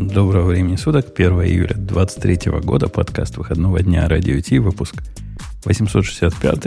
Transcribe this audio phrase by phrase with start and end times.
[0.00, 4.94] Доброго времени суток, 1 июля 23 года, подкаст выходного дня Радио Ти, выпуск
[5.66, 6.62] 865,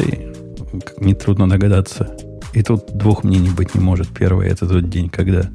[0.85, 2.15] как нетрудно догадаться.
[2.53, 4.09] И тут двух мнений быть не может.
[4.09, 5.49] Первый– это тот день, когда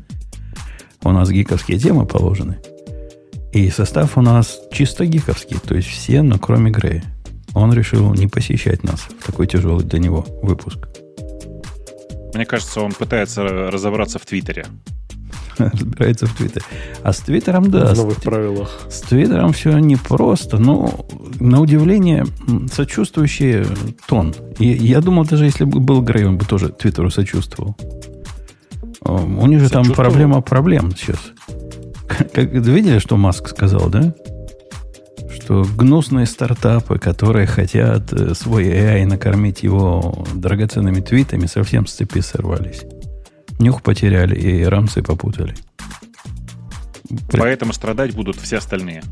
[1.05, 2.59] у нас гиковские темы положены.
[3.53, 7.05] И состав у нас чисто гиковский, то есть все, но кроме Грея.
[7.55, 10.89] Он решил не посещать нас в такой тяжелый для него выпуск.
[12.35, 14.67] Мне кажется, он пытается разобраться в Твиттере.
[15.73, 16.65] разбирается в Твиттере.
[17.03, 17.95] А с Твиттером, да.
[17.95, 18.71] В новых с, правилах.
[18.91, 21.07] С Твиттером все непросто, но
[21.41, 22.27] на удивление
[22.73, 23.65] сочувствующий
[24.07, 24.35] тон.
[24.59, 27.77] И я думал, даже если бы был Грей, он бы тоже Твиттеру сочувствовал.
[29.01, 31.21] У них же там проблема проблем сейчас.
[32.33, 34.15] Как, видели, что Маск сказал, да?
[35.31, 42.21] Что гнусные стартапы, которые хотят э, свой AI накормить его драгоценными твитами, совсем с цепи
[42.21, 42.83] сорвались
[43.59, 45.55] нюх потеряли и рамсы попутали.
[47.33, 49.03] Поэтому страдать будут все остальные.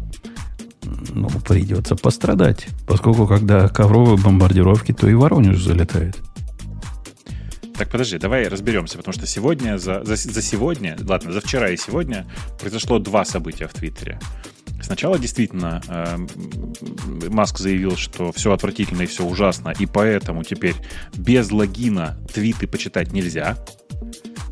[1.13, 2.67] Ну, придется пострадать.
[2.87, 6.17] Поскольку, когда ковровые бомбардировки, то и Воронеж залетает.
[7.77, 11.77] Так, подожди, давай разберемся, потому что сегодня, за, за, за сегодня, ладно, за вчера и
[11.77, 12.27] сегодня
[12.59, 14.19] произошло два события в Твиттере.
[14.81, 16.17] Сначала действительно э,
[17.29, 20.75] Маск заявил, что все отвратительно и все ужасно, и поэтому теперь
[21.17, 23.57] без логина твиты почитать нельзя.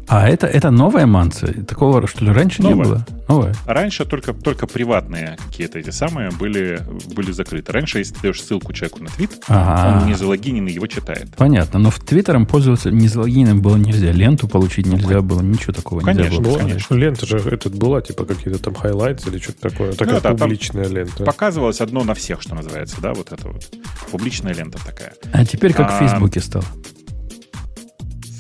[0.09, 1.47] А это, это новая манса?
[1.65, 2.77] Такого, что ли, раньше новая.
[2.77, 3.07] не было?
[3.29, 3.55] Новая.
[3.67, 6.83] Раньше только, только приватные какие-то эти самые были,
[7.15, 7.73] были закрыты.
[7.73, 10.03] Раньше, если ты даешь ссылку человеку на твит, ага.
[10.03, 11.29] он не залогиненный его читает.
[11.37, 14.13] Понятно, но в Твиттером пользоваться не залогиненным было нельзя.
[14.13, 16.59] Ленту получить нельзя было, ничего такого конечно, нельзя было.
[16.59, 19.93] Конечно, лента же этот была, типа какие-то там хайлайты или что-то такое.
[19.93, 21.25] Такая ну, да, публичная лента.
[21.25, 23.65] Показывалось одно на всех, что называется, да, вот это вот.
[24.11, 25.15] Публичная лента такая.
[25.33, 26.65] А теперь как а, в Фейсбуке стало.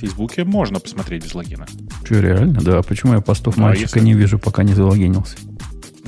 [0.04, 1.66] Фейсбуке можно посмотреть без логина.
[2.04, 2.60] Что, реально?
[2.60, 2.82] Да.
[2.82, 4.00] Почему я постов ну, мальчика если...
[4.00, 5.36] не вижу, пока не залогинился?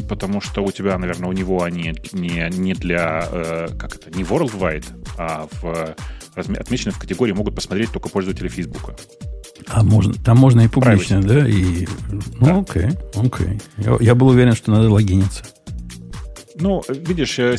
[0.08, 4.24] Потому что у тебя, наверное, у него они не, не для, э, как это, не
[4.24, 4.84] worldwide,
[5.19, 5.97] а в,
[6.36, 8.95] отмечены в категории могут посмотреть только пользователи Фейсбука.
[9.68, 11.27] А можно, там можно и публично, Privacy.
[11.27, 11.48] да?
[11.48, 11.86] И,
[12.39, 12.58] ну, да.
[12.58, 13.61] окей, окей.
[13.78, 15.45] Я, я был уверен, что надо логиниться.
[16.58, 17.56] Ну, видишь, э,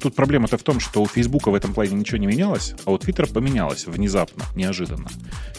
[0.00, 2.98] тут проблема-то в том, что у Фейсбука в этом плане ничего не менялось, а у
[2.98, 5.08] Твиттера поменялось внезапно, неожиданно.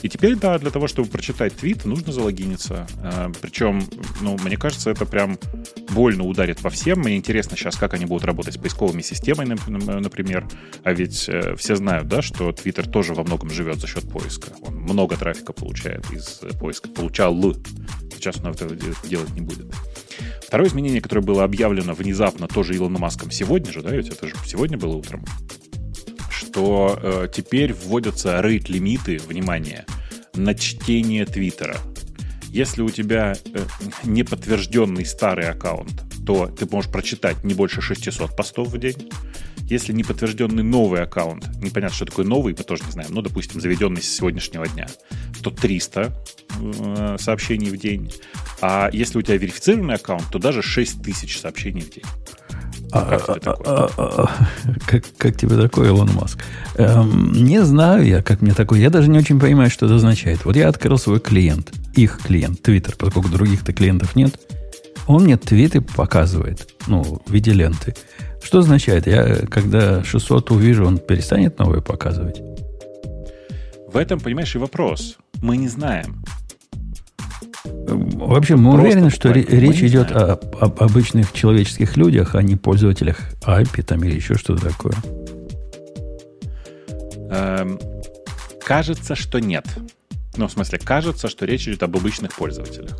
[0.04, 2.88] И теперь, да, для того, чтобы прочитать твит, нужно залогиниться.
[3.02, 3.84] Э, Причем,
[4.22, 5.40] ну, мне кажется, это прям
[5.92, 7.00] больно ударит по всем.
[7.00, 10.48] Мне интересно сейчас, как они будут работать с поисковыми системами, например.
[10.84, 14.50] А ведь э, все знают, да, что Твиттер тоже во многом живет за счет поиска.
[14.62, 16.90] Он много трафика получает из поиска.
[16.90, 17.36] Получал.
[18.14, 18.76] Сейчас он этого
[19.08, 19.66] делать не будет.
[20.42, 24.36] Второе изменение, которое было объявлено внезапно тоже Илоном Маском сегодня же, да, ведь это же
[24.46, 25.26] сегодня было утром,
[26.30, 29.86] что э, теперь вводятся рейт-лимиты, внимание,
[30.34, 31.78] на чтение Твиттера.
[32.50, 33.60] Если у тебя э,
[34.04, 39.10] неподтвержденный старый аккаунт, то ты можешь прочитать не больше 600 постов в день.
[39.70, 43.60] Если не подтвержденный новый аккаунт, непонятно, что такое новый, мы тоже не знаем, ну, допустим,
[43.60, 44.88] заведенный с сегодняшнего дня,
[45.44, 46.14] то 300
[46.60, 48.12] э, сообщений в день.
[48.62, 52.06] А если у тебя верифицированный аккаунт, то даже 6 тысяч сообщений в день.
[52.92, 53.66] А, как тебе такое?
[53.66, 54.30] А, а,
[54.88, 56.40] как, как тебе такое, Илон Маск?
[56.76, 58.80] Эм, не знаю я, как мне такое.
[58.80, 60.46] Я даже не очень понимаю, что это означает.
[60.46, 64.40] Вот я открыл свой клиент, их клиент, Twitter, поскольку других-то клиентов нет.
[65.08, 67.96] Он мне твиты показывает, ну, в виде ленты.
[68.42, 69.08] Что означает?
[69.08, 72.42] Я, когда 600 увижу, он перестанет новые показывать?
[73.88, 75.18] В этом, понимаешь, и вопрос.
[75.42, 76.24] Мы не знаем.
[77.66, 83.20] Вообще, мы Просто уверены, что речь идет о, об обычных человеческих людях, а не пользователях
[83.46, 84.96] API там, или еще что-то такое.
[87.30, 87.80] Эм,
[88.64, 89.66] кажется, что нет.
[90.36, 92.98] Ну, в смысле, кажется, что речь идет об обычных пользователях.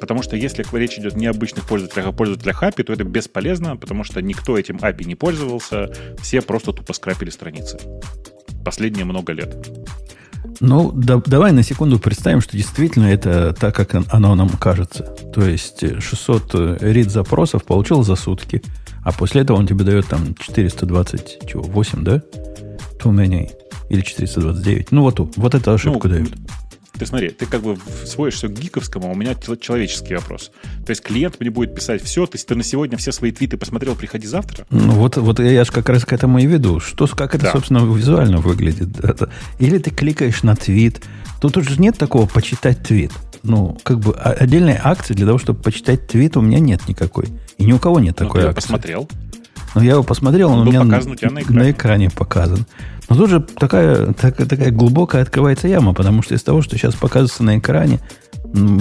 [0.00, 3.76] Потому что если речь идет не о обычных пользователях, а пользователях API, то это бесполезно,
[3.76, 7.78] потому что никто этим API не пользовался, все просто тупо скрапили страницы.
[8.64, 9.56] Последние много лет.
[10.60, 15.04] Ну, да, давай на секунду представим, что действительно это так, как оно нам кажется.
[15.32, 18.62] То есть 600 э, рид запросов получил за сутки,
[19.04, 22.16] а после этого он тебе дает там 428, да?
[22.98, 23.50] Too many.
[23.88, 24.92] Или 429.
[24.92, 26.34] Ну, вот, вот эту ошибку ну, дают.
[26.98, 30.50] Ты смотри, ты как бы сводишься к гиковскому, а у меня человеческий вопрос.
[30.84, 33.56] То есть клиент мне будет писать все, то есть ты на сегодня все свои твиты
[33.56, 34.66] посмотрел, приходи завтра?
[34.70, 36.80] Ну вот, вот я же как раз к этому и веду.
[36.80, 37.52] Что, как это, да.
[37.52, 38.98] собственно, визуально выглядит?
[39.04, 41.02] Это, или ты кликаешь на твит.
[41.40, 43.12] Тут уже нет такого почитать твит.
[43.44, 47.26] Ну, как бы отдельной акции для того, чтобы почитать твит у меня нет никакой.
[47.58, 48.60] И ни у кого нет ну, такой ты акции.
[48.62, 49.08] посмотрел?
[49.74, 50.80] Ну, я его посмотрел, он, он у меня
[51.14, 51.58] тебя на экране.
[51.62, 52.66] на экране показан.
[53.08, 56.94] Но тут же такая, так, такая глубокая открывается яма, потому что из того, что сейчас
[56.94, 58.00] показывается на экране,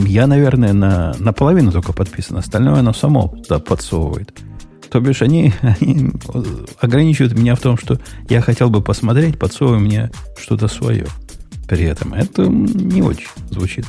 [0.06, 2.38] Я, наверное, на, наполовину только подписан.
[2.38, 4.34] Остальное оно само да, подсовывает.
[4.90, 6.12] То бишь, они, они
[6.80, 11.08] ограничивают меня в том, что я хотел бы посмотреть, подсовывая мне что-то свое.
[11.68, 13.86] При этом это не очень звучит.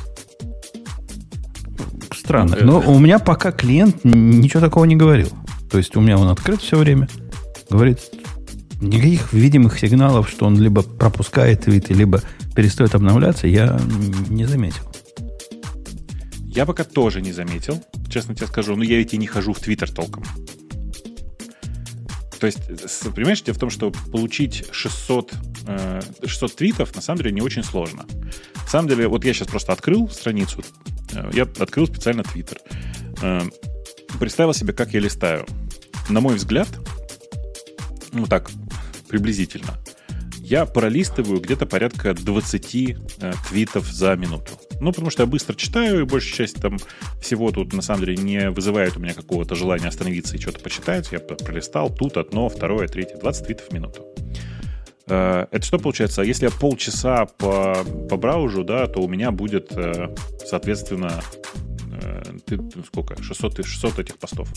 [2.12, 2.56] Странно.
[2.61, 5.29] Но у меня пока клиент ничего такого не говорил.
[5.70, 7.08] То есть у меня он открыт все время.
[7.70, 8.00] Говорит,
[8.80, 12.22] никаких видимых сигналов, что он либо пропускает твиты, либо
[12.54, 13.80] перестает обновляться, я
[14.28, 14.84] не заметил.
[16.46, 18.75] Я пока тоже не заметил, честно тебе скажу.
[18.75, 20.25] Но я ведь и не хожу в Твиттер толком.
[22.40, 22.60] То есть,
[23.14, 25.34] понимаешь, дело в том, что получить 600,
[26.25, 28.06] 600 э, твитов на самом деле не очень сложно.
[28.54, 30.62] На самом деле, вот я сейчас просто открыл страницу,
[31.12, 32.58] э, я открыл специально Твиттер,
[33.22, 33.42] э,
[34.20, 35.46] представил себе, как я листаю.
[36.08, 36.69] На мой взгляд,
[38.12, 38.50] ну так,
[39.08, 39.78] приблизительно,
[40.49, 42.96] я пролистываю где-то порядка 20
[43.49, 44.52] твитов за минуту.
[44.81, 46.78] Ну, потому что я быстро читаю, и большая часть там
[47.20, 51.12] всего тут, на самом деле, не вызывает у меня какого-то желания остановиться и что-то почитать.
[51.12, 54.06] Я пролистал тут одно, второе, третье, 20 твитов в минуту.
[55.08, 56.22] Э, это что получается?
[56.22, 57.76] Если я полчаса по,
[58.08, 60.14] по браужу, да, то у меня будет, э,
[60.46, 61.20] соответственно,
[62.00, 63.22] э, ты сколько?
[63.22, 64.49] 600, 600 этих постов.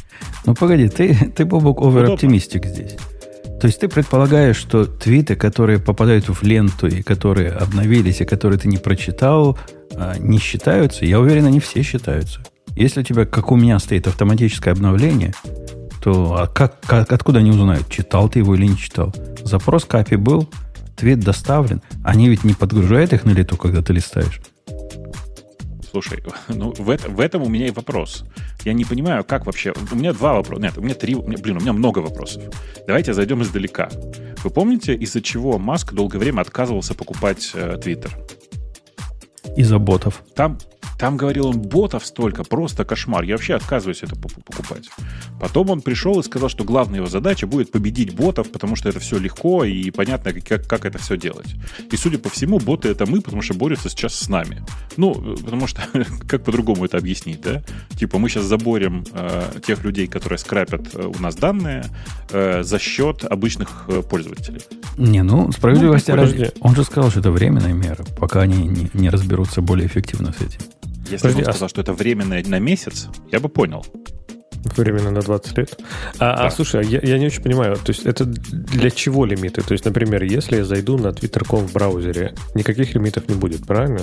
[0.45, 2.97] Ну, погоди, ты, ты Бобок, овер-оптимистик здесь.
[3.61, 8.57] То есть ты предполагаешь, что твиты, которые попадают в ленту и которые обновились, и которые
[8.57, 9.55] ты не прочитал,
[9.93, 11.05] а, не считаются?
[11.05, 12.41] Я уверен, они все считаются.
[12.75, 15.35] Если у тебя, как у меня, стоит автоматическое обновление,
[16.03, 19.13] то а как, как, откуда они узнают, читал ты его или не читал?
[19.43, 20.49] Запрос к API был,
[20.95, 21.83] твит доставлен.
[22.03, 24.41] Они ведь не подгружают их на лету, когда ты листаешь.
[25.91, 28.23] Слушай, ну в, это, в этом у меня и вопрос.
[28.63, 29.73] Я не понимаю, как вообще...
[29.91, 30.61] У меня два вопроса.
[30.61, 31.15] Нет, у меня три...
[31.15, 32.43] Блин, у меня много вопросов.
[32.87, 33.89] Давайте зайдем издалека.
[34.43, 38.17] Вы помните, из-за чего Маск долгое время отказывался покупать э, Твиттер?
[39.43, 40.23] Э, из-за ботов.
[40.35, 40.57] Там,
[41.01, 43.23] там, говорил он, ботов столько, просто кошмар.
[43.23, 44.87] Я вообще отказываюсь это покупать.
[45.39, 48.99] Потом он пришел и сказал, что главная его задача будет победить ботов, потому что это
[48.99, 51.55] все легко и понятно, как, как это все делать.
[51.91, 54.63] И, судя по всему, боты это мы, потому что борются сейчас с нами.
[54.95, 55.81] Ну, потому что,
[56.27, 57.63] как по-другому это объяснить, да?
[57.97, 61.83] Типа мы сейчас заборем э, тех людей, которые скрапят э, у нас данные
[62.29, 64.61] э, за счет обычных э, пользователей.
[64.97, 66.51] Не, ну, справедливости ну, ради.
[66.59, 70.41] Он же сказал, что это временная мера, пока они не, не разберутся более эффективно с
[70.41, 70.59] этим.
[71.11, 71.69] Если Подожди, бы он а сказал, а...
[71.69, 73.85] что это временно на месяц, я бы понял.
[74.77, 75.79] Временно на 20 лет.
[76.19, 76.45] А, а да.
[76.45, 79.61] а слушай, я, я не очень понимаю, то есть это для чего лимиты?
[79.61, 84.01] То есть, например, если я зайду на Twitter.com в браузере, никаких лимитов не будет, правильно?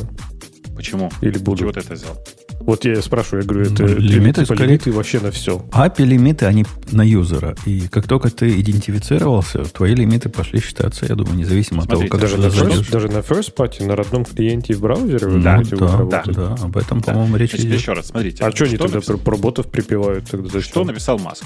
[0.77, 1.11] Почему?
[1.23, 1.61] Или будут?
[1.61, 2.19] Чего ты это взял?
[2.69, 4.67] Вот я спрашиваю, я говорю, это ну, лимиты, типа, скорее...
[4.67, 5.65] лимиты вообще на все.
[5.73, 7.57] API лимиты, они на юзера.
[7.65, 12.21] И как только ты идентифицировался, твои лимиты пошли считаться, я думаю, независимо Смотрите, от того,
[12.21, 15.57] как даже, на first, даже на first party, на родном клиенте в браузере вы да,
[15.57, 17.15] можете да, да, да, об этом, да.
[17.15, 17.81] по-моему, речь Значит, идет.
[17.81, 18.45] Еще раз, смотрите.
[18.45, 19.17] А что они тогда написал?
[19.17, 20.29] про ботов припевают?
[20.31, 20.61] Тогда зачем?
[20.61, 21.45] Что написал Маск?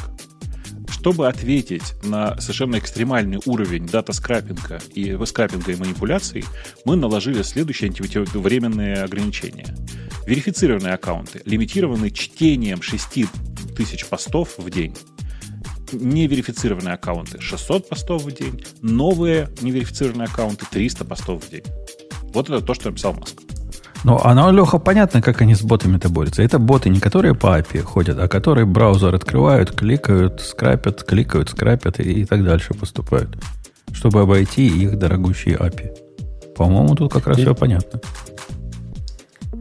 [0.92, 6.44] Чтобы ответить на совершенно экстремальный уровень дата-скрапинга и скрапинга и манипуляций,
[6.84, 9.74] мы наложили следующие антивременные ограничения.
[10.26, 13.26] Верифицированные аккаунты лимитированы чтением 6
[13.74, 14.94] тысяч постов в день
[15.92, 21.64] неверифицированные аккаунты 600 постов в день, новые неверифицированные аккаунты 300 постов в день.
[22.32, 23.42] Вот это то, что написал Маск.
[24.04, 26.42] Ну, оно, Леха, понятно, как они с ботами-то борются.
[26.42, 32.00] Это боты не которые по API ходят, а которые браузер открывают, кликают, скрапят, кликают, скрапят
[32.00, 33.38] и, и так дальше поступают,
[33.92, 35.90] чтобы обойти их дорогущие API.
[36.56, 37.42] По-моему, тут как раз и...
[37.42, 38.00] все понятно.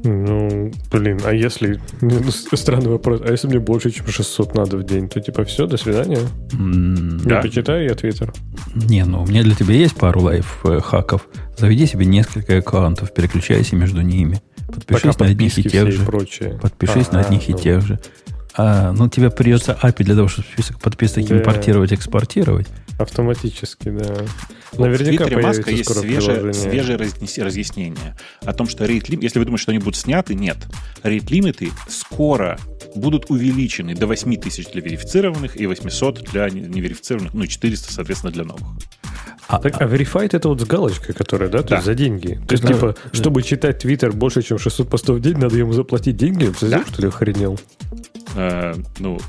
[0.04, 1.80] Ну, блин, а если...
[2.02, 3.22] Ну, странный вопрос.
[3.24, 6.20] А если мне больше, чем 600 надо в день, то типа все, до свидания?
[6.54, 7.42] Mm, да.
[7.42, 8.34] почитаю я Твиттер.
[8.74, 11.28] Не, ну, у меня для тебя есть пару лайф-хаков.
[11.58, 14.42] Заведи себе несколько аккаунтов, переключайся между ними.
[14.68, 16.06] Подпишись Пока на одних и тех же.
[16.06, 16.60] Прочее.
[16.62, 17.56] Подпишись а, на одних ну.
[17.56, 18.00] и тех же.
[18.56, 21.38] А, ну, тебе придется API для того, чтобы список подписок да.
[21.38, 22.68] импортировать, экспортировать.
[23.02, 24.16] Автоматически, да.
[24.74, 29.40] Вот Наверняка в Твиттере Маска есть свежее, свежее разъяснение о том, что рейд лимит, если
[29.40, 30.58] вы думаете, что они будут сняты, нет.
[31.04, 32.58] Рейд лимиты скоро
[32.96, 38.44] будут увеличены до 8 тысяч для верифицированных и 800 для неверифицированных, ну, 400, соответственно, для
[38.44, 38.64] новых.
[39.48, 41.76] А, так, а verified это вот с галочкой, которая, да, то да.
[41.76, 42.40] есть за деньги.
[42.48, 42.74] То есть, да.
[42.74, 43.10] типа, да.
[43.12, 46.46] чтобы читать Твиттер больше, чем 600 постов в день, надо ему заплатить деньги?
[46.46, 46.86] Совсем, да.
[46.86, 47.60] что ли, охренел?
[48.36, 49.20] Э, ну,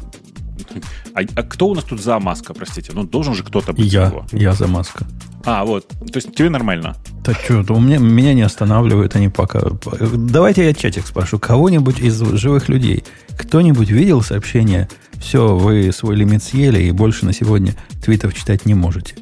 [1.14, 2.92] а, а кто у нас тут за Маска, простите?
[2.94, 4.26] Ну, должен же кто-то быть я, его.
[4.32, 5.06] Я за Маска.
[5.44, 5.88] А, вот.
[5.88, 6.96] То есть тебе нормально?
[7.24, 9.60] Да что, у меня, меня не останавливают они пока.
[10.14, 11.38] Давайте я чатик спрошу.
[11.38, 13.04] Кого-нибудь из живых людей,
[13.38, 14.88] кто-нибудь видел сообщение,
[15.18, 17.74] все, вы свой лимит съели и больше на сегодня
[18.04, 19.14] твитов читать не можете?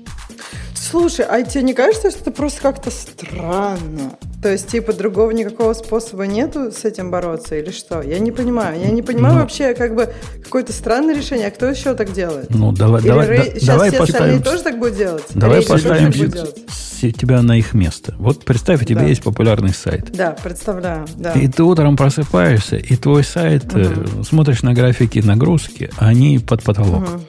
[0.90, 4.18] Слушай, а тебе не кажется, что это просто как-то странно?
[4.42, 8.02] То есть, типа, другого никакого способа нету с этим бороться или что?
[8.02, 8.80] Я не понимаю.
[8.80, 11.46] Я не понимаю ну, вообще, как бы, какое-то странное решение.
[11.46, 12.50] А кто еще так делает?
[12.50, 13.38] Ну, давай, или давай, Рей...
[13.38, 15.24] да, Сейчас давай все поставим, остальные тоже так будут делать?
[15.34, 18.14] Давай Рей поставим тебя на их место.
[18.18, 19.06] Вот представь, у тебя да.
[19.06, 20.10] есть популярный сайт.
[20.12, 21.06] Да, представляю.
[21.16, 21.32] Да.
[21.32, 23.80] И ты утром просыпаешься, и твой сайт, угу.
[23.80, 27.02] э, смотришь на графики нагрузки, они под потолок.
[27.02, 27.20] Угу.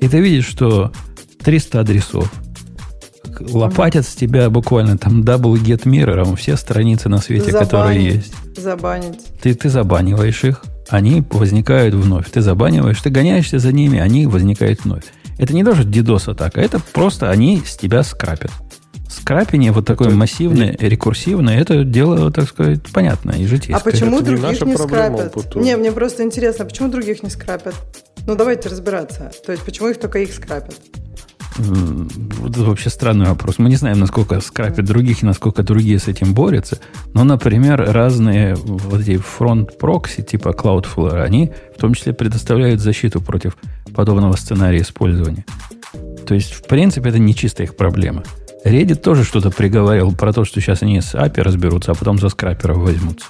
[0.00, 0.92] И ты видишь, что
[1.42, 2.30] 300 адресов–
[3.40, 7.70] лопатят с тебя буквально там double get mirror, все страницы на свете, Забанить.
[7.70, 8.34] которые есть.
[8.56, 9.24] Забанить.
[9.40, 12.30] Ты, ты забаниваешь их, они возникают вновь.
[12.30, 15.04] Ты забаниваешь, ты гоняешься за ними, они возникают вновь.
[15.38, 18.52] Это не даже DDoS атака, это просто они с тебя скрапят.
[19.08, 23.76] Скрапение вот такое это массивное, рекурсивное, это дело, так сказать, понятное и житейское.
[23.76, 25.54] А почему это других не, не скрапят?
[25.56, 27.74] Не, мне просто интересно, почему других не скрапят?
[28.26, 29.30] Ну, давайте разбираться.
[29.44, 30.74] То есть, почему их только их скрапят?
[31.58, 33.58] Вот это вообще странный вопрос.
[33.58, 36.78] Мы не знаем, насколько скрапят других и насколько другие с этим борются.
[37.14, 43.56] Но, например, разные вот эти фронт-прокси типа Cloudflare, они в том числе предоставляют защиту против
[43.94, 45.44] подобного сценария использования.
[46.26, 48.22] То есть, в принципе, это не чисто их проблема.
[48.64, 52.28] Reddit тоже что-то приговорил про то, что сейчас они с API разберутся, а потом за
[52.28, 53.26] скраперов возьмутся.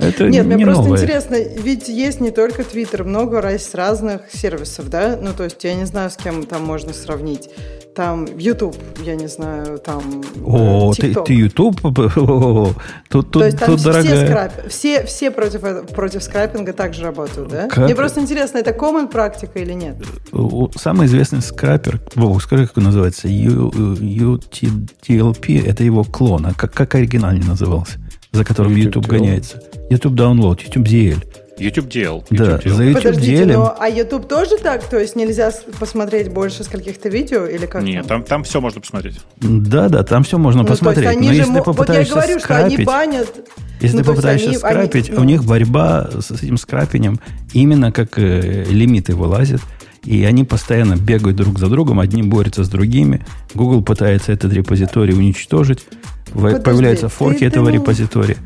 [0.00, 0.98] Это Нет, не мне просто новое.
[0.98, 5.18] интересно, ведь есть не только Twitter, много раз разных сервисов, да?
[5.20, 7.50] Ну, то есть я не знаю, с кем там можно сравнить.
[7.94, 11.80] Там YouTube, я не знаю, там О, ты, ты YouTube?
[11.82, 11.94] Тут,
[13.08, 14.26] тут, то есть там тут все, дорогая...
[14.26, 14.52] скрап...
[14.68, 17.68] все, все против, против скрапинга также работают, да?
[17.68, 17.84] Как?
[17.84, 19.96] Мне просто интересно, это common практика или нет?
[20.76, 24.48] Самый известный скрапер, Бог, скажи, как он называется, UTLP,
[25.68, 27.98] это его клон, а как, как оригинально назывался?
[28.32, 29.62] За которым YouTube, YouTube гоняется.
[29.90, 31.24] YouTube Download, YouTube DL.
[31.60, 32.24] YouTube DL.
[32.30, 33.52] Да, YouTube за YouTube Подождите, DL.
[33.52, 34.82] Но, а YouTube тоже так?
[34.84, 37.82] То есть нельзя посмотреть больше с каких-то видео или как?
[37.82, 39.20] Нет, там, там все можно посмотреть.
[39.36, 41.06] Да, да, там все можно ну, посмотреть.
[41.06, 43.50] они но же, если ты попытаешься вот я говорю, скрапить, что они банят.
[43.80, 47.20] Если ну, ты попытаешься они, скрапить, они, ну, у них борьба с этим скрапением
[47.52, 49.60] именно как э, лимиты вылазят.
[50.04, 53.24] И они постоянно бегают друг за другом, одни борются с другими.
[53.54, 55.86] Google пытается этот репозиторий уничтожить.
[56.32, 57.74] Подожди, появляются форки этого ты...
[57.74, 58.36] репозитория.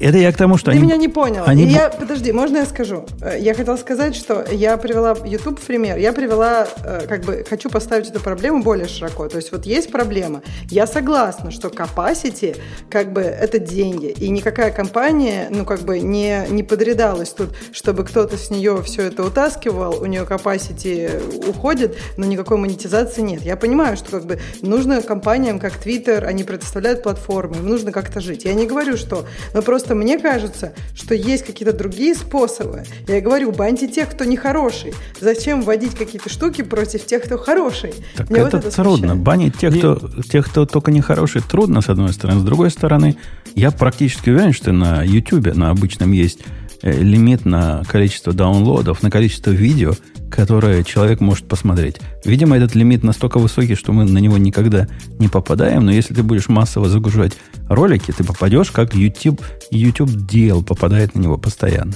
[0.00, 0.86] Это я к тому, что Ты они...
[0.86, 1.44] меня не понял.
[1.46, 1.66] Они...
[1.66, 3.04] Я, подожди, можно я скажу?
[3.20, 5.98] Э, я хотела сказать, что я привела YouTube в пример.
[5.98, 9.28] Я привела, э, как бы, хочу поставить эту проблему более широко.
[9.28, 10.42] То есть вот есть проблема.
[10.70, 12.56] Я согласна, что capacity,
[12.88, 14.06] как бы, это деньги.
[14.06, 19.02] И никакая компания, ну, как бы, не, не подрядалась тут, чтобы кто-то с нее все
[19.02, 23.42] это утаскивал, у нее capacity уходит, но никакой монетизации нет.
[23.42, 28.20] Я понимаю, что, как бы, нужно компаниям, как Twitter, они предоставляют платформы, им нужно как-то
[28.20, 28.44] жить.
[28.44, 29.26] Я не говорю, что...
[29.52, 32.84] Но Просто мне кажется, что есть какие-то другие способы.
[33.08, 34.94] Я говорю, баньте тех, кто нехороший.
[35.20, 37.94] Зачем вводить какие-то штуки против тех, кто хороший?
[38.16, 39.08] Так Мне это, вот это трудно.
[39.08, 39.22] Смущает.
[39.22, 42.40] Банить тех, кто, тех, кто только нехороший, трудно, с одной стороны.
[42.40, 43.16] С другой стороны,
[43.54, 46.40] я практически уверен, что на YouTube, на обычном есть
[46.84, 49.94] лимит на количество даунлодов, на количество видео,
[50.30, 51.96] которое человек может посмотреть.
[52.24, 54.86] Видимо, этот лимит настолько высокий, что мы на него никогда
[55.18, 57.32] не попадаем, но если ты будешь массово загружать
[57.68, 61.94] ролики, ты попадешь, как YouTube, YouTube DL попадает на него постоянно.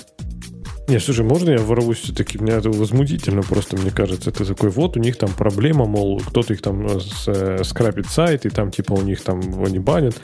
[0.89, 2.39] Не, слушай, можно я ворвусь все-таки?
[2.39, 4.31] Мне это возмутительно просто, мне кажется.
[4.31, 8.47] Это такой, вот у них там проблема, мол, кто-то их там э, э, скрапит сайт,
[8.47, 10.17] и там типа у них там они банят.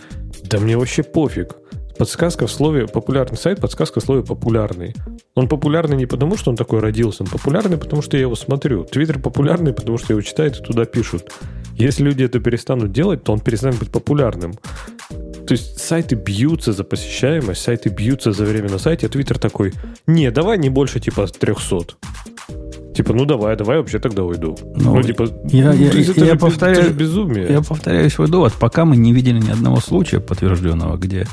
[0.44, 1.54] Да мне вообще пофиг.
[1.98, 4.94] Подсказка в слове популярный сайт, подсказка в слове популярный.
[5.34, 8.84] Он популярный не потому, что он такой родился, он популярный, потому что я его смотрю.
[8.84, 11.32] Твиттер популярный, потому что его читают и туда пишут.
[11.76, 14.54] Если люди это перестанут делать, то он перестанет быть популярным.
[15.46, 19.72] То есть сайты бьются за посещаемость, сайты бьются за время на сайте, а Твиттер такой,
[20.06, 21.96] не, давай не больше типа 300.
[22.94, 24.56] Типа, ну давай, давай вообще тогда уйду.
[24.76, 27.46] Ну, ну типа, я, я, это, я же, повторяю, это же безумие.
[27.50, 28.52] Я повторяю свой довод.
[28.52, 31.26] Пока мы не видели ни одного случая подтвержденного, где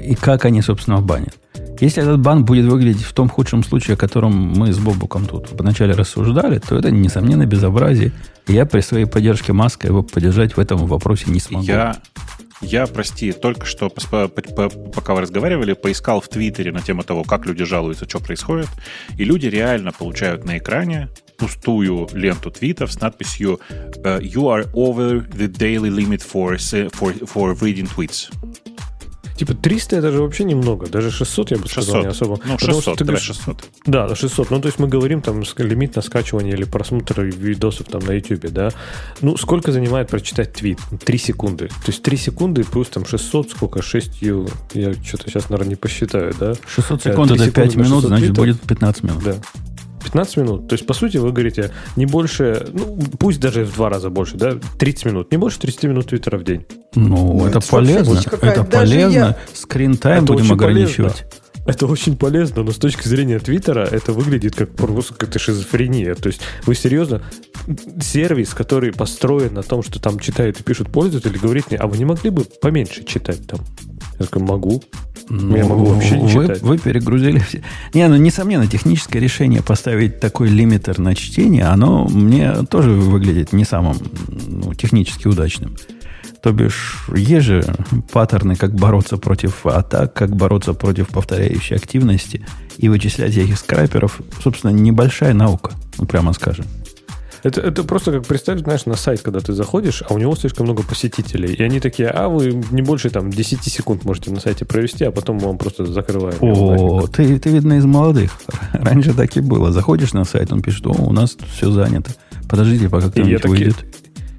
[0.00, 1.38] и как они, собственно, банят.
[1.80, 5.50] Если этот бан будет выглядеть в том худшем случае, о котором мы с Бобуком тут
[5.50, 8.12] вначале рассуждали, то это, несомненно, безобразие.
[8.46, 11.64] Я при своей поддержке Маска его поддержать в этом вопросе не смогу.
[11.64, 11.96] Я,
[12.60, 17.64] я прости, только что, пока вы разговаривали, поискал в Твиттере на тему того, как люди
[17.64, 18.68] жалуются, что происходит.
[19.18, 23.58] И люди реально получают на экране пустую ленту твитов с надписью
[24.04, 26.56] «You are over the daily limit for,
[26.90, 28.30] for, for reading tweets».
[29.36, 30.86] Типа 300 это же вообще немного.
[30.88, 31.84] Даже 600 я бы 600.
[31.84, 32.38] сказал не особо.
[32.44, 33.64] Ну, 600, ты говоришь, 600.
[33.86, 34.50] Да, 600.
[34.50, 38.50] Ну, то есть мы говорим там лимит на скачивание или просмотр видосов там на YouTube,
[38.50, 38.70] да.
[39.20, 40.78] Ну, сколько занимает прочитать твит?
[41.04, 41.68] 3 секунды.
[41.68, 43.82] То есть 3 секунды плюс там 600, сколько?
[43.82, 44.48] 6 ю...
[44.74, 46.54] Я что-то сейчас, наверное, не посчитаю, да?
[46.66, 49.22] 600 секунд это 5 минут, значит, будет 15 минут.
[49.22, 49.36] Да.
[50.12, 50.68] 15 минут.
[50.68, 54.36] То есть, по сути, вы говорите, не больше, ну, пусть даже в два раза больше,
[54.36, 56.66] да, 30 минут, не больше 30 минут Твиттера в день.
[56.94, 58.18] Ну, Ну, это, это полезно.
[58.20, 59.10] Это даже полезно.
[59.18, 61.24] я- Скрин-тайм Это будем очень ограничивать.
[61.64, 66.14] Это очень полезно, но с точки зрения Твиттера это выглядит как просто какая-то шизофрения.
[66.16, 67.22] То есть вы серьезно,
[68.00, 71.96] сервис, который построен на том, что там читают и пишут пользователи, говорит мне, а вы
[71.98, 73.60] не могли бы поменьше читать там?
[74.18, 74.82] Я такой, могу.
[75.28, 76.62] Ну, Я могу вообще не вы, читать.
[76.62, 77.62] Вы перегрузили все.
[77.94, 83.64] Не, ну, несомненно, техническое решение поставить такой лимитер на чтение, оно мне тоже выглядит не
[83.64, 83.96] самым
[84.46, 85.76] ну, технически удачным.
[86.42, 87.64] То бишь, есть же
[88.12, 92.44] паттерны, как бороться против атак, как бороться против повторяющей активности
[92.78, 94.20] и вычислять этих скраперов.
[94.42, 96.66] Собственно, небольшая наука, ну, прямо скажем.
[97.42, 100.66] Это, это просто как представь, знаешь, на сайт, когда ты заходишь, а у него слишком
[100.66, 101.54] много посетителей.
[101.54, 105.10] И они такие, а вы не больше там 10 секунд можете на сайте провести, а
[105.10, 106.36] потом мы вам просто закрываем.
[106.40, 108.32] О, ты, ты, видно, из молодых.
[108.72, 109.72] Раньше так и было.
[109.72, 112.12] Заходишь на сайт, он пишет, о, у нас все занято.
[112.48, 113.76] Подождите, пока кто-нибудь выйдет.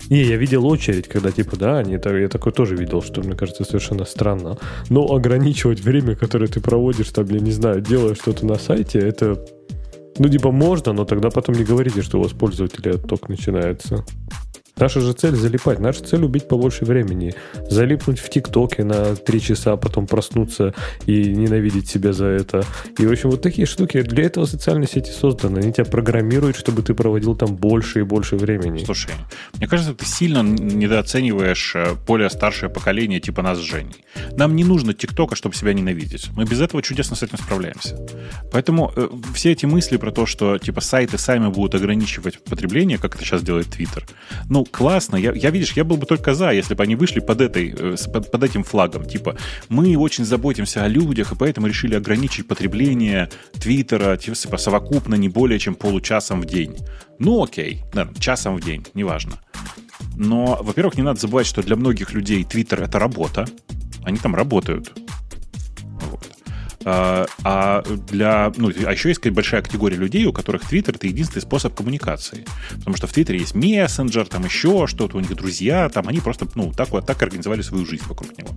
[0.10, 3.64] Не, я видел очередь, когда типа, да, они, я такой тоже видел, что мне кажется
[3.64, 4.58] совершенно странно.
[4.90, 9.44] Но ограничивать время, которое ты проводишь, там, я не знаю, делая что-то на сайте, это,
[10.20, 14.05] ну, типа, можно, но тогда потом не говорите, что у вас пользователей отток начинается.
[14.77, 15.80] Наша же цель залипать.
[15.80, 17.36] Наша цель убить побольше времени.
[17.70, 20.74] Залипнуть в ТикТоке на три часа, потом проснуться
[21.06, 22.65] и ненавидеть себя за это.
[22.98, 24.01] И, в общем, вот такие штуки.
[24.01, 25.60] Для этого социальные сети созданы.
[25.60, 28.84] Они тебя программируют, чтобы ты проводил там больше и больше времени.
[28.84, 29.12] Слушай,
[29.58, 34.03] мне кажется, ты сильно недооцениваешь э, более старшее поколение типа нас с Женей.
[34.36, 36.30] Нам не нужно ТикТока, чтобы себя ненавидеть.
[36.36, 37.98] Мы без этого чудесно с этим справляемся.
[38.51, 43.15] Поэтому э, все эти мысли про то, что типа сайты сами будут ограничивать потребление, как
[43.15, 44.06] это сейчас делает Твиттер,
[44.50, 45.15] ну, классно.
[45.15, 47.96] Я, я, видишь, я был бы только за, если бы они вышли под, этой, э,
[48.12, 49.05] под, под этим флагом.
[49.05, 49.38] Типа,
[49.70, 55.60] мы очень заботимся о людях, и поэтому решили ограничить потребление Твиттера типа, совокупно не более
[55.60, 56.77] чем получасом в день.
[57.20, 59.39] Ну, окей, да, часом в день, неважно.
[60.15, 63.46] Но, во-первых, не надо забывать, что для многих людей Твиттер это работа.
[64.03, 64.93] Они там работают.
[66.86, 71.42] А, а для, ну, а еще есть большая категория людей, у которых Твиттер это единственный
[71.42, 72.46] способ коммуникации.
[72.78, 76.48] Потому что в Твиттере есть мессенджер, там еще что-то, у них друзья, там они просто,
[76.56, 78.50] ну, так вот так организовали свою жизнь вокруг него.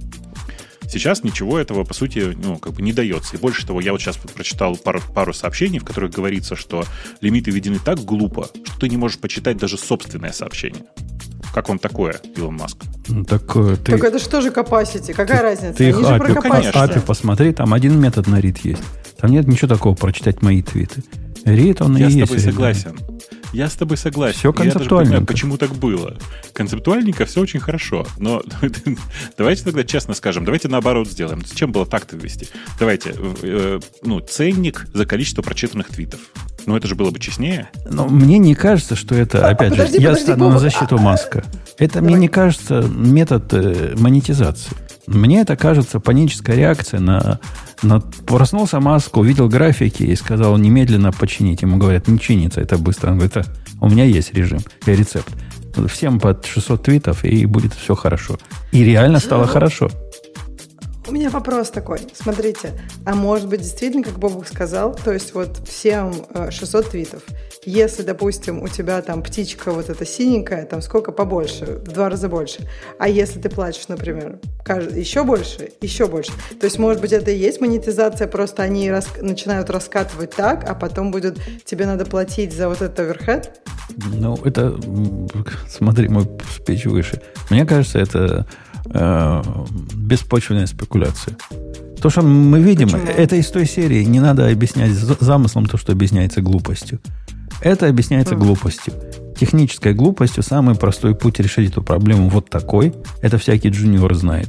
[0.89, 3.37] Сейчас ничего этого, по сути, ну, как бы не дается.
[3.37, 6.85] И больше того, я вот сейчас прочитал пару, пару сообщений, в которых говорится, что
[7.21, 10.85] лимиты введены так глупо, что ты не можешь почитать даже собственное сообщение.
[11.55, 12.79] Как вам такое, Илон Маск?
[13.09, 15.15] Ну, Так э, ты, Так это что же capacity?
[15.15, 15.75] Какая разница?
[15.75, 16.83] ты их Они же про API, ну.
[16.83, 18.83] API посмотри, там один метод на read есть.
[19.19, 21.03] Там нет ничего такого прочитать мои твиты.
[21.47, 22.29] Read он Я и с есть.
[22.29, 22.45] тобой read.
[22.51, 22.99] согласен.
[23.53, 24.41] Я с тобой согласен.
[24.43, 24.99] Я концептуальненько.
[25.13, 26.19] понимаю, почему так было.
[26.53, 28.07] Концептуальненько все очень хорошо.
[28.19, 28.43] Но
[29.39, 31.43] давайте тогда честно скажем, давайте наоборот сделаем.
[31.47, 32.49] Зачем было так-то ввести?
[32.79, 36.21] Давайте, э, ну, ценник за количество прочитанных твитов.
[36.67, 37.71] Ну, это же было бы честнее.
[37.89, 40.57] Но мне не кажется, что это, А, опять подожди, же, я подожди, стану Бог, на
[40.57, 41.45] а- защиту Маска.
[41.79, 44.73] Это мне не кажется метод э, монетизации.
[45.07, 47.40] Мне это кажется паническая реакция на,
[47.83, 48.01] на...
[48.01, 51.62] Проснулся Маск, увидел графики и сказал немедленно починить.
[51.62, 53.11] Ему говорят, не чинится это быстро.
[53.11, 53.45] Он говорит, «А,
[53.81, 55.33] у меня есть режим, и рецепт.
[55.88, 58.38] Всем под 600 твитов, и будет все хорошо.
[58.73, 59.90] И реально стало хорошо.
[61.09, 62.01] У меня вопрос такой.
[62.14, 62.73] Смотрите,
[63.05, 67.23] а может быть действительно, как Бобук сказал, то есть вот всем э, 600 твитов.
[67.67, 72.29] Если, допустим, у тебя там птичка вот эта синенькая, там сколько побольше, в два раза
[72.29, 72.61] больше.
[73.01, 74.39] А если ты платишь, например,
[74.95, 76.31] еще больше, еще больше.
[76.61, 80.77] То есть, может быть, это и есть монетизация, просто они рас- начинают раскатывать так, а
[80.77, 83.61] потом будет тебе надо платить за вот этот оверхед?
[84.13, 84.79] Ну, это,
[85.69, 87.21] смотри, мой спич выше.
[87.51, 88.47] Мне кажется, это
[88.95, 89.43] э,
[89.93, 91.37] беспочвенная спекуляция.
[92.01, 93.07] То, что мы видим, Почему?
[93.11, 94.05] это из той серии.
[94.05, 97.01] Не надо объяснять за- замыслом то, что объясняется глупостью.
[97.61, 98.95] Это объясняется глупостью.
[99.39, 102.95] Технической глупостью самый простой путь решить эту проблему вот такой.
[103.21, 104.49] Это всякий джуниор знает.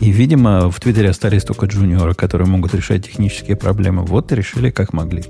[0.00, 4.04] И, видимо, в Твиттере остались только джуниоры, которые могут решать технические проблемы.
[4.04, 5.24] Вот и решили, как могли.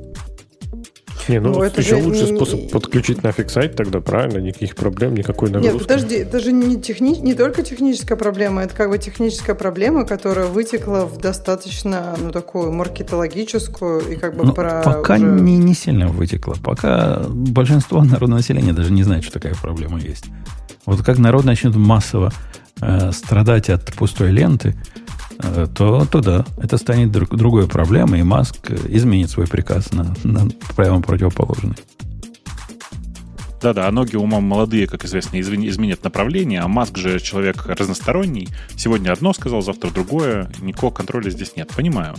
[1.29, 4.39] Не, ну, Ну, это еще же лучший не- способ подключить нафиг сайт тогда, правильно?
[4.39, 5.87] Никаких проблем, никакой Нет, нагрузки.
[5.89, 7.17] подожди, это же не, техни...
[7.17, 12.73] не только техническая проблема, это как бы техническая проблема, которая вытекла в достаточно, ну, такую
[12.73, 16.57] маркетологическую и как бы Ну, про пока уже- не, не сильно вытекло.
[16.63, 20.25] Пока большинство народного населения даже не знает, что такая проблема есть.
[20.87, 22.33] Вот как народ начнет массово
[22.81, 24.75] э, страдать от пустой ленты,
[25.75, 30.15] то, то да, это станет друг- другой проблемой, и Маск э, изменит свой приказ на,
[30.25, 31.77] на прямо противоположный.
[33.61, 38.49] Да-да, а ноги умом молодые, как известно, изменят направление, а Маск же человек разносторонний.
[38.77, 40.49] Сегодня одно сказал, завтра другое.
[40.61, 41.69] Никакого контроля здесь нет.
[41.75, 42.15] Понимаю.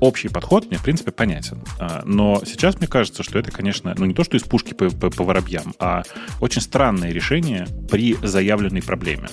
[0.00, 1.58] общий подход мне, в принципе, понятен.
[1.78, 4.88] А, но сейчас мне кажется, что это, конечно, ну не то, что из пушки по,
[4.90, 6.02] по, по воробьям, а
[6.40, 9.28] очень странное решение при заявленной проблеме.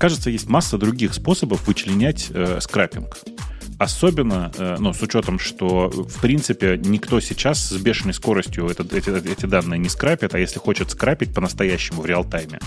[0.00, 3.18] Кажется, есть масса других способов вычленять э, скрапинг.
[3.78, 9.10] Особенно, э, ну, с учетом, что, в принципе, никто сейчас с бешеной скоростью этот, эти,
[9.10, 12.60] эти данные не скрапит, а если хочет скрапить по-настоящему в реал-тайме,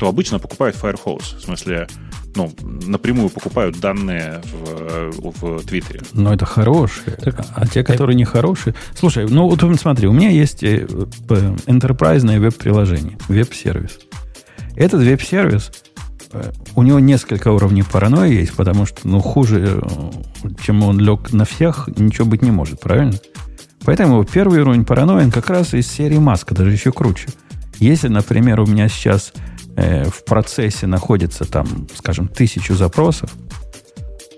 [0.00, 1.38] то обычно покупают Firehose.
[1.38, 1.86] В смысле,
[2.34, 2.52] ну,
[2.84, 6.00] напрямую покупают данные в, в Твиттере.
[6.12, 7.16] Но это хорошие.
[7.18, 8.74] Так, а те, которые не хорошие...
[8.96, 10.86] Слушай, ну вот смотри, у меня есть э,
[11.68, 14.00] enterprise веб-приложение, веб-сервис.
[14.76, 15.70] Этот веб-сервис
[16.74, 20.10] у него несколько уровней паранойи есть, потому что, ну, хуже, э,
[20.62, 23.14] чем он лег на всех, ничего быть не может, правильно?
[23.84, 27.28] Поэтому первый уровень паранойи как раз из серии маска, даже еще круче.
[27.78, 29.32] Если, например, у меня сейчас
[29.76, 33.30] э, в процессе находится там, скажем, тысячу запросов,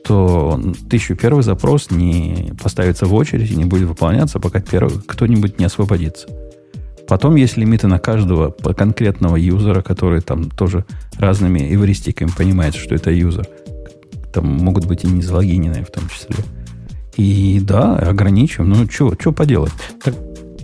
[0.04, 5.58] то тысячу первый запрос не поставится в очередь и не будет выполняться, пока первый кто-нибудь
[5.58, 6.28] не освободится.
[7.08, 10.84] Потом есть лимиты на каждого конкретного юзера, который там тоже
[11.18, 13.46] разными эвристиками понимает, что это юзер.
[14.32, 16.36] Там могут быть и не залогиненные в том числе.
[17.16, 18.70] И да, ограничиваем.
[18.70, 19.72] Ну, что поделать?
[20.02, 20.14] Так,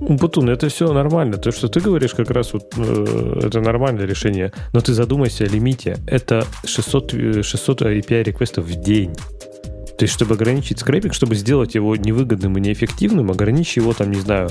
[0.08, 1.36] Бутун, это все нормально.
[1.36, 4.52] То, что ты говоришь, как раз вот э, это нормальное решение.
[4.72, 5.98] Но ты задумайся о лимите.
[6.06, 9.14] Это 600, 600 API-реквестов в день.
[9.14, 14.18] То есть, чтобы ограничить скрепинг, чтобы сделать его невыгодным и неэффективным, ограничить его, там, не
[14.20, 14.50] знаю,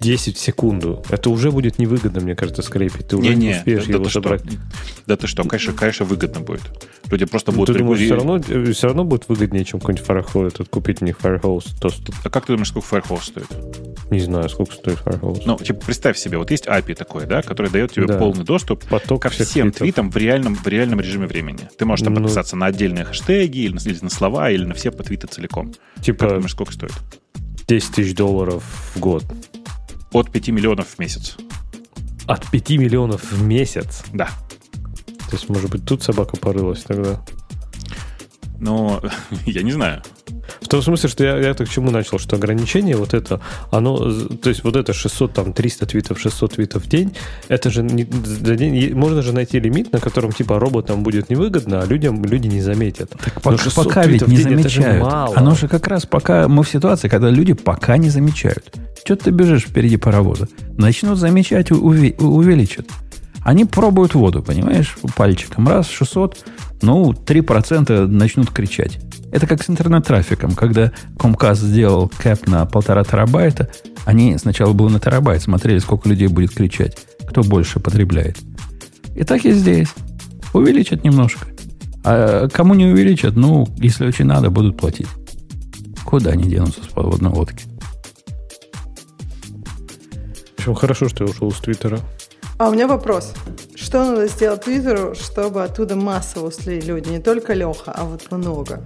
[0.00, 1.04] 10 в секунду.
[1.10, 3.08] Это уже будет невыгодно, мне кажется, скрепить.
[3.08, 4.42] Ты уже не, не успеешь да, его да собрать.
[4.44, 4.60] Что?
[5.06, 6.62] Да ты что, конечно, конечно, выгодно будет.
[7.10, 7.76] Люди просто будут...
[7.76, 11.04] Ты думаешь, все равно, э, все равно будет выгоднее, чем какой-нибудь Firehose, тут купить у
[11.04, 11.78] них Firehose.
[11.80, 11.90] То,
[12.24, 14.10] А как ты думаешь, сколько Firehose стоит?
[14.10, 15.42] Не знаю, сколько стоит Firehose.
[15.44, 18.16] Ну, типа, представь себе, вот есть API такое, да, который дает тебе да.
[18.16, 19.78] полный доступ Поток ко всем твитов.
[19.78, 21.68] твитам в реальном, в реальном режиме времени.
[21.76, 24.72] Ты можешь там ну, подписаться на отдельные хэштеги, или на, или на слова, или на
[24.72, 25.74] все по твиты целиком.
[26.00, 26.20] Типа...
[26.20, 26.92] Как думаешь, сколько стоит?
[27.66, 29.24] 10 тысяч долларов в год.
[30.12, 31.36] От 5 миллионов в месяц.
[32.26, 34.02] От 5 миллионов в месяц?
[34.12, 34.28] Да.
[35.30, 37.24] То есть, может быть, тут собака порылась тогда?
[38.60, 39.00] Ну,
[39.46, 40.02] я не знаю.
[40.60, 43.96] В том смысле, что я, я так к чему начал, что ограничение вот это, оно,
[43.96, 47.14] то есть вот это 600, там, 300 твитов, 600 твитов в день,
[47.48, 51.80] это же не, за день, можно же найти лимит, на котором типа роботам будет невыгодно,
[51.80, 53.10] а людям люди не заметят.
[53.10, 55.02] Так пока, пока ведь не замечают.
[55.02, 55.36] Мало.
[55.36, 58.74] Оно же как раз пока мы в ситуации, когда люди пока не замечают.
[59.04, 60.48] Что ты бежишь впереди паровоза?
[60.76, 62.86] Начнут замечать, увеличат.
[63.42, 65.66] Они пробуют воду, понимаешь, пальчиком.
[65.66, 66.44] Раз, 600,
[66.82, 68.98] ну, 3% начнут кричать.
[69.32, 70.52] Это как с интернет-трафиком.
[70.52, 73.70] Когда Comcast сделал кэп на полтора терабайта,
[74.04, 76.96] они сначала было на терабайт, смотрели, сколько людей будет кричать,
[77.28, 78.38] кто больше потребляет.
[79.14, 79.88] И так и здесь.
[80.52, 81.46] Увеличат немножко.
[82.02, 85.08] А кому не увеличат, ну, если очень надо, будут платить.
[86.04, 87.64] Куда они денутся с подводной лодки?
[90.58, 92.00] Общем, хорошо, что я ушел с Твиттера.
[92.60, 93.32] А у меня вопрос.
[93.74, 97.08] Что надо сделать Твиттеру, чтобы оттуда массово ушли люди?
[97.08, 98.82] Не только Леха, а вот много.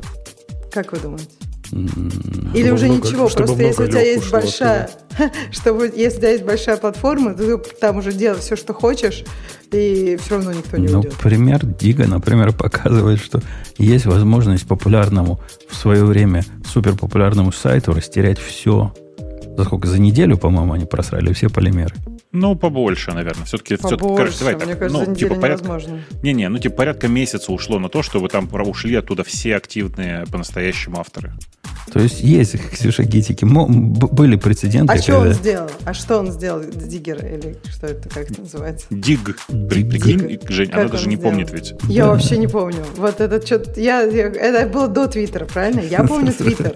[0.71, 1.27] Как вы думаете?
[1.73, 4.91] Или уже много, ничего, просто если у тебя есть большая,
[5.51, 9.25] чтобы если у тебя есть большая платформа, ты там уже делай все, что хочешь,
[9.73, 11.17] и все равно никто не ну, уйдет.
[11.17, 13.41] Пример Дига, например, показывает, что
[13.77, 18.95] есть возможность популярному в свое время суперпопулярному сайту растерять все.
[19.57, 19.89] За сколько?
[19.89, 21.97] За неделю, по-моему, они просрали все полимеры.
[22.35, 23.45] Ну, побольше, наверное.
[23.45, 25.81] Все-таки, побольше, все давай мне так, кажется, ну, типа порядка,
[26.23, 30.99] Не-не, ну, типа порядка месяца ушло на то, чтобы там ушли оттуда все активные по-настоящему
[30.99, 31.33] авторы.
[31.93, 33.45] То есть есть, Ксюша, гитики.
[33.45, 34.93] Были прецеденты.
[34.93, 35.03] А когда...
[35.03, 35.71] что он сделал?
[35.85, 36.65] А что он сделал?
[36.65, 38.87] Диггер или что это, как это называется?
[38.91, 39.37] Диг.
[39.47, 41.31] Прикинь, Жень, как она даже не сделал?
[41.31, 41.75] помнит ведь.
[41.89, 42.11] Я да.
[42.11, 42.85] вообще не помню.
[42.97, 43.81] Вот это что-то...
[43.81, 45.81] Я, это было до Твиттера, правильно?
[45.81, 46.73] Я помню Твиттер.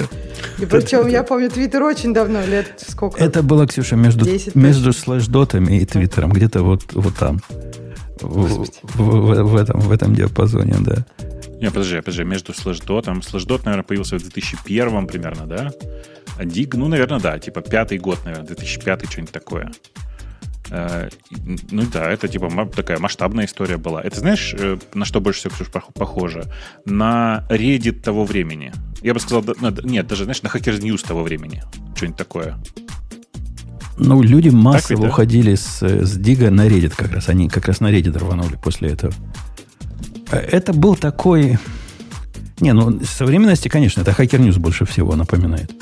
[0.59, 3.23] И причем я помню Твиттер очень давно, лет сколько?
[3.23, 4.93] Это было, Ксюша, между, между
[5.49, 6.31] слэшдотами и Твиттером.
[6.31, 7.41] Где-то вот, вот там.
[8.21, 11.07] В, в, в, этом, в этом диапазоне, да.
[11.61, 13.23] Не, подожди, подожди, между слэшдотом.
[13.23, 15.71] Слэшдот, наверное, появился в 2001 примерно, да?
[16.37, 19.71] А Диг, ну, наверное, да, типа пятый год, наверное, 2005 что-нибудь такое.
[20.71, 21.09] Э,
[21.71, 24.03] ну да, это типа такая масштабная история была.
[24.03, 26.45] Это знаешь, э, на что больше всего, Ксюш, похоже?
[26.85, 28.73] На Reddit того времени.
[29.03, 29.45] Я бы сказал,
[29.85, 31.63] нет, даже, знаешь, на Hackers News того времени.
[31.97, 32.59] Что-нибудь такое.
[33.99, 35.09] Ну, люди массово ведь, да?
[35.09, 37.29] уходили с, с Дига на Reddit как раз.
[37.29, 39.13] Они как раз на Reddit рванули после этого.
[40.31, 41.59] Это был такой...
[42.61, 45.73] Не, ну, современности, конечно, это Hacker News больше всего напоминает.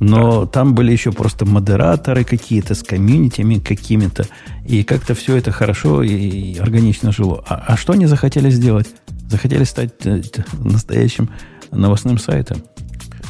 [0.00, 0.46] Но да.
[0.46, 4.26] там были еще просто модераторы какие-то с комьюнитями какими-то.
[4.66, 7.42] И как-то все это хорошо и органично жило.
[7.48, 8.88] А, а что они захотели сделать?
[9.28, 10.22] Захотели стать э,
[10.58, 11.30] настоящим
[11.70, 12.58] новостным сайтом.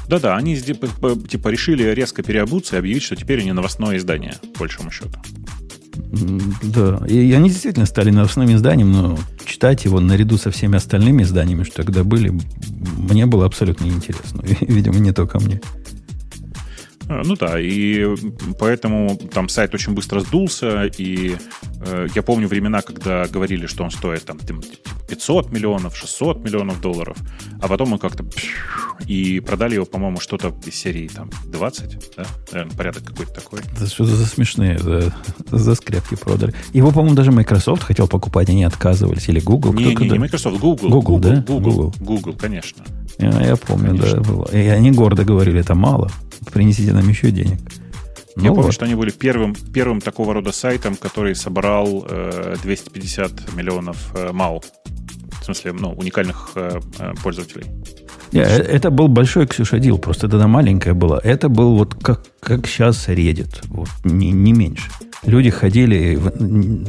[0.09, 4.90] Да-да, они типа решили резко переобуться и объявить, что теперь они новостное издание, по большому
[4.90, 5.19] счету.
[6.62, 11.64] Да, и они действительно стали новостным изданием, но читать его наряду со всеми остальными изданиями,
[11.64, 12.33] что тогда были,
[12.97, 14.42] мне было абсолютно неинтересно.
[14.61, 15.61] Видимо, не только мне.
[17.09, 18.07] А, ну да, и
[18.59, 21.37] поэтому там сайт очень быстро сдулся, и
[22.15, 24.39] я помню времена, когда говорили, что он стоит там
[25.09, 27.17] 500 миллионов, 600 миллионов долларов,
[27.61, 28.25] а потом мы как-то
[29.07, 32.25] и продали его, по-моему, что-то из серии там 20, да?
[32.53, 33.61] Наверное, порядок какой-то такой.
[33.61, 35.15] Это что за смешные, за,
[35.51, 36.55] за скрепки продали.
[36.73, 39.73] Его, по-моему, даже Microsoft хотел покупать, они отказывались, или Google.
[39.75, 40.89] Не, не, не Microsoft, Google.
[40.89, 41.45] Google, Google да?
[41.47, 42.85] Google, Google, Google конечно.
[43.19, 44.15] Я, я помню, конечно.
[44.15, 44.49] да, было.
[44.53, 46.11] И они гордо говорили, это мало,
[46.53, 47.61] принесите нам еще денег.
[48.37, 48.57] Ну Я вот.
[48.57, 54.31] помню, что они были первым, первым такого рода сайтом, который собрал э, 250 миллионов э,
[54.33, 54.62] МАУ.
[55.40, 57.64] В смысле, ну, уникальных э, э пользователей.
[58.33, 61.18] Yeah, э, это был большой Ксюша дил, просто тогда маленькая была.
[61.25, 64.90] Это был вот как, как сейчас Reddit, вот, не, не меньше.
[65.25, 66.20] Люди ходили,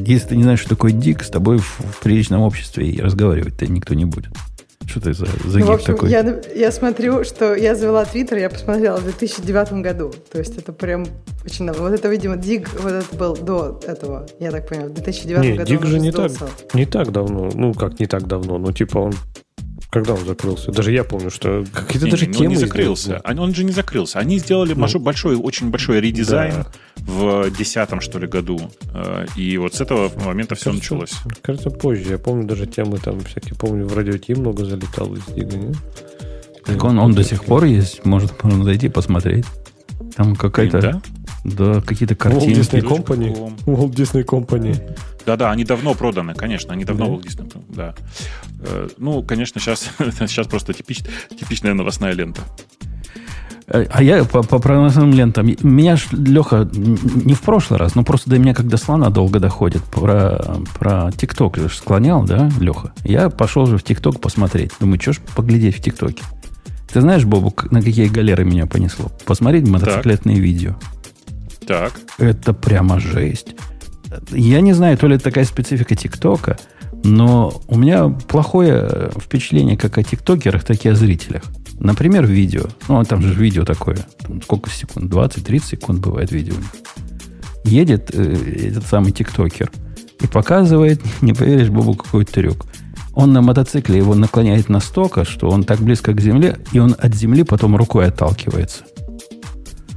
[0.05, 3.67] если ты не знаешь, что такое дик, с тобой в, в приличном обществе и разговаривать-то
[3.67, 4.33] никто не будет.
[4.87, 6.09] Что ты за, за ну, в общем, такой?
[6.09, 10.13] Я, я смотрю, что я завела Твиттер, я посмотрела в 2009 году.
[10.31, 11.05] То есть это прям
[11.45, 11.83] очень давно.
[11.83, 15.57] Вот это, видимо, Диг, вот это был до этого, я так понимаю, в 2009 не,
[15.57, 15.69] году.
[15.69, 16.31] Диг же не так,
[16.73, 17.49] не так давно.
[17.53, 19.13] Ну, как не так давно, ну, типа он
[19.89, 20.71] когда он закрылся?
[20.71, 22.45] Даже я помню, что какие-то не, даже не, темы...
[22.45, 23.03] Он не закрылся.
[23.03, 23.39] Сделали.
[23.39, 24.19] Он же не закрылся.
[24.19, 26.65] Они сделали ну, большой, очень большой редизайн
[26.97, 27.03] да.
[27.03, 28.59] в десятом, что ли, году.
[28.93, 31.13] Э, и вот с этого момента все кажется, началось.
[31.41, 32.11] Кажется, позже.
[32.11, 33.55] Я помню даже темы там всякие.
[33.55, 35.77] Помню, в радио Ти много залетало из Дига, нет?
[36.65, 38.03] Так он, он до сих пор есть.
[38.05, 39.45] Может, можно зайти посмотреть.
[40.15, 40.81] Там какая-то...
[40.81, 41.01] Да?
[41.43, 42.59] Да, какие-то картинки.
[42.59, 43.53] Walt Disney Company.
[43.65, 44.97] Walt Disney Company.
[45.25, 47.11] Да-да, они давно проданы, конечно, они давно да.
[47.13, 47.63] Walt Disney.
[47.69, 47.95] Да.
[48.61, 51.03] Э, ну, конечно, сейчас, сейчас просто типич,
[51.37, 52.41] типичная новостная лента.
[53.67, 58.03] Э, а я по, по новостным лентам, меня ж, Леха, не в прошлый раз, но
[58.03, 59.83] просто до меня как до слона долго доходит.
[59.83, 62.93] Про, про ТикТок же склонял, да, Леха?
[63.03, 64.71] Я пошел же в ТикТок посмотреть.
[64.79, 66.23] Думаю, что ж поглядеть в ТикТоке.
[66.91, 69.11] Ты знаешь, Бобу, на какие галеры меня понесло?
[69.25, 70.43] Посмотреть мотоциклетные так.
[70.43, 70.75] видео.
[71.67, 71.93] Так.
[72.17, 73.55] Это прямо жесть.
[74.31, 76.57] Я не знаю, то ли это такая специфика ТикТока,
[77.03, 81.43] но у меня плохое впечатление как о тиктокерах, так и о зрителях.
[81.79, 82.63] Например, видео.
[82.87, 83.97] Ну, там же видео такое.
[84.19, 85.11] Там сколько секунд?
[85.11, 86.55] 20-30 секунд бывает видео.
[87.65, 89.69] Едет э, этот самый тиктокер
[90.21, 92.65] и показывает, не поверишь, Бобу, какой трюк.
[93.13, 97.13] Он на мотоцикле его наклоняет настолько, что он так близко к земле, и он от
[97.13, 98.83] земли потом рукой отталкивается.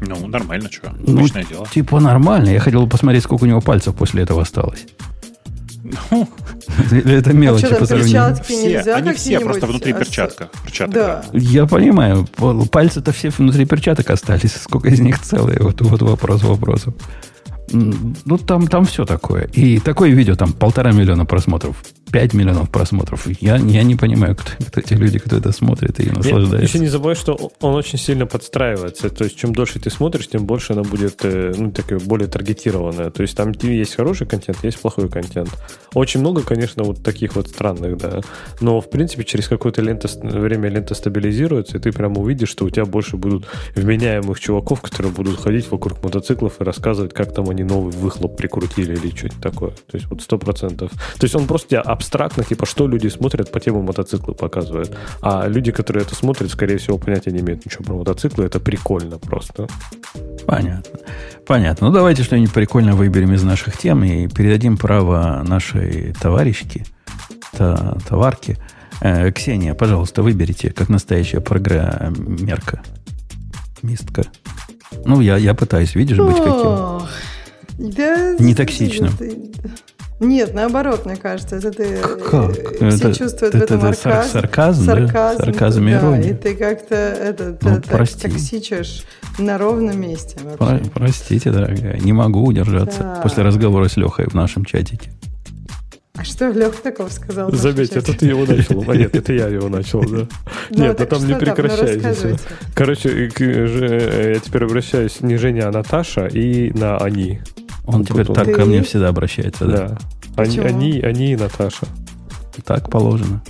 [0.01, 0.93] Ну, нормально, что?
[0.99, 1.67] Ну, Обычное дело.
[1.67, 2.51] Типа нормально.
[2.51, 4.87] Я хотел посмотреть, сколько у него пальцев после этого осталось.
[6.11, 6.29] Ну,
[6.91, 8.37] это мелочи а по сравнению.
[8.45, 10.51] Все, они все просто внутри перчатка.
[10.65, 10.95] перчаток.
[10.95, 11.25] Да.
[11.33, 12.27] Я понимаю.
[12.71, 14.55] Пальцы-то все внутри перчаток остались.
[14.63, 15.59] Сколько из них целые?
[15.61, 16.95] Вот, вот вопрос вопросов.
[17.73, 19.45] Ну, там, там все такое.
[19.45, 21.77] И такое видео, там полтора миллиона просмотров.
[22.11, 23.27] 5 миллионов просмотров.
[23.41, 26.57] Я, я не понимаю, кто, кто эти люди, кто это смотрит и наслаждается.
[26.59, 29.11] Еще не забывай, что он очень сильно подстраивается.
[29.11, 33.11] То есть, чем дольше ты смотришь, тем больше она будет э, ну, такая, более таргетированная.
[33.11, 35.51] То есть, там есть хороший контент, есть плохой контент.
[35.95, 38.21] Очень много, конечно, вот таких вот странных, да.
[38.61, 42.71] Но, в принципе, через какое-то лента, время лента стабилизируется, и ты прямо увидишь, что у
[42.71, 47.63] тебя больше будут вменяемых чуваков, которые будут ходить вокруг мотоциклов и рассказывать, как там они
[47.63, 49.71] новый выхлоп прикрутили или что-нибудь такое.
[49.71, 50.91] То есть, вот сто процентов.
[50.91, 54.97] То есть, он просто тебя абстрактно, типа, что люди смотрят по тему мотоцикла показывают.
[55.21, 58.47] А люди, которые это смотрят, скорее всего, понятия не имеют ничего про мотоциклы.
[58.47, 59.69] Это прикольно просто.
[60.47, 60.99] Понятно.
[61.47, 61.89] Понятно.
[61.89, 66.87] Ну, давайте что-нибудь прикольно выберем из наших тем и передадим право нашей товарищке,
[67.53, 68.57] та, товарке.
[69.03, 72.83] Э, Ксения, пожалуйста, выберите, как настоящая программерка.
[73.83, 74.25] Мистка.
[75.05, 77.07] Ну, я, я пытаюсь, видишь, быть каким.
[77.79, 79.13] Да, не токсичным.
[80.21, 81.97] Нет, наоборот, мне кажется, это ты
[82.31, 82.53] как?
[82.53, 85.45] все это, чувствуют это, в этом это арказ, сарказм, сарказм, да?
[85.45, 88.29] сарказм и да, и ты как-то это, ну, это, прости.
[88.29, 89.05] токсичишь
[89.39, 90.59] на ровном месте вообще.
[90.59, 93.21] Про, простите, дорогая, не могу удержаться да.
[93.23, 95.11] после разговора с Лехой в нашем чатике.
[96.17, 97.51] А что Леха такого сказал?
[97.53, 98.85] Заметь, это ты его начал.
[98.91, 100.27] А нет, это я его начал, да.
[100.69, 102.37] Ну, нет, ну там не прекращайся.
[102.75, 107.41] Короче, э, я теперь обращаюсь не Женя, а Наташа и на они.
[107.87, 109.89] Он теперь так ко мне всегда обращается, да?
[109.89, 109.99] Да.
[110.37, 111.87] Они, они, они и Наташа.
[112.65, 113.43] Так положено.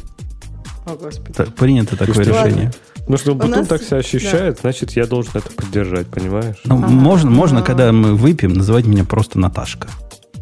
[0.86, 1.32] О, Господи.
[1.32, 2.64] Так, принято такое решение.
[2.66, 2.72] Ладно.
[3.08, 3.66] Ну, что он нас...
[3.66, 4.60] так себя ощущает, да.
[4.62, 6.56] значит, я должен это поддержать, понимаешь?
[6.64, 6.86] Ну, ага.
[6.86, 9.88] можно, можно, когда мы выпьем, называть меня просто Наташка.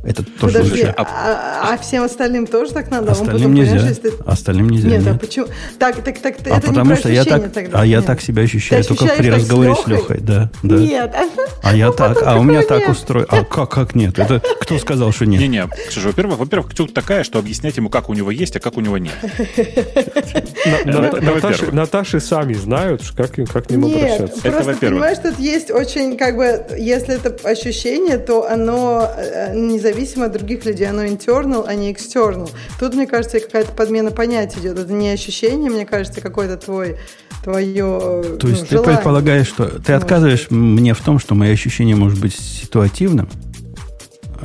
[0.04, 3.11] Это тоже Подожди, а, а всем остальным тоже так надо?
[3.12, 3.76] Остальным потом, нельзя.
[3.88, 4.88] если- Остальным нельзя.
[4.90, 5.20] Нет, а нет.
[5.20, 5.46] почему?
[5.78, 7.80] Так, так, так, А это не потому про что я так, тогда.
[7.80, 8.06] а я Нет.
[8.06, 10.20] так себя ощущаю Ты только при так с разговоре с Лехой?
[10.20, 10.76] Да, да.
[10.76, 11.14] Нет.
[11.62, 12.96] А я так, потом а у меня такого так нет.
[12.96, 13.26] устроено.
[13.30, 14.18] А как, как нет?
[14.18, 15.40] Это кто сказал, что нет?
[15.40, 18.76] Не-не, слушай, во-первых, во-первых, Ксюха такая, что объяснять ему, как у него есть, а как
[18.76, 19.14] у него нет.
[20.84, 21.72] Наташи, во-первых.
[21.72, 24.38] Наташи сами знают, как, к ним Нет, обращаться.
[24.42, 24.80] Это просто во-первых.
[25.02, 29.54] понимаешь, тут есть очень, как бы, если это ощущение, то оно э,
[29.88, 32.51] независимо от других людей, оно internal, а не external.
[32.79, 34.79] Тут, мне кажется, какая-то подмена понятий идет.
[34.79, 36.96] Это не ощущение, мне кажется, какой-то твой,
[37.42, 38.94] твое То есть ну, ты желание.
[38.96, 43.29] предполагаешь, что ты Может отказываешь мне в том, что мое ощущение может быть ситуативным?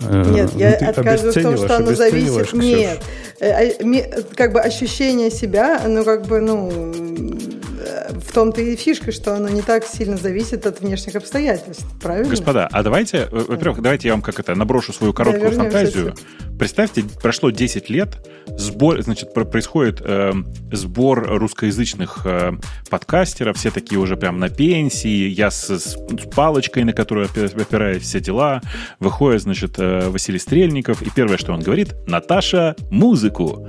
[0.01, 2.47] Э, Нет, я ну, отказываюсь в том, что оно зависит.
[2.47, 2.53] Ксюш.
[2.53, 2.99] Нет,
[3.39, 7.72] Э, э, ми- как бы ощущение себя, оно как бы, ну, э,
[8.09, 12.29] в том-то и фишка, что оно не так сильно зависит от внешних обстоятельств, правильно?
[12.29, 16.15] Господа, а давайте, э, во-первых, давайте я вам как это наброшу свою короткую вернемся фантазию.
[16.59, 18.25] Представьте, прошло 10 лет,
[18.57, 20.31] сбор, значит, про- происходит э,
[20.71, 22.51] сбор русскоязычных э,
[22.89, 25.97] подкастеров, все такие уже прям на пенсии, я с, с
[26.35, 28.61] палочкой, на которую опи- опираюсь, все дела.
[28.99, 33.67] Выходит, значит, э, Василий Стрельников, и первое, что он говорит, Наташа, музыку.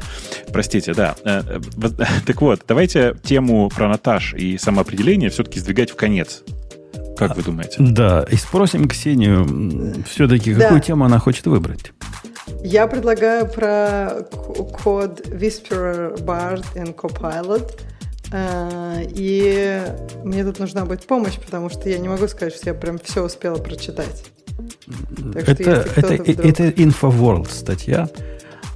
[0.53, 1.17] Простите, да.
[1.25, 1.89] Э, э,
[2.27, 6.43] Так вот, давайте тему про Наташ и самоопределение все-таки сдвигать в конец.
[7.17, 7.77] Как вы думаете?
[7.79, 9.47] Да, и спросим Ксению,
[10.07, 10.63] все-таки Да.
[10.65, 11.93] какую тему она хочет выбрать.
[12.63, 14.27] Я предлагаю про
[14.83, 17.81] код Whisperer, Bard и Copilot.
[18.33, 19.83] Э, И
[20.25, 23.23] мне тут нужна будет помощь, потому что я не могу сказать, что я прям все
[23.23, 24.27] успела прочитать.
[25.33, 25.63] Так Это,
[25.97, 28.09] это, вдруг- это InfoWorld статья.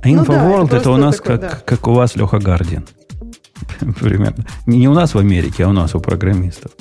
[0.02, 1.62] А Ну да, InfoWorld это это, у нас такой, как, да.
[1.66, 2.86] как у вас Леха Гардиан.
[4.00, 4.44] Примерно.
[4.66, 6.72] Не у нас в Америке, а у нас у программистов.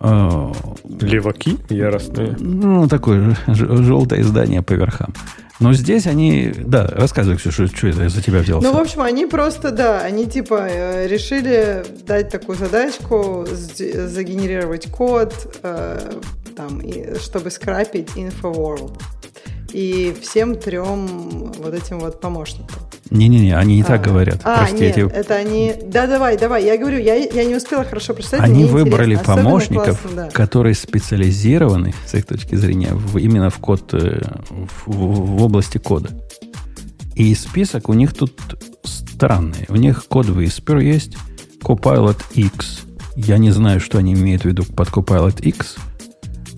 [0.00, 0.52] Э,
[1.00, 2.36] Леваки яростные.
[2.38, 5.14] Ну, такое желтое издание по верхам.
[5.60, 6.52] Но здесь они...
[6.66, 8.66] Да, рассказывай, Ксюша, что это я за тебя взялся.
[8.66, 15.32] Ну, в общем, они просто, да, они типа э, решили дать такую задачку, загенерировать код,
[15.62, 16.10] э,
[16.56, 19.00] там, и- чтобы скрапить InfoWorld.
[19.74, 21.06] И всем трем
[21.60, 22.76] вот этим вот помощникам.
[23.10, 24.40] Не-не-не, они не так А, говорят.
[24.44, 25.74] А, Прости, нет, я это они...
[25.88, 28.40] Да, давай, давай, я говорю, я, я не успела хорошо прочитать.
[28.40, 29.34] Они выбрали интересно.
[29.36, 30.30] Помощников, классно, да.
[30.30, 34.22] которые специализированы, с их точки зрения, в- именно в код, э,
[34.86, 36.10] в, в- в области кода.
[37.16, 38.32] И список у них тут
[38.84, 39.66] странный.
[39.68, 41.16] У них код Whisper есть,
[41.62, 42.82] Copilot X.
[43.16, 45.76] Я не знаю, что они имеют в виду под Copilot X.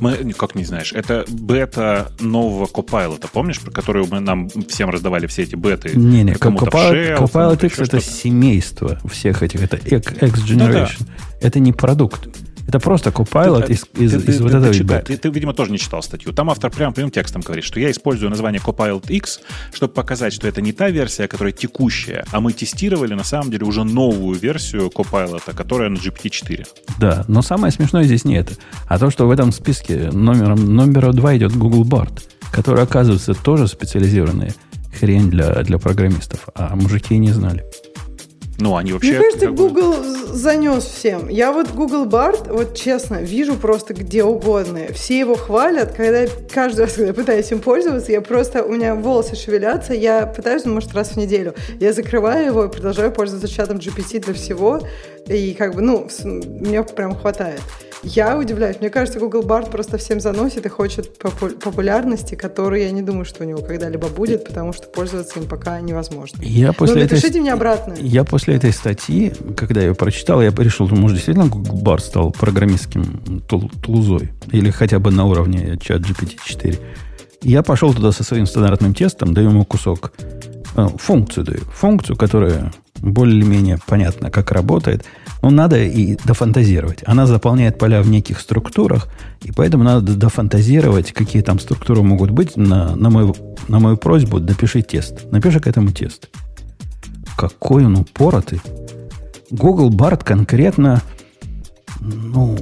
[0.00, 5.26] Мы, как не знаешь, это бета нового Copilot, помнишь, про которую мы нам всем раздавали
[5.26, 5.96] все эти беты?
[5.96, 9.62] Не-не, Copilot, Copilot X это семейство всех этих.
[9.62, 11.06] Это X Ну Generation.
[11.40, 12.28] Это не продукт.
[12.66, 15.02] Это просто Copilot Ты- из, из, ты- из ты- вот ты этого читал-.
[15.02, 16.32] Ты, ты, видимо, тоже не читал статью.
[16.32, 19.40] Там автор прям прямым текстом говорит, что я использую название Copilot X,
[19.72, 23.64] чтобы показать, что это не та версия, которая текущая, а мы тестировали на самом деле
[23.64, 26.66] уже новую версию Copilot, которая на GPT-4.
[26.98, 28.54] Да, но самое смешное здесь не это,
[28.88, 33.68] а то, что в этом списке номером, номером два идет Google Bard, который, оказывается, тоже
[33.68, 34.54] специализированная
[34.98, 37.64] хрень для, для программистов, а мужики не знали.
[38.58, 39.10] Ну, они вообще...
[39.10, 39.94] Мне кажется, как бы- Google
[40.32, 41.28] занес всем.
[41.28, 44.80] Я вот Google Bard, вот честно, вижу просто где угодно.
[44.94, 49.36] Все его хвалят, когда каждый раз, когда пытаюсь им пользоваться, я просто, у меня волосы
[49.36, 51.54] шевелятся, я пытаюсь, ну, может, раз в неделю.
[51.80, 54.80] Я закрываю его и продолжаю пользоваться чатом GPT для всего.
[55.26, 57.60] И как бы, ну, мне прям хватает.
[58.02, 58.76] Я удивляюсь.
[58.80, 63.24] Мне кажется, Google Bard просто всем заносит и хочет попу- популярности, которой я не думаю,
[63.24, 66.40] что у него когда-либо будет, потому что пользоваться им пока невозможно.
[66.42, 67.94] Я после, ну, этой, напишите мне обратно.
[67.98, 72.00] я после этой статьи, когда я ее прочитал, я решил, что, может, действительно Google Bard
[72.00, 76.78] стал программистским тул- тулзой, или хотя бы на уровне чат GPT-4.
[77.42, 80.12] Я пошел туда со своим стандартным тестом, даю ему кусок,
[80.76, 81.60] э, функцию даю.
[81.72, 85.04] Функцию, которая более-менее понятно, как работает.
[85.42, 87.02] Но надо и дофантазировать.
[87.06, 89.08] Она заполняет поля в неких структурах,
[89.42, 92.56] и поэтому надо дофантазировать, какие там структуры могут быть.
[92.56, 93.36] На, на, мою,
[93.68, 95.30] на мою просьбу напиши тест.
[95.30, 96.28] Напиши к этому тест.
[97.36, 98.60] Какой он упоротый.
[99.50, 101.02] Google Bard конкретно,
[102.00, 102.56] ну,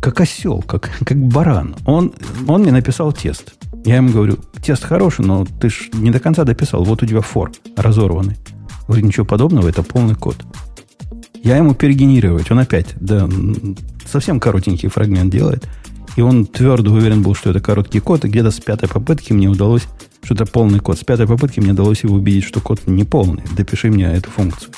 [0.00, 1.76] как осел, как, как баран.
[1.86, 2.12] Он,
[2.48, 3.54] он мне написал тест.
[3.84, 6.84] Я ему говорю, тест хороший, но ты ж не до конца дописал.
[6.84, 8.36] Вот у тебя фор разорванный.
[8.86, 10.36] Говорит, ничего подобного, это полный код.
[11.42, 12.50] Я ему перегенерировать.
[12.50, 13.28] Он опять, да,
[14.06, 15.68] совсем коротенький фрагмент делает.
[16.16, 18.24] И он твердо уверен был, что это короткий код.
[18.24, 19.82] И где-то с пятой попытки мне удалось,
[20.22, 20.98] что это полный код.
[20.98, 23.42] С пятой попытки мне удалось его убедить, что код не полный.
[23.56, 24.72] Допиши мне эту функцию.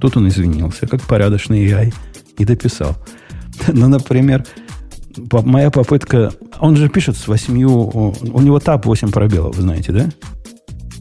[0.00, 1.94] Тут он извинился, как порядочный AI,
[2.36, 2.96] и дописал.
[3.72, 4.46] Ну, например,
[5.32, 6.32] моя попытка...
[6.60, 7.70] Он же пишет с восьмью...
[7.72, 10.08] У него тап 8 пробелов, вы знаете, да?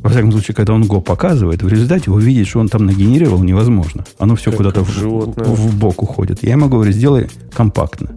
[0.02, 4.06] Во всяком случае, когда он Go показывает, в результате увидеть, что он там нагенерировал, невозможно.
[4.20, 6.44] Оно все куда-то в, в, в бок уходит.
[6.44, 8.12] Я ему говорю, сделай компактно.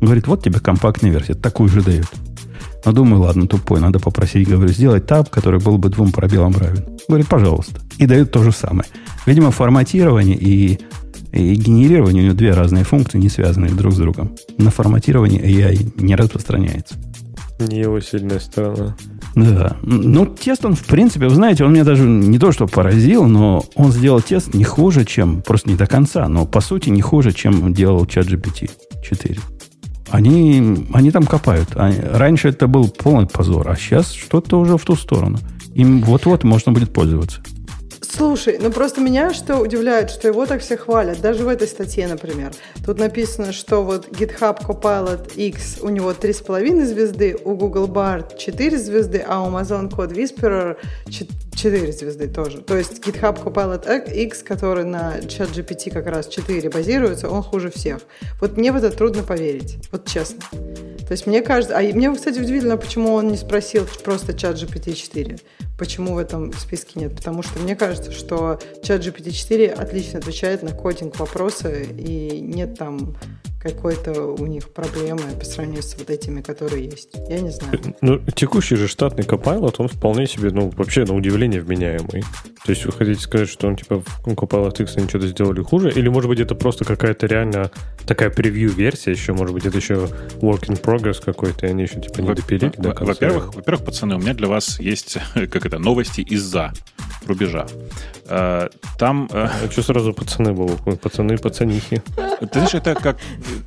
[0.00, 2.06] Он говорит, вот тебе компактная версия, такую же дают.
[2.84, 6.84] Но думаю, ладно, тупой, надо попросить, говорю, сделать таб, который был бы двум пробелам равен.
[7.08, 7.80] Говорит, пожалуйста.
[7.98, 8.88] И дают то же самое.
[9.26, 10.78] Видимо, форматирование и,
[11.32, 14.36] и генерирование у него две разные функции, не связанные друг с другом.
[14.58, 16.94] На форматирование AI не распространяется.
[17.58, 18.96] Не его сильная сторона.
[19.36, 19.76] Да.
[19.82, 23.62] Ну, тест он, в принципе, вы знаете, он меня даже не то что поразил, но
[23.74, 27.32] он сделал тест не хуже, чем, просто не до конца, но по сути не хуже,
[27.32, 28.70] чем делал чат GPT
[29.04, 29.38] 4.
[30.08, 31.76] Они, они там копают.
[31.76, 35.38] Они, раньше это был полный позор, а сейчас что-то уже в ту сторону.
[35.74, 37.42] Им вот-вот можно будет пользоваться.
[38.08, 42.06] Слушай, ну просто меня что удивляет, что его так все хвалят, даже в этой статье,
[42.06, 42.52] например.
[42.84, 48.78] Тут написано, что вот GitHub Copilot X у него 3,5 звезды, у Google Bard 4
[48.78, 50.76] звезды, а у Amazon Code Whisperer
[51.08, 52.58] 4 звезды тоже.
[52.58, 58.00] То есть GitHub Copilot X, который на ChatGPT как раз 4 базируется, он хуже всех.
[58.40, 60.40] Вот мне в это трудно поверить, вот честно.
[61.06, 61.76] То есть мне кажется...
[61.76, 65.40] А мне, кстати, удивительно, почему он не спросил просто чат GPT-4.
[65.78, 67.14] Почему в этом списке нет?
[67.14, 73.16] Потому что мне кажется, что чат GPT-4 отлично отвечает на кодинг вопросы, и нет там
[73.70, 77.10] какой-то у них проблемы по сравнению с вот этими, которые есть.
[77.28, 77.80] Я не знаю.
[78.00, 82.22] Ну, текущий же штатный Copilot, он вполне себе, ну, вообще на удивление вменяемый.
[82.64, 85.90] То есть вы хотите сказать, что он типа в Copilot X они что-то сделали хуже?
[85.90, 87.70] Или, может быть, это просто какая-то реально
[88.06, 90.08] такая превью-версия еще, может быть, это еще
[90.40, 93.04] work in progress какой-то, и они еще типа не допилили до конца?
[93.12, 96.72] Во-первых, во-первых, пацаны, у меня для вас есть, как это, новости из-за
[97.26, 97.66] рубежа.
[98.28, 99.28] Э, там...
[99.32, 101.00] Э, а что сразу пацаны, Бобок?
[101.00, 102.02] Пацаны, пацанихи.
[102.40, 103.18] Ты знаешь, это как...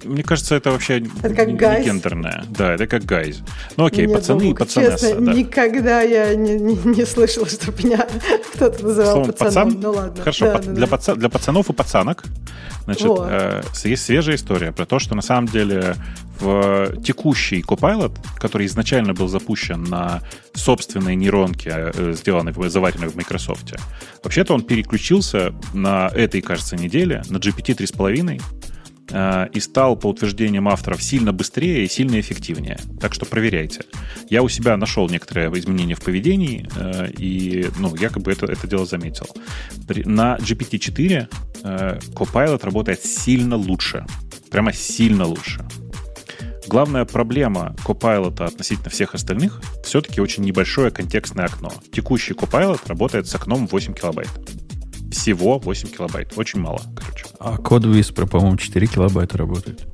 [0.04, 2.44] Мне кажется, это вообще это как не, не гендерное.
[2.50, 3.42] Да, это как гайз.
[3.78, 5.08] Ну окей, Нет, пацаны Бобок, и пацанесса.
[5.10, 5.34] Честно, да.
[5.34, 8.08] никогда я не, не, не слышала, чтобы меня
[8.54, 9.68] кто-то называл Словом, пацаном.
[9.68, 9.82] Пацан?
[9.82, 10.20] Ну ладно.
[10.20, 10.96] Хорошо, да, по- да, для, да.
[10.96, 12.24] Паца- для пацанов и пацанок
[12.86, 15.96] значит, э, есть свежая история про то, что на самом деле
[16.40, 20.22] в текущий Copilot, который изначально был запущен на
[20.54, 23.76] собственной нейронке, э, сделанной, заваренной в Microsoft,
[24.24, 28.40] вообще-то он переключился на этой, кажется, неделе на GPT 3.5 э,
[29.12, 32.78] и стал, по утверждениям авторов, сильно быстрее и сильно эффективнее.
[33.00, 33.82] Так что проверяйте.
[34.30, 38.86] Я у себя нашел некоторые изменения в поведении э, и, ну, якобы это, это дело
[38.86, 39.28] заметил.
[40.06, 41.28] На GPT-4
[41.64, 44.06] э, Copilot работает сильно лучше.
[44.52, 45.66] Прямо сильно лучше.
[46.68, 51.74] Главная проблема Copilot относительно всех остальных все-таки очень небольшое контекстное окно.
[51.92, 54.30] Текущий Copilot работает с окном 8 килобайт.
[55.12, 56.34] Всего 8 килобайт.
[56.38, 57.26] Очень мало, короче.
[57.40, 59.88] А код Whisper, по-моему, 4 килобайта работает.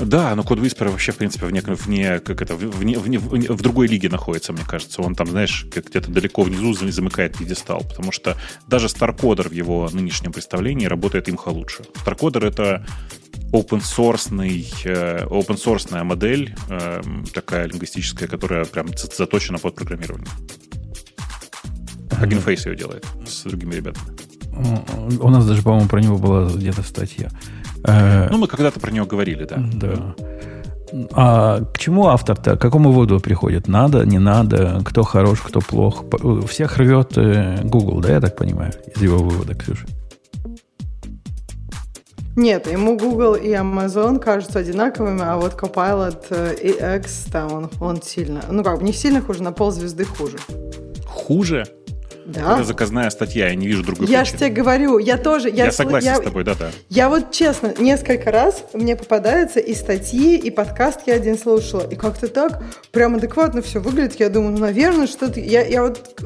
[0.00, 3.62] Да, но код Whisper вообще, в принципе, вне, вне, как это, вне, вне, вне, в
[3.62, 5.02] другой лиге находится, мне кажется.
[5.02, 10.32] Он там, знаешь, где-то далеко внизу замыкает пьедестал, потому что даже StarCoder в его нынешнем
[10.32, 11.84] представлении работает имха лучше.
[12.04, 12.84] StarCoder— это
[13.52, 14.30] open source
[15.56, 20.28] source модель, э, такая лингвистическая, которая прям заточена под программирование.
[22.44, 24.23] Face ее делает с другими ребятами.
[25.20, 27.28] У нас даже, по-моему, про него была где-то статья.
[27.86, 29.56] Ну, мы когда-то про него говорили, да.
[29.74, 30.14] Да.
[31.12, 32.56] А к чему автор-то?
[32.56, 33.66] К какому выводу приходит?
[33.66, 34.80] Надо, не надо?
[34.84, 36.04] Кто хорош, кто плох?
[36.48, 37.18] Всех рвет
[37.64, 39.86] Google, да, я так понимаю, из его вывода, Ксюша?
[42.36, 48.02] Нет, ему Google и Amazon кажутся одинаковыми, а вот Copilot и X, там он, он
[48.02, 50.36] сильно, ну как, не сильно хуже, на ползвезды хуже.
[51.06, 51.64] Хуже?
[52.26, 52.54] Да.
[52.54, 55.48] Это заказная статья, я не вижу другой Я же тебе говорю, я тоже...
[55.48, 56.70] Я, я согласен я, с тобой, да-да.
[56.88, 61.96] Я вот честно, несколько раз мне попадается и статьи, и подкаст я один слушала, и
[61.96, 62.62] как-то так
[62.92, 64.18] прям адекватно все выглядит.
[64.20, 65.40] Я думаю, ну, наверное, что-то...
[65.40, 66.22] Я, я вот...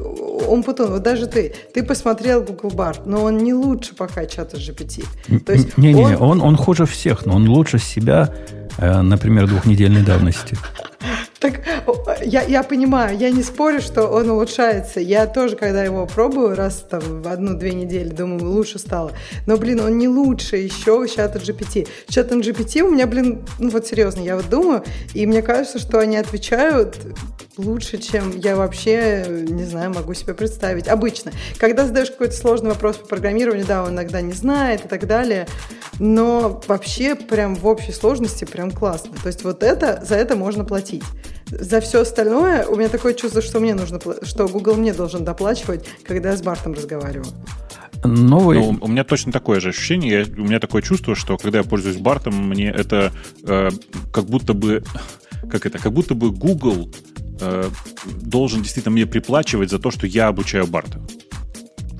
[0.47, 5.05] Умпутун, вот даже ты, ты посмотрел Google Bard, но он не лучше пока чата GPT.
[5.45, 6.29] То есть Не-не, он...
[6.29, 10.57] Он, он хуже всех, но он лучше себя, э, например, двухнедельной давности.
[11.39, 11.61] Так
[12.21, 14.99] я, я понимаю, я не спорю, что он улучшается.
[14.99, 19.13] Я тоже, когда его пробую раз там в одну-две недели, думаю, лучше стало.
[19.45, 21.87] Но, блин, он не лучше еще чата GPT.
[22.09, 25.99] Чат GPT у меня, блин, ну вот серьезно, я вот думаю, и мне кажется, что
[25.99, 26.97] они отвечают
[27.57, 30.87] лучше, чем я вообще, не знаю, могу себе представить.
[30.87, 31.31] Обычно.
[31.57, 35.47] Когда задаешь какой-то сложный вопрос по программированию, да, он иногда не знает и так далее,
[35.99, 39.11] но вообще прям в общей сложности прям классно.
[39.21, 41.03] То есть вот это, за это можно платить.
[41.47, 45.85] За все остальное у меня такое чувство, что мне нужно, что Google мне должен доплачивать,
[46.03, 47.33] когда я с Бартом разговариваю.
[48.03, 48.59] Новый...
[48.59, 50.19] Ну, у меня точно такое же ощущение.
[50.21, 53.11] Я, у меня такое чувство, что когда я пользуюсь Бартом, мне это
[53.43, 53.69] э,
[54.13, 54.83] как будто бы
[55.49, 56.89] как это, как будто бы Google
[57.41, 57.69] э,
[58.21, 61.01] должен действительно мне приплачивать за то, что я обучаю Барта.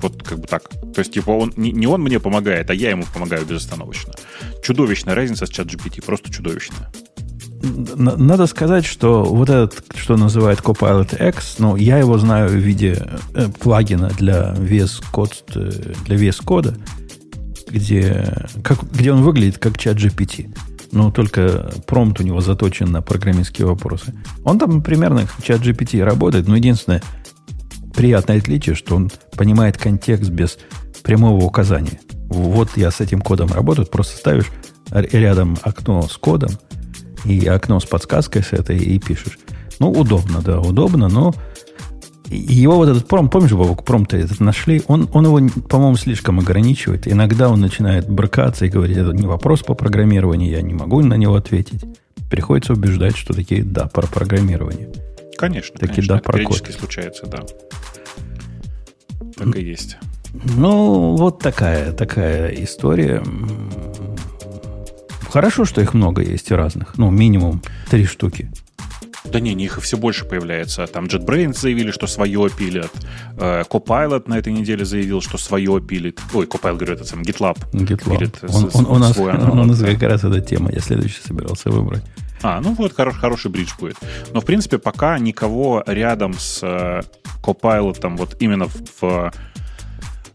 [0.02, 0.68] Вот как бы так.
[0.94, 4.14] То есть, типа, он, не, не он мне помогает, а я ему помогаю безостановочно.
[4.62, 6.90] Чудовищная разница с чат GPT, просто чудовищная.
[7.62, 13.06] Надо сказать, что вот этот, что называют Copilot X, ну, я его знаю в виде
[13.34, 16.74] э, плагина для VS Code, э, для VS кода,
[17.68, 20.54] где, как, где он выглядит как чат GPT.
[20.92, 24.14] Но только промпт у него заточен на программистские вопросы.
[24.44, 27.02] Он там примерно как чат GPT работает, но единственное
[27.94, 30.58] приятное отличие, что он понимает контекст без
[31.02, 32.00] прямого указания.
[32.28, 34.50] Вот я с этим кодом работаю, просто ставишь
[34.90, 36.50] рядом окно с кодом–
[37.24, 39.38] и окно с подсказкой с этой, и пишешь.
[39.78, 41.34] Ну, удобно, да, удобно, но
[42.28, 47.08] его вот этот пром, помнишь, Бобок, пром-то этот нашли, он, он его, по-моему, слишком ограничивает.
[47.08, 51.14] Иногда он начинает брыкаться и говорить, это не вопрос по программированию, я не могу на
[51.14, 51.84] него ответить.
[52.30, 54.90] Приходится убеждать, что такие да про программирование.
[55.36, 56.14] Конечно, такие конечно.
[56.16, 56.68] да про код.
[56.78, 57.40] случается, да.
[59.44, 59.96] Так и есть.
[60.56, 63.22] Ну, вот такая, такая история.
[65.28, 66.98] Хорошо, что их много есть разных.
[66.98, 68.50] Ну, минимум три штуки.
[69.24, 70.86] Да не, не, их все больше появляется.
[70.86, 72.90] Там JetBrains заявили, что свое пилят.
[73.38, 76.20] Э, Copilot на этой неделе заявил, что свое пилит.
[76.32, 77.58] Ой, Copilot, говорю, это сам GitLab.
[77.72, 78.18] GitLab.
[78.18, 80.72] Пилит он, он, у нас, у нас как раз эта тема.
[80.72, 82.02] Я следующий собирался выбрать.
[82.42, 83.96] А, ну вот, хорош, хороший бридж будет.
[84.32, 87.02] Но, в принципе, пока никого рядом с э,
[87.42, 89.32] Copilot, вот именно в, в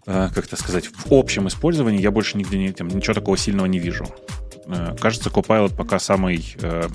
[0.06, 3.66] э, как это сказать, в общем использовании я больше нигде не, там, ничего такого сильного
[3.66, 4.06] не вижу.
[4.68, 6.88] Э, кажется, Copilot пока самый, э,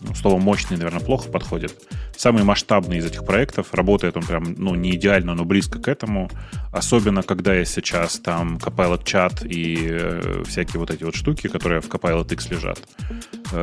[0.00, 1.74] ну, слово мощный, наверное, плохо подходит.
[2.16, 3.72] Самый масштабный из этих проектов.
[3.72, 6.30] Работает он прям, ну, не идеально, но близко к этому.
[6.72, 11.80] Особенно, когда есть сейчас там Copilot чат и э, всякие вот эти вот штуки, которые
[11.80, 12.80] в Copilot X лежат.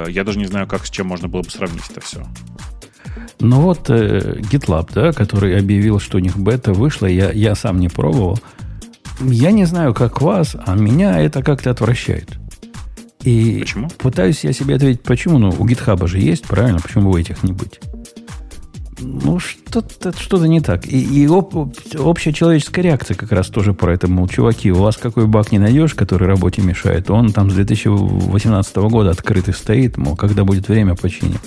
[0.07, 2.23] Я даже не знаю, как с чем можно было бы сравнить это все.
[3.39, 7.79] Ну вот э, GitLab, да, который объявил, что у них бета вышла, я, я сам
[7.79, 8.39] не пробовал.
[9.21, 12.37] Я не знаю, как вас, а меня это как-то отвращает.
[13.27, 13.89] И почему?
[13.97, 15.37] пытаюсь я себе ответить, почему?
[15.37, 16.79] Ну, у гитхаба же есть, правильно?
[16.79, 17.81] Почему у этих не быть?
[18.99, 20.87] Ну, что-то что не так.
[20.87, 21.53] И, и об,
[21.97, 24.07] общая человеческая реакция как раз тоже про это.
[24.07, 28.75] Мол, чуваки, у вас какой баг не найдешь, который работе мешает, он там с 2018
[28.77, 31.39] года открытый стоит, мол, когда будет время, починим.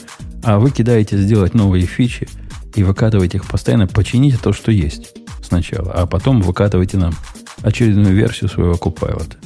[0.43, 2.29] А вы кидаете сделать новые фичи
[2.75, 7.15] и выкатываете их постоянно, почините то, что есть сначала, а потом выкатывайте нам
[7.63, 9.37] очередную версию своего Copilot.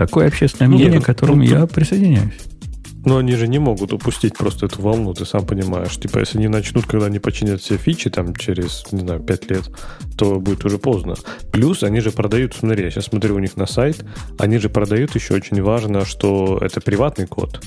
[0.00, 2.32] Такое общественное ну, мнение, к которому ну, я присоединяюсь.
[3.04, 5.96] Но они же не могут упустить просто эту волну, ты сам понимаешь.
[5.96, 9.70] Типа, если они начнут, когда они починят все фичи, там, через, не знаю, 5 лет,
[10.18, 11.14] то будет уже поздно.
[11.50, 14.04] Плюс они же продают, смотри, я сейчас смотрю у них на сайт,
[14.38, 17.60] они же продают еще очень важно, что это приватный код.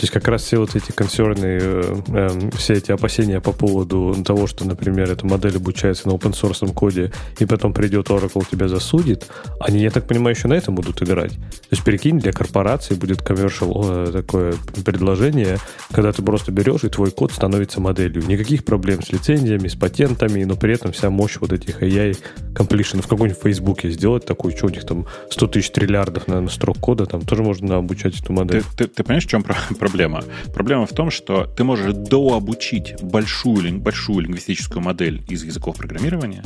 [0.00, 4.16] То есть как раз все вот эти консерны, э, э, все эти опасения по поводу
[4.24, 8.66] того, что, например, эта модель обучается на open source коде, и потом придет Oracle тебя
[8.66, 9.26] засудит,
[9.60, 11.32] они, я так понимаю, еще на этом будут играть.
[11.32, 15.58] То есть перекинь, для корпорации будет commercial э, такое предложение,
[15.92, 18.24] когда ты просто берешь, и твой код становится моделью.
[18.26, 22.16] Никаких проблем с лицензиями, с патентами, но при этом вся мощь вот этих AI
[22.54, 26.78] completion в каком-нибудь Фейсбуке сделать такую, что у них там 100 тысяч триллиардов, наверное, строк
[26.78, 28.62] кода, там тоже можно обучать эту модель.
[28.76, 29.44] Ты, ты, ты понимаешь, в чем
[29.78, 30.22] проблема?
[30.54, 36.42] Проблема в том, что ты можешь дообучить большую, большую лингвистическую модель из языков программирования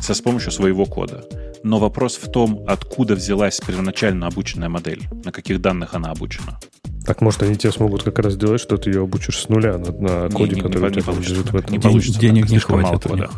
[0.00, 1.24] со с помощью своего кода.
[1.64, 6.58] Но вопрос в том, откуда взялась первоначально обученная модель, на каких данных она обучена.
[7.04, 9.90] Так, может, они тебе смогут как раз сделать, что ты ее обучишь с нуля на,
[9.92, 11.72] на коде, не, который не, у тебя лежит в этом.
[11.72, 12.20] Не получится.
[12.20, 13.30] Денег не хватит кода.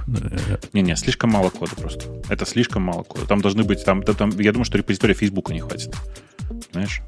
[0.72, 2.22] Не-не, слишком мало кода просто.
[2.28, 3.26] Это слишком мало кода.
[3.26, 3.84] Там должны быть...
[3.84, 5.94] Там, там, я думаю, что репозитория Фейсбука не хватит.
[6.72, 7.00] Знаешь?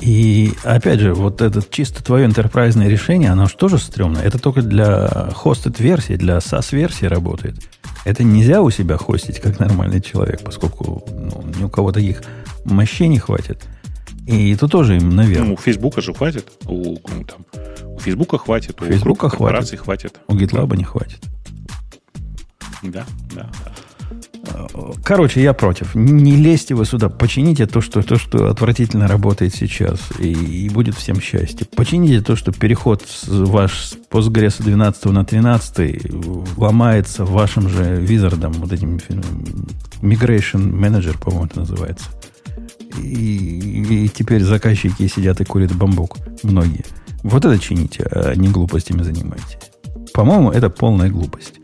[0.00, 4.22] И опять же, вот это чисто твое интерпрайзное решение, оно же тоже стрёмное.
[4.22, 7.56] Это только для хостед версии, для SaaS версии работает.
[8.06, 12.22] Это нельзя у себя хостить как нормальный человек, поскольку ну, ни у кого таких
[12.64, 13.62] мощей не хватит.
[14.26, 15.48] И это тоже им, наверное.
[15.48, 16.46] Ну, у Фейсбука же хватит.
[16.66, 17.44] У, ну, там,
[17.84, 18.80] у Фейсбука хватит.
[18.80, 19.80] У Фейсбука хватит.
[19.80, 20.18] хватит.
[20.28, 21.20] У GitLab не хватит.
[22.82, 23.69] Да, да, да.
[25.04, 25.94] Короче, я против.
[25.94, 27.08] Не лезьте вы сюда.
[27.08, 30.00] Почините то, что, то, что отвратительно работает сейчас.
[30.18, 31.66] И, и будет всем счастье.
[31.74, 38.72] Почините то, что переход ваш с Postgres 12 на 13 ломается вашим же визардом, вот
[38.72, 38.98] этим
[40.02, 42.06] Migration Manager, по-моему, это называется.
[42.98, 46.16] И, и теперь заказчики сидят и курят бамбук.
[46.42, 46.84] Многие.
[47.22, 49.58] Вот это чините, а не глупостями занимайтесь.
[50.12, 51.59] По-моему, это полная глупость.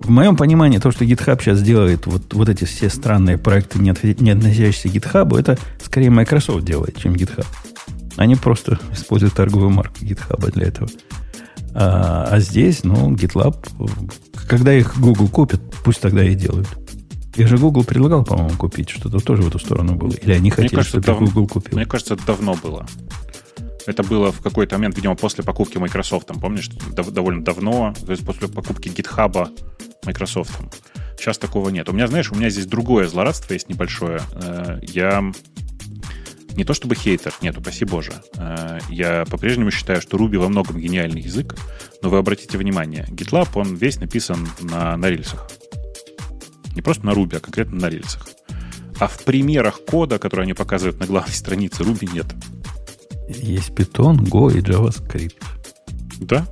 [0.00, 3.94] В моем понимании, то, что GitHub сейчас делает, вот, вот эти все странные проекты, не,
[4.22, 7.46] не относящиеся к GitHub, это скорее Microsoft делает, чем GitHub.
[8.16, 10.88] Они просто используют торговую марку GitHub для этого.
[11.74, 13.56] А, а здесь, ну, GitLab,
[14.48, 16.68] когда их Google купит, пусть тогда и делают.
[17.36, 18.90] Их же Google предлагал, по-моему, купить.
[18.90, 20.10] Что-то тоже в эту сторону было.
[20.10, 21.20] Или они хотели, кажется, чтобы дав...
[21.20, 21.76] Google купил.
[21.76, 22.86] Мне кажется, это давно было.
[23.86, 26.28] Это было в какой-то момент, видимо, после покупки Microsoft.
[26.40, 26.68] Помнишь,
[27.12, 29.48] довольно давно, то есть после покупки GitHub
[30.04, 30.52] Microsoft.
[31.18, 31.88] Сейчас такого нет.
[31.88, 34.20] У меня, знаешь, у меня здесь другое злорадство есть небольшое.
[34.34, 35.32] Э, я
[36.58, 38.12] не то чтобы хейтер, нет, упаси боже.
[38.36, 41.56] Э, я по-прежнему считаю, что Ruby во многом гениальный язык,
[42.02, 45.48] но вы обратите внимание, GitLab, он весь написан на, на рельсах.
[46.74, 48.28] Не просто на Ruby, а конкретно на рельсах.
[48.98, 52.26] А в примерах кода, которые они показывают на главной странице, Ruby нет.
[53.28, 55.36] Есть Python, Go и JavaScript.
[56.20, 56.46] Да,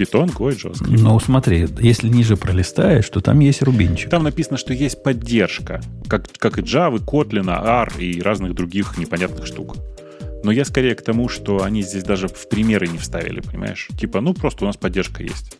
[0.00, 0.98] Python, Go и JavaScript.
[1.00, 4.10] Ну, смотри, если ниже пролистаешь, то там есть рубинчик.
[4.10, 9.46] Там написано, что есть поддержка, как, как и Java, Kotlin, R и разных других непонятных
[9.46, 9.76] штук.
[10.42, 13.88] Но я скорее к тому, что они здесь даже в примеры не вставили, понимаешь?
[13.98, 15.56] Типа, ну, просто у нас поддержка есть.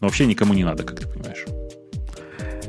[0.00, 1.44] Но вообще никому не надо, как ты понимаешь.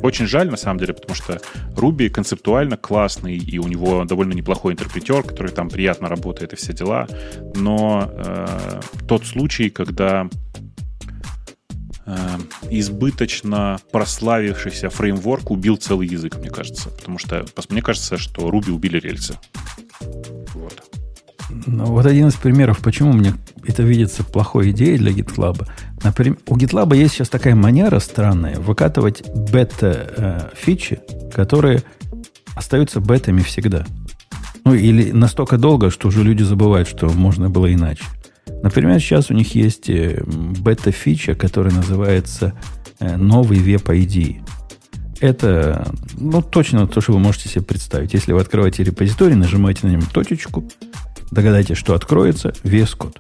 [0.01, 1.41] Очень жаль, на самом деле, потому что
[1.76, 6.74] Ruby концептуально классный, и у него довольно неплохой интерпретер, который там приятно работает и все
[6.74, 7.07] дела.
[7.55, 10.30] Но э, тот случай, когда
[12.70, 16.89] избыточно прославившийся фреймворк убил целый язык, мне кажется.
[16.89, 19.38] Потому что мне кажется, что Руби убили рельсы.
[20.53, 20.84] Вот.
[21.49, 23.34] Ну, вот один из примеров, почему мне
[23.66, 25.68] это видится плохой идеей для GitLab.
[26.03, 31.84] Например, у GitLab есть сейчас такая манера странная выкатывать бета-фичи, э, которые
[32.55, 33.86] остаются бетами всегда.
[34.64, 38.03] Ну, или настолько долго, что уже люди забывают, что можно было иначе.
[38.62, 42.53] Например, сейчас у них есть э, бета-фича, которая называется
[42.99, 44.41] э, новый веб ID.
[45.22, 48.14] Это ну, точно то, что вы можете себе представить.
[48.14, 50.70] Если вы открываете репозиторий, нажимаете на нем точечку,
[51.32, 53.18] догадайтесь, что откроется VS Code.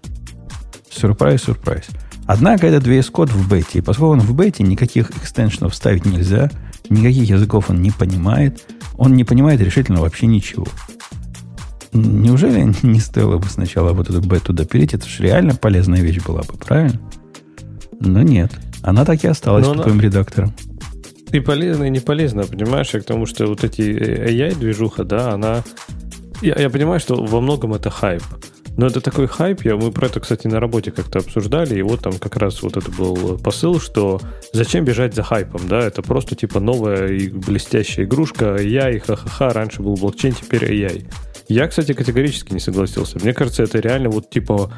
[0.89, 1.87] Сюрприз, сюрприз.
[2.25, 3.79] Однако этот VS Code в бете.
[3.79, 6.49] И поскольку он в бете, никаких экстеншенов ставить нельзя,
[6.89, 8.63] никаких языков он не понимает,
[8.97, 10.67] он не понимает решительно вообще ничего.
[11.93, 14.93] Неужели не стоило бы сначала вот эту бету допилить?
[14.93, 16.99] Это же реально полезная вещь была бы, правильно?
[17.99, 18.51] Но нет.
[18.81, 20.01] Она так и осталась Но тупым она...
[20.03, 20.53] редактором.
[21.31, 22.89] И полезно, и не полезно, понимаешь?
[22.93, 25.63] Я к тому, что вот эти AI-движуха, да, она...
[26.41, 28.23] Я, я понимаю, что во многом это хайп.
[28.77, 31.99] Но это такой хайп, я, мы про это, кстати, на работе как-то обсуждали, и вот
[31.99, 34.21] там как раз вот это был посыл, что
[34.53, 39.81] зачем бежать за хайпом, да, это просто типа новая и блестящая игрушка, AI, ха-ха-ха, раньше
[39.81, 41.05] был блокчейн, теперь AI.
[41.49, 43.17] Я, кстати, категорически не согласился.
[43.19, 44.71] Мне кажется, это реально вот типа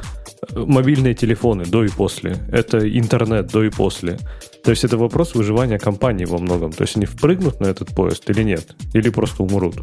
[0.55, 2.38] мобильные телефоны до и после.
[2.49, 4.17] Это интернет до и после.
[4.63, 6.72] То есть это вопрос выживания компании во многом.
[6.72, 8.74] То есть они впрыгнут на этот поезд или нет?
[8.93, 9.82] Или просто умрут?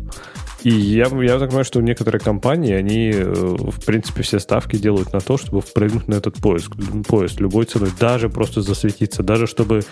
[0.62, 5.12] И я, я так понимаю, что некоторые компании, они, э, в принципе, все ставки делают
[5.12, 6.68] на то, чтобы впрыгнуть на этот поезд,
[7.06, 9.82] поезд любой ценой, даже просто засветиться, даже чтобы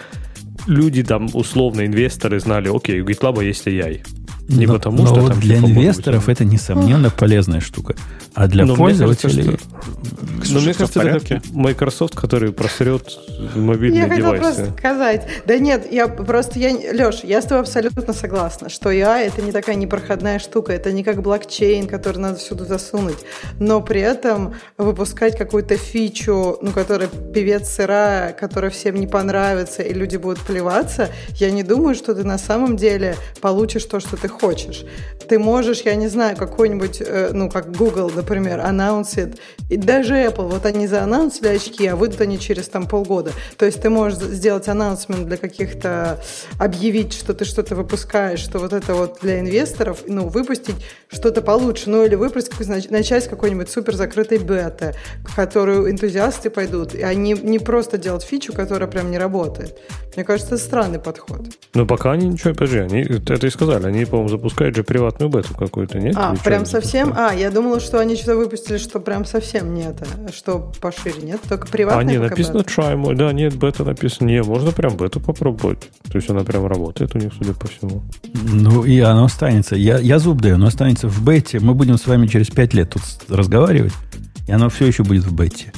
[0.66, 4.03] люди там, условно, инвесторы знали, окей, у GitLab есть AI.
[4.49, 7.97] Не но, потому, но что вот там для инвесторов это, несомненно, полезная штука.
[8.34, 9.44] А для но пользователей...
[9.44, 10.55] Мне кажется, что...
[10.55, 13.18] Но мне кажется, это Microsoft, который просрет
[13.57, 14.22] мобильные я девайсы.
[14.22, 15.26] Я хотела просто сказать.
[15.47, 16.59] Да нет, я просто...
[16.59, 20.92] Я, Леш, я с тобой абсолютно согласна, что AI это не такая непроходная штука, это
[20.92, 23.18] не как блокчейн, который надо всюду засунуть.
[23.59, 29.92] Но при этом выпускать какую-то фичу, ну, которая певец сыра, которая всем не понравится, и
[29.92, 34.28] люди будут плеваться, я не думаю, что ты на самом деле получишь то, что ты
[34.39, 34.84] хочешь.
[35.28, 40.49] Ты можешь, я не знаю, какой-нибудь, э, ну, как Google, например, анонсит, и даже Apple,
[40.49, 43.32] вот они заанонсили очки, а выйдут они через там полгода.
[43.57, 46.20] То есть ты можешь сделать анонсмент для каких-то,
[46.59, 50.76] объявить, что ты что-то выпускаешь, что вот это вот для инвесторов, ну, выпустить
[51.09, 57.12] что-то получше, ну, или выпустить, начать какой-нибудь супер закрытой беты, в которую энтузиасты пойдут, а
[57.14, 59.76] не, не просто делать фичу, которая прям не работает.
[60.14, 61.43] Мне кажется, это странный подход.
[61.74, 65.55] Ну, пока они ничего, подожди, они это и сказали, они, по-моему, запускают же приватную бету
[65.55, 66.14] какую-то, нет?
[66.16, 67.12] А, прям совсем?
[67.16, 71.41] А, я думала, что они что-то выпустили, что прям совсем не это, что пошире, нет?
[71.49, 72.70] Только приватная А, не, написано бета.
[72.70, 75.91] try, да, нет, бета написано, не, можно прям бету попробовать.
[76.11, 78.03] То есть она прям работает у них, судя по всему.
[78.33, 79.77] Ну, и оно останется.
[79.77, 81.61] Я, я зуб даю, оно останется в бете.
[81.61, 83.93] Мы будем с вами через пять лет тут разговаривать,
[84.47, 85.72] и оно все еще будет в бете.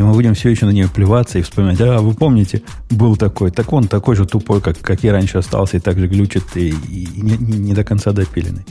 [0.00, 3.50] И мы будем все еще на нее плеваться и вспоминать, а вы помните, был такой,
[3.50, 6.70] так он такой же тупой, как, как и раньше остался, и так же глючит, и,
[6.70, 8.64] и не, не до конца допиленный.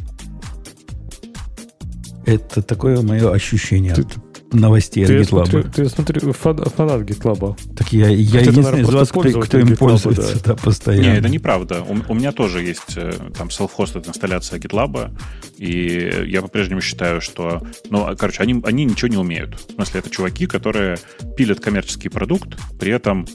[2.26, 3.94] Это такое мое ощущение.
[3.94, 4.06] Ты,
[4.52, 5.46] новостей Ты, от GitLab.
[5.46, 7.76] смотрю, ты, я смотрю, фан- фанат GitLab.
[7.76, 10.56] Так я, я Хотя единственный из наверное, вас, кто, кто им GitLab, пользуется да.
[10.56, 11.06] постоянно.
[11.06, 11.84] Не, это неправда.
[11.84, 15.12] У, у меня тоже есть э, там self-hosted инсталляция GitLab,
[15.58, 19.60] и я по-прежнему считаю, что, ну, а, короче, они, они ничего не умеют.
[19.60, 20.98] В смысле, это чуваки, которые
[21.38, 23.28] пилят коммерческий продукт, при этом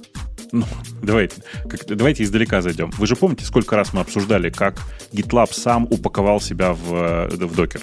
[0.53, 0.65] ну,
[1.03, 1.37] давайте,
[1.69, 2.91] как, давайте издалека зайдем.
[2.97, 4.81] Вы же помните, сколько раз мы обсуждали, как
[5.13, 7.83] GitLab сам упаковал себя в, э, в докер?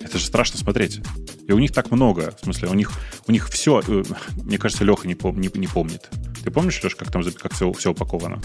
[0.00, 1.00] Это же страшно смотреть.
[1.48, 2.34] И у них так много.
[2.40, 2.92] В смысле, у них,
[3.26, 3.82] у них все...
[3.86, 4.02] э,
[4.36, 6.08] Мне кажется, Леха не, пом, не, не помнит.
[6.44, 8.40] Ты помнишь, Леш, как там как все, все упаковано?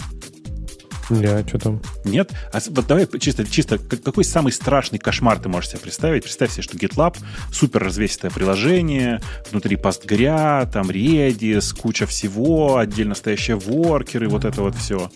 [1.10, 1.82] А что там?
[2.06, 2.32] Нет?
[2.50, 6.22] А вот давай чисто, чисто, какой самый страшный кошмар ты можешь себе представить?
[6.22, 7.18] Представь себе, что GitLab
[7.52, 14.76] супер развесистое приложение, внутри постгря, там Redis, куча всего, отдельно стоящие воркеры, вот это вот
[14.76, 15.10] все.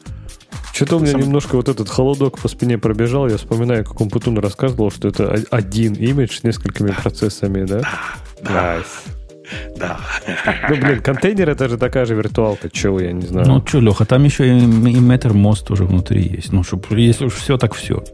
[0.78, 1.22] Что-то у меня Сам...
[1.22, 3.28] немножко вот этот холодок по спине пробежал.
[3.28, 7.80] Я вспоминаю, как он Путун рассказывал, что это один имидж с несколькими процессами, да?
[8.40, 8.76] Да.
[8.76, 8.86] Nice.
[9.76, 9.98] Да.
[10.68, 13.48] Ну, блин, контейнер это же такая же виртуалка, чего я не знаю.
[13.48, 16.52] Ну, что, Леха, там еще и, и Mattermost тоже внутри есть.
[16.52, 18.04] Ну, чтоб, если уж все, так все.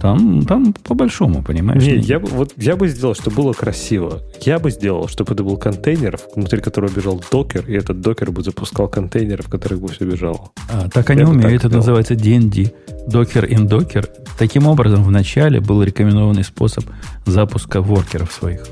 [0.00, 1.82] Там, там по-большому, понимаешь?
[1.82, 4.20] Не, я вот, я бы сделал, чтобы было красиво.
[4.42, 8.42] Я бы сделал, чтобы это был контейнер, внутри которого бежал докер, и этот докер бы
[8.42, 10.50] запускал контейнеры, в которых бы все бежало.
[10.70, 11.52] А, так они Я умеют.
[11.52, 11.76] это сделал.
[11.76, 12.72] называется DND.
[13.08, 14.06] Docker in Docker.
[14.38, 16.84] Таким образом, в начале был рекомендованный способ
[17.26, 18.66] запуска воркеров своих.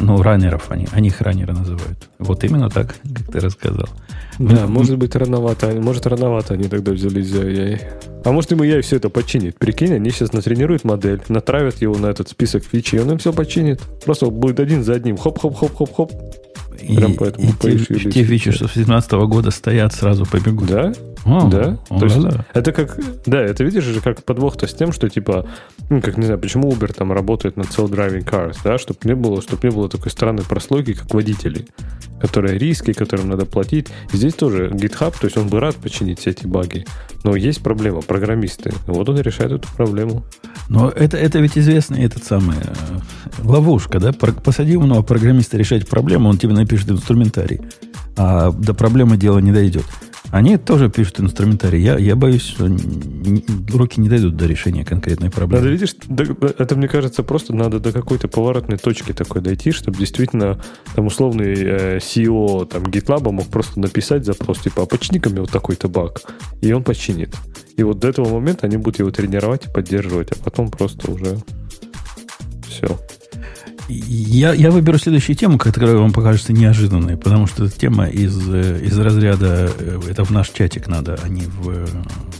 [0.00, 0.88] Ну, раннеров они.
[0.92, 2.08] Они их раннеры называют.
[2.18, 3.88] Вот именно так, как ты рассказал.
[4.38, 5.68] Да, Ну, может быть, рановато.
[5.72, 7.80] Может, рановато они тогда взялись за AI.
[8.24, 9.58] А может, им AI все это починит.
[9.58, 13.32] Прикинь, они сейчас натренируют модель, натравят его на этот список фичи, и он им все
[13.32, 13.80] починит.
[14.04, 15.16] Просто будет один за одним.
[15.16, 16.12] Хоп-хоп-хоп-хоп-хоп.
[16.80, 20.68] И, Прям поэтому и те, те фичи, что с 2017 года стоят, сразу побегут.
[20.68, 20.92] Да?
[21.24, 21.78] О, Да?
[21.88, 22.44] о, То есть- да.
[22.52, 25.46] Это как, да, это видишь же как подвох-то с тем, что типа,
[25.88, 29.40] ну, как не знаю, почему Uber там работает над self-driving cars, да, чтобы не было,
[29.40, 31.66] чтобы не было такой странной прослойки, как водители,
[32.20, 33.88] которые риски, которым надо платить.
[34.12, 36.84] Здесь тоже GitHub, то есть он бы рад починить все эти баги,
[37.24, 38.72] но есть проблема, программисты.
[38.86, 40.24] Вот он решает эту проблему.
[40.68, 44.12] Но это, это ведь известный этот самый э, ловушка, да?
[44.12, 47.60] Посади умного программиста решать проблему, он тебе напишет инструментарий.
[48.16, 49.84] А до проблемы дело не дойдет.
[50.32, 51.82] Они тоже пишут инструментарий.
[51.82, 52.64] Я, я боюсь, что
[53.76, 55.68] руки не дойдут до решения конкретной Надо, проблемы.
[55.68, 56.24] видишь, до-
[56.58, 60.58] это, мне кажется, просто надо до какой-то поворотной точки такой дойти, чтобы действительно
[60.94, 65.50] там условный э, CEO там, GitLab мог просто написать запрос, типа, а почини-ка мне вот
[65.50, 66.22] такой-то баг,
[66.62, 67.36] и он починит.
[67.76, 71.36] И вот до этого момента они будут его тренировать и поддерживать, а потом просто уже
[72.68, 72.98] все.
[73.88, 78.80] Я, я выберу следующую тему, которая вам покажется неожиданной, потому что это тема из, э,
[78.84, 81.86] из разряда, э, это в наш чатик надо, а не в, э,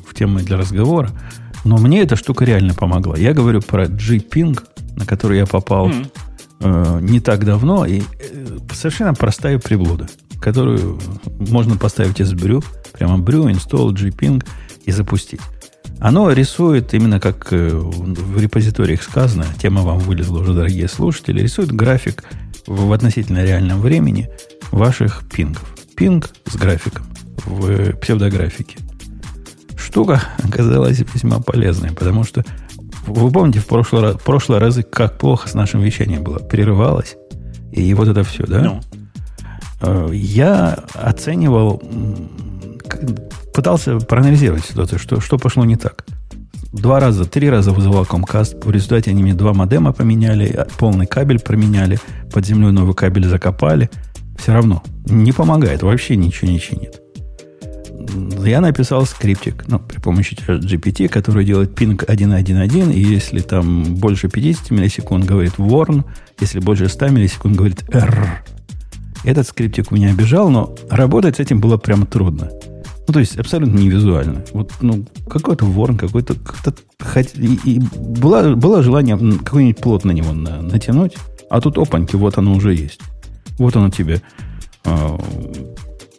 [0.08, 1.10] в темы для разговора.
[1.64, 3.16] Но мне эта штука реально помогла.
[3.16, 4.58] Я говорю про G-Ping,
[4.96, 6.06] на который я попал М.
[6.60, 10.08] э, не так давно, и э, совершенно простая приблуда,
[10.40, 11.00] которую
[11.38, 12.62] можно поставить из брю,
[12.92, 14.44] прямо брю, install, G-Ping
[14.84, 15.40] и запустить.
[16.02, 21.70] Оно рисует, именно как э, в репозиториях сказано, тема вам вылезла уже, дорогие слушатели, рисует
[21.70, 22.24] график
[22.66, 24.28] в, относительно реальном времени
[24.72, 25.74] ваших пингов.
[25.96, 27.06] Пинг с графиком
[27.44, 28.78] в псевдографике.
[29.76, 32.44] Штука оказалась весьма полезной, потому что
[33.06, 36.38] вы помните в прошлый, раз, прошлые разы, как плохо с нашим вещанием было?
[36.38, 37.16] Прерывалось.
[37.70, 38.60] И вот это все, да?
[38.60, 38.80] Ну,
[39.82, 41.82] Э, Я оценивал,
[43.52, 46.04] пытался проанализировать ситуацию, что, что пошло не так.
[46.72, 48.64] Два раза, три раза вызывал Comcast.
[48.64, 51.98] В результате они мне два модема поменяли, а, полный кабель променяли,
[52.32, 53.90] под землей новый кабель закопали.
[54.38, 57.02] Все равно не помогает, вообще ничего не чинит.
[58.44, 64.28] Я написал скриптик ну, при помощи GPT, который делает ping 1.1.1, и если там больше
[64.28, 66.04] 50 миллисекунд говорит warn,
[66.40, 68.26] если больше 100 миллисекунд говорит error.
[69.24, 72.50] Этот скриптик меня обижал, но работать с этим было прямо трудно.
[73.08, 74.44] Ну, то есть, абсолютно не визуально.
[74.52, 76.34] Вот, ну, какой-то ворон, какой-то...
[76.34, 76.72] как-то
[77.34, 81.16] И, и было, было желание какой-нибудь плод на него на- натянуть,
[81.50, 83.00] а тут опаньки, вот оно уже есть.
[83.58, 84.22] Вот оно тебе.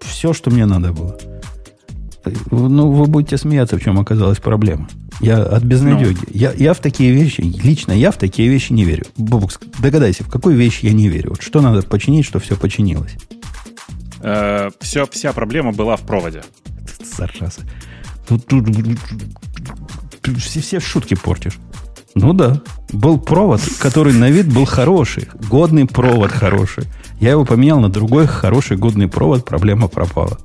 [0.02, 1.18] все, что мне надо было.
[2.52, 4.88] Ну, вы будете смеяться, в чем оказалась проблема.
[5.20, 6.18] Я от безнадеги.
[6.32, 9.06] Я, я в такие вещи, лично я в такие вещи не верю.
[9.18, 11.32] Бобукс, догадайся, в какой вещи я не верю.
[11.32, 13.16] Вот что надо починить, что все починилось.
[14.22, 16.44] э, все, вся проблема была в проводе.
[17.06, 17.62] Зараза.
[18.28, 18.66] Тут, тут,
[20.22, 21.60] тут все, все шутки портишь.
[22.16, 22.62] Ну да.
[22.92, 25.28] Был провод, который на вид был хороший.
[25.50, 26.86] Годный провод хороший.
[27.20, 30.38] Я его поменял на другой хороший годный провод, проблема пропала.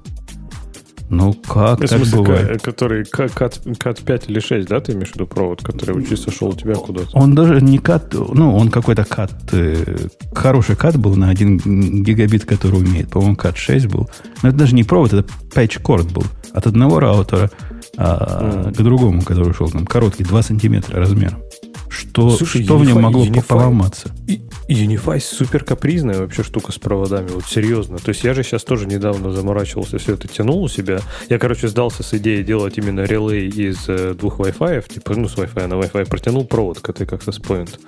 [1.11, 2.49] Ну, как В так смысле, бывает?
[2.63, 6.05] ка- который ка- кат, кат 5 или 6, да, ты имеешь в виду провод, который
[6.05, 7.09] чисто шел у тебя куда-то?
[7.17, 9.97] Он даже не кат, ну, он какой-то кат, э,
[10.35, 13.09] хороший кат был на 1 гигабит, который умеет.
[13.09, 14.09] По-моему, кат 6 был.
[14.43, 16.25] Но это даже не провод, это патч-корд был.
[16.53, 17.51] От одного раутера
[17.97, 18.75] а, Мгм.
[18.75, 21.43] к другому, который шел там короткий, 2 сантиметра размером.
[21.91, 24.11] Что, Слушай, что в нем Unify- могло Unify- поломаться?
[24.27, 27.99] И Unify супер капризная вообще штука с проводами, вот серьезно.
[27.99, 31.01] То есть я же сейчас тоже недавно заморачивался, все это тянул у себя.
[31.31, 35.37] Я, короче, сдался с идеей делать именно релей из э, двух Wi-Fi, типа, ну, с
[35.37, 37.79] Wi-Fi на Wi-Fi, протянул провод к этой как с point.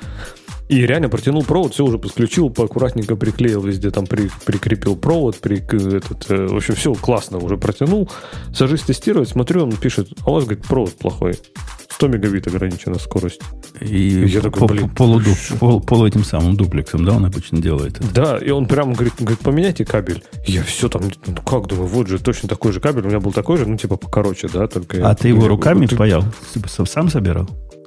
[0.69, 5.59] И реально протянул провод, все уже подключил, поаккуратненько приклеил везде, там при- прикрепил провод, при,
[5.59, 8.09] этот, э, в общем, все классно уже протянул.
[8.55, 11.35] Сажусь тестировать, смотрю, он пишет, а у вас, говорит, провод плохой.
[12.01, 13.43] 100 мегабит ограничена скорость.
[13.79, 15.57] И Я такой, блин, полуду- что?
[15.59, 17.99] пол, полу этим самым дуплексом, да, он обычно делает.
[17.99, 18.15] это?
[18.15, 20.23] Да, и он прямо говорит, говорит, поменяйте кабель.
[20.47, 23.05] Я все там, ну как, думаю, вот же точно такой же кабель.
[23.05, 25.07] У меня был такой же, ну типа покороче, да, только...
[25.07, 26.25] А ты его я- руками ты- паял?
[26.87, 27.47] Сам собирал?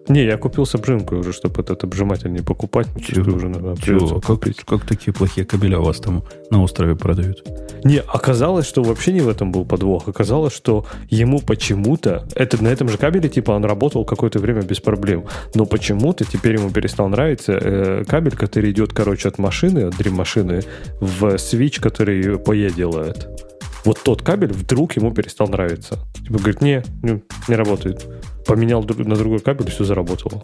[0.10, 2.88] Не, я купил с обжимкой уже, чтобы этот обжиматель не покупать.
[3.06, 3.36] Чего?
[3.36, 4.20] уже надо Чего?
[4.20, 4.64] Как, купить.
[4.66, 7.44] как такие плохие кабеля у вас там на острове продают?
[7.84, 10.08] Не, оказалось, что вообще не в этом был подвох.
[10.08, 14.80] Оказалось, что ему почему-то, это, на этом же кабеле, типа, он работал какое-то время без
[14.80, 15.26] проблем.
[15.56, 20.62] Но почему-то теперь ему перестал нравиться э, кабель, который идет, короче, от машины, от дрим-машины,
[21.00, 23.28] в свич, который PE делает.
[23.86, 26.00] Вот тот кабель вдруг ему перестал нравиться.
[26.26, 28.06] Типа, говорит, не, не, не работает.
[28.48, 30.44] Поменял на другой кабель, все заработало.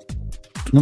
[0.71, 0.81] Ну,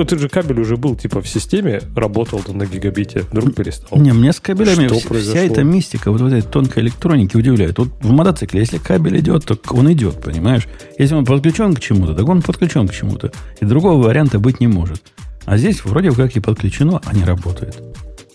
[0.00, 3.98] Этот же кабель уже был, типа, в системе, работал там на гигабите, вдруг перестал.
[3.98, 5.40] Не, мне с кабелями Что вся, произошло?
[5.40, 7.78] вся эта мистика вот в этой тонкой электронике удивляет.
[7.78, 10.68] Вот в мотоцикле, если кабель идет, то он идет, понимаешь?
[10.98, 13.32] Если он подключен к чему-то, так он подключен к чему-то.
[13.60, 15.02] И другого варианта быть не может.
[15.46, 17.82] А здесь вроде как и подключено, а не работает.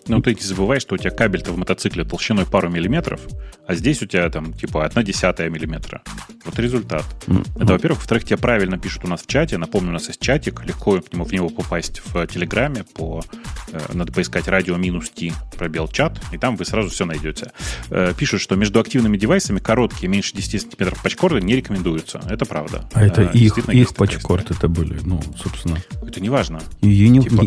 [0.08, 3.20] Ну, ты не забывай, что у тебя кабель-то в мотоцикле толщиной пару миллиметров,
[3.68, 6.02] а здесь у тебя там типа одна десятая миллиметра.
[6.46, 7.04] Вот результат.
[7.28, 8.00] М, Это, во-первых.
[8.00, 9.58] Во-вторых, тебе правильно пишут у нас в чате.
[9.58, 10.64] Напомню, у нас есть чатик.
[10.64, 12.84] Легко в него, в него попасть в Телеграме.
[12.94, 13.24] По,
[13.72, 17.52] э, надо поискать радио минус T пробел чат, и там вы сразу все найдете.
[17.90, 22.22] Э, пишут, что между активными девайсами короткие, меньше 10 сантиметров патчкорды не рекомендуются.
[22.30, 22.88] Это правда.
[22.94, 25.78] А это Э, их, их патчкорд это были, ну, собственно.
[26.08, 26.62] Это не важно.
[26.82, 27.42] юни- Типа,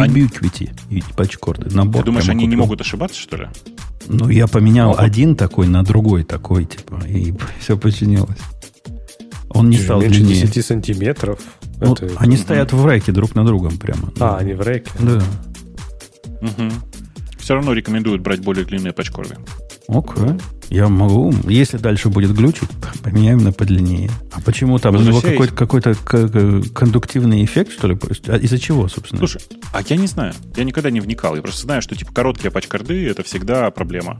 [0.00, 0.20] они-
[1.16, 1.68] патчкорды.
[1.84, 2.58] Набор Ты думаешь, они не купил.
[2.60, 3.48] могут ошибаться, что ли?
[4.08, 5.02] Ну, я поменял Могут.
[5.02, 8.38] один такой на другой такой, типа, и все починилось.
[9.50, 10.42] Он не стал Меньше длиннее.
[10.46, 11.40] 10 сантиметров.
[11.80, 14.12] Ну, Это- они стоят в рэке друг на другом прямо.
[14.20, 14.90] А, они в рэке.
[15.00, 15.22] Да.
[17.38, 19.36] Все равно рекомендуют брать более длинные патчкорды.
[19.88, 20.38] Окей.
[20.70, 21.34] Я могу.
[21.48, 22.68] Если дальше будет глючить,
[23.02, 24.10] поменяем на подлиннее.
[24.32, 27.98] А почему там у него какой-то, какой-то кондуктивный эффект, что ли?
[28.28, 29.18] А из-за чего, собственно?
[29.18, 29.42] Слушай,
[29.74, 30.32] а я не знаю.
[30.56, 31.36] Я никогда не вникал.
[31.36, 34.18] Я просто знаю, что типа короткие патчкорды это всегда проблема.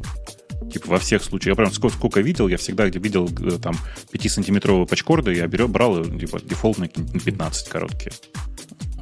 [0.70, 1.52] Типа во всех случаях.
[1.52, 3.74] Я прям сколько, сколько видел, я всегда где видел э, там
[4.12, 8.12] 5-сантиметровые патчкорды, я беру, брал э, типа дефолтные какие-нибудь на 15 короткие.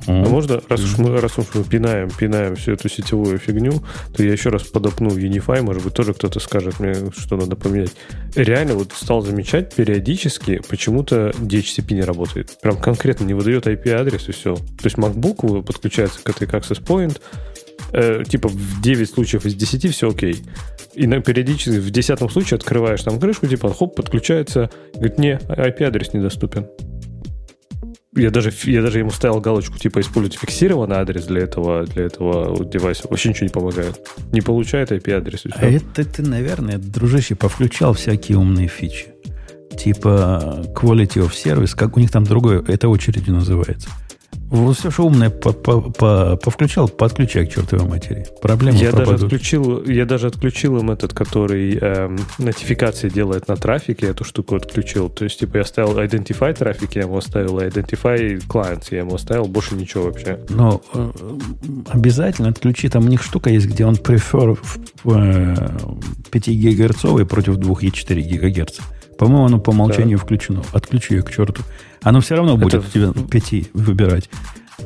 [0.07, 3.83] А О, можно, раз уж, мы, раз уж мы пинаем, пинаем всю эту сетевую фигню,
[4.15, 7.93] то я еще раз подопну Unify, может быть, тоже кто-то скажет мне, что надо поменять.
[8.35, 12.59] Реально вот стал замечать, периодически почему-то DHCP не работает.
[12.63, 14.55] Прям конкретно не выдает IP-адрес и все.
[14.55, 17.21] То есть MacBook подключается к этой Access Point,
[17.93, 20.43] э, типа в 9 случаев из 10 все окей.
[20.95, 26.13] И на, периодически в 10 случае открываешь там крышку, типа, хоп, подключается, говорит, не, IP-адрес
[26.13, 26.67] недоступен.
[28.17, 32.65] Я даже, я даже ему ставил галочку, типа, использовать фиксированный адрес для этого, для этого
[32.65, 33.07] девайса.
[33.09, 34.01] Вообще ничего не помогает.
[34.33, 35.45] Не получает IP-адрес.
[35.55, 39.07] А это ты, наверное, дружище, повключал всякие умные фичи.
[39.79, 43.89] Типа quality of service, как у них там другое, это очередью называется.
[44.51, 48.27] Вот все, что умное по- по- по- повключал, подключай к чертовой матери.
[48.43, 54.07] Проблемы Я даже, отключил, я даже отключил им этот, который эм, нотификации делает на трафике,
[54.07, 55.09] эту штуку отключил.
[55.09, 59.15] То есть, типа, я ставил Identify трафик, я ему оставил, а Identify clients, я ему
[59.15, 60.41] оставил, больше ничего вообще.
[60.49, 61.11] Но э,
[61.89, 62.89] обязательно отключи.
[62.89, 64.59] Там у них штука есть, где он prefer
[65.05, 65.79] в, э,
[66.31, 68.83] 5 гигагерцовый против 2,4 гигагерца.
[69.21, 70.63] По-моему, оно по умолчанию включено.
[70.73, 71.63] Отключи ее к черту.
[72.03, 74.31] Оно все равно будет Это у тебя 5 выбирать.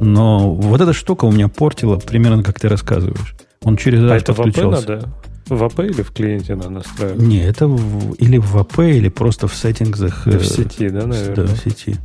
[0.00, 3.36] Но вот эта штука у меня портила примерно, как ты рассказываешь.
[3.62, 4.88] Он через А раз это в АП подключался.
[4.88, 5.08] надо?
[5.48, 7.20] В АП или в клиенте надо настраивать?
[7.20, 10.24] Не, это в- или в АП, или просто в сеттингах.
[10.26, 11.46] Да э, в сети, да, Да, наверное?
[11.46, 11.96] в сети.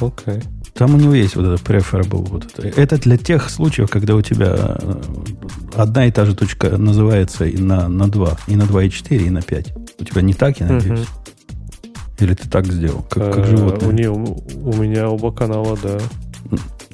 [0.00, 0.42] Окей.
[0.74, 2.24] Там у него есть вот это preferable.
[2.28, 2.66] Вот это.
[2.80, 5.00] это для тех случаев, когда у тебя э,
[5.76, 9.42] одна и та же точка называется и на, на 2, и на 2,4, и на
[9.42, 9.74] 5.
[10.00, 11.06] У тебя не так, я надеюсь?
[12.18, 13.88] Или ты так сделал, как, как Э, животное?
[13.88, 14.24] У, не, у,
[14.64, 15.98] у меня оба канала, да.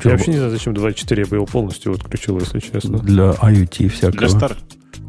[0.04, 2.98] Я вообще не знаю, зачем 24, я бы его полностью отключил, если честно.
[2.98, 4.18] Для IoT всякого.
[4.18, 4.56] Для, стар...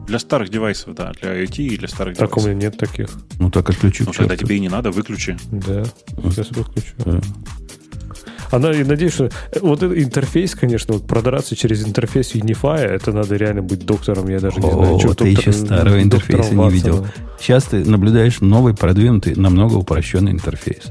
[0.08, 2.50] Для старых девайсов, да, для IoT и для старых Так у девайсов.
[2.52, 3.10] меня нет таких.
[3.40, 5.38] Ну так отключи Ну, тогда тебе и не надо, выключи.
[5.52, 5.84] Да,
[6.30, 6.94] сейчас выключу.
[7.00, 7.20] Да.
[8.52, 13.12] Она, и надеюсь, что э, вот этот интерфейс, конечно, вот продраться через интерфейс Unify, это
[13.12, 14.96] надо реально быть доктором, я даже не знаю.
[14.96, 17.06] О, чё, ты еще старого интерфейса не видел.
[17.40, 20.84] Сейчас ты наблюдаешь новый, продвинутый, намного упрощенный интерфейс.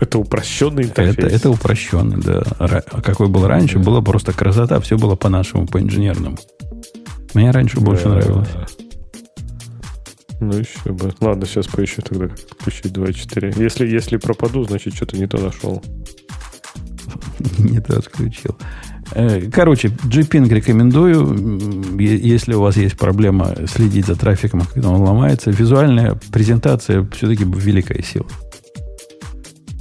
[0.00, 1.16] Это упрощенный интерфейс.
[1.16, 2.42] Это, это упрощенный, да.
[2.58, 6.36] А какой был раньше, было просто красота, все было по-нашему, по-инженерному.
[7.34, 8.10] Мне раньше больше Да.
[8.10, 8.48] нравилось.
[10.40, 11.14] Ну, еще бы.
[11.20, 13.62] Ладно, сейчас поищу тогда, как отключить 2.4.
[13.62, 15.80] Если, если пропаду, значит, что-то не то нашел.
[17.58, 18.56] Не то отключил.
[19.12, 21.98] Э, Короче, G-Ping рекомендую.
[21.98, 28.02] Если у вас есть проблема следить за трафиком, когда он ломается, визуальная презентация все-таки великая
[28.02, 28.26] сила.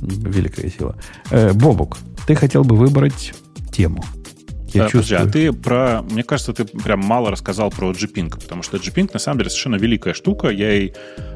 [0.01, 0.95] Великая сила.
[1.29, 3.33] Э, Бобук, ты хотел бы выбрать
[3.71, 4.03] тему.
[4.73, 5.21] Я А, подожди, чувствую.
[5.21, 6.01] а ты про...
[6.03, 9.75] Мне кажется, ты прям мало рассказал про G-Ping, потому что G-Ping на самом деле совершенно
[9.75, 10.49] великая штука.
[10.49, 10.93] Я ей,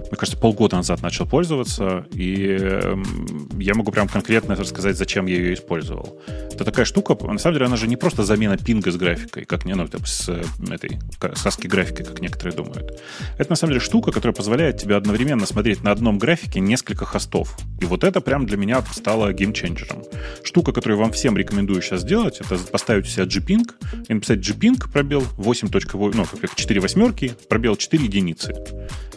[0.10, 5.36] мне кажется, полгода назад начал пользоваться, и эм, я могу прям конкретно рассказать, зачем я
[5.36, 6.20] ее использовал.
[6.54, 9.66] Это такая штука, на самом деле, она же не просто замена пинга с графикой, как
[9.66, 13.02] не, ну, там, с э, этой к- с ASCII графикой, как некоторые думают.
[13.38, 17.58] Это на самом деле штука, которая позволяет тебе одновременно смотреть на одном графике несколько хостов.
[17.82, 20.04] И вот это прям для меня стало геймченджером.
[20.44, 23.70] Штука, которую вам всем рекомендую сейчас сделать, это поставить у себя G-Ping
[24.08, 28.54] и написать G-Ping, пробел 8.8, ну, как 4 восьмерки, пробел 4 единицы.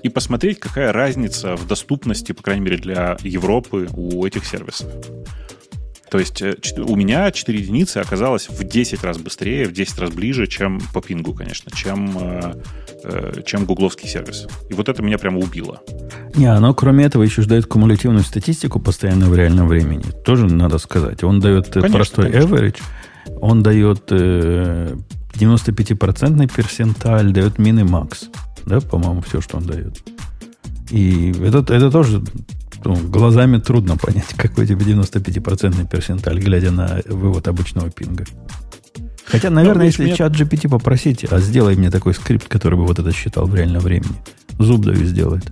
[0.03, 4.89] И посмотреть, какая разница в доступности, по крайней мере, для Европы у этих сервисов.
[6.11, 10.11] То есть э, у меня 4 единицы оказалось в 10 раз быстрее, в 10 раз
[10.11, 12.55] ближе, чем по пингу, конечно, чем, э,
[13.05, 14.47] э, чем гугловский сервис.
[14.71, 15.83] И вот это меня прямо убило.
[16.35, 20.05] Не, оно кроме этого еще же дает кумулятивную статистику постоянно в реальном времени.
[20.25, 21.23] Тоже надо сказать.
[21.25, 22.55] Он дает Конечно, простой конечно.
[22.55, 22.77] average,
[23.41, 24.97] он дает э,
[25.35, 28.29] 95% персенталь, дает мини-макс.
[28.67, 30.03] Да, по-моему, все, что он дает.
[30.91, 32.23] И это, это тоже
[32.85, 38.25] ну, глазами трудно понять, какой тебе 95% персенталь, глядя на вывод обычного пинга.
[39.27, 42.87] Хотя, наверное, видишь, если мне- чат GPT попросить, а сделай мне такой скрипт, который бы
[42.87, 44.17] вот это считал в реальном времени,
[44.59, 45.45] зуб даю сделает.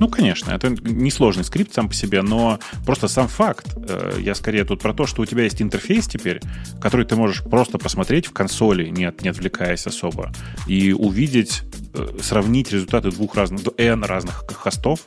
[0.00, 3.66] Ну, конечно, это несложный скрипт сам по себе, но просто сам факт.
[3.76, 6.40] э, Я скорее тут про то, что у тебя есть интерфейс теперь,
[6.80, 10.32] который ты можешь просто посмотреть в консоли, не, от- не отвлекаясь особо,
[10.66, 11.62] и увидеть,
[11.94, 15.00] э, сравнить результаты двух разных, N разных хостов.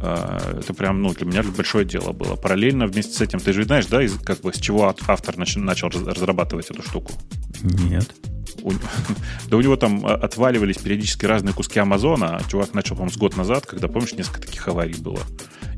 [0.00, 2.36] Э, Это прям, ну, для меня большое дело было.
[2.36, 5.58] Параллельно вместе с этим, ты же знаешь, да, из, как бы с чего автор нач-
[5.58, 7.12] начал раз- разрабатывать эту штуку?
[7.62, 8.14] Нет.
[8.62, 8.72] У-
[9.48, 12.36] да у него там а, отваливались периодически разные куски Амазона.
[12.36, 15.20] а Чувак начал, по-моему, с год назад, когда, помнишь, несколько таких аварий было.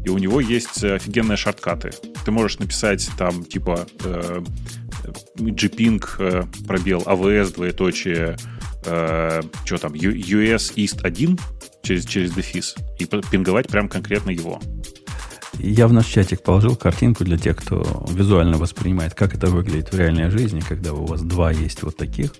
[0.04, 1.90] И у него есть э, офигенные шорткаты.
[2.24, 4.42] Ты можешь написать там, типа, э,
[5.36, 8.36] gping, э, пробел, AWS, двоеточие,
[8.86, 11.38] э, что там, US East 1
[11.82, 14.60] через, через дефис и пинговать прям конкретно его.
[15.62, 19.98] Я в наш чатик положил картинку для тех, кто визуально воспринимает, как это выглядит в
[19.98, 22.32] реальной жизни, когда у вас два есть вот таких,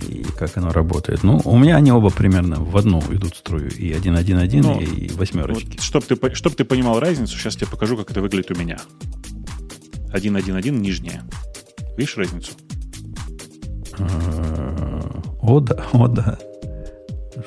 [0.00, 1.22] и как оно работает.
[1.22, 3.70] Ну, у меня они оба примерно в одну идут струю.
[3.70, 5.72] И 1.1.1, Ну, и восьмерочки.
[5.72, 8.78] Вот, чтоб, ты, чтоб ты понимал разницу, сейчас тебе покажу, как это выглядит у меня.
[10.12, 11.24] 1.1.1 нижняя.
[11.96, 12.52] Видишь разницу?
[13.98, 16.38] А, О, да, о, да.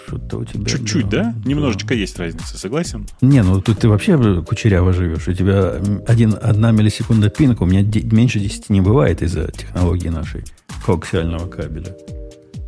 [0.07, 0.65] Что-то у тебя...
[0.65, 1.33] Чуть-чуть, да?
[1.45, 3.07] Немножечко есть разница, согласен?
[3.21, 5.27] Не, ну тут ты вообще кучеряво живешь.
[5.27, 5.75] У тебя
[6.07, 10.43] один, одна миллисекунда пинка, у меня де- меньше 10 не бывает из-за технологии нашей
[10.85, 11.95] коаксиального кабеля.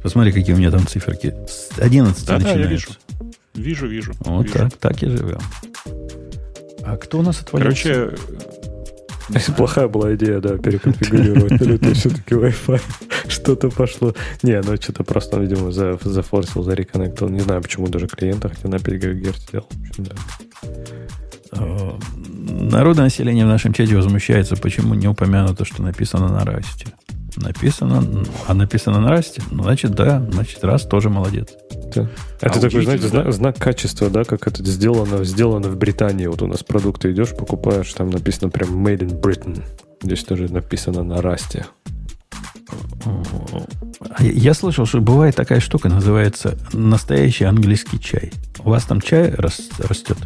[0.02, 1.36] Посмотри, какие у меня там циферки.
[1.48, 2.70] С 11 Да, да, я начинаются.
[2.72, 2.88] вижу.
[3.54, 4.14] Вижу, вижу.
[4.22, 4.54] Вот вижу.
[4.58, 5.40] так, так и живем.
[6.84, 7.84] А кто у нас отвалился?
[7.84, 8.18] Короче,
[9.56, 11.62] Плохая была идея, да, переконфигурировать.
[11.62, 12.82] Или это все-таки Wi-Fi
[13.42, 14.14] что-то пошло.
[14.44, 17.30] Не, ну что-то просто, видимо, за- зафорсил, зареконнектил.
[17.30, 20.16] Не знаю, почему даже клиента, хотя на 5 ГГц общем, да.
[21.54, 21.92] Э,
[22.48, 26.88] Народное население в нашем чате возмущается, почему не упомянуто, что написано на расте.
[27.38, 29.42] Написано, а написано на расте?
[29.52, 31.50] Ну, значит, да, значит, раз тоже молодец.
[31.96, 32.10] Да.
[32.42, 36.28] А Это такой, знаете, знак, знак качества, да, как это сделано, сделано в Британии.
[36.28, 39.64] Вот у нас продукты идешь, покупаешь, там написано прям Made in Britain.
[40.04, 41.66] Здесь тоже написано на расте.
[44.10, 48.32] А Я слышал, что бывает такая штука, называется настоящий английский чай.
[48.64, 50.18] У вас там чай рас- растет?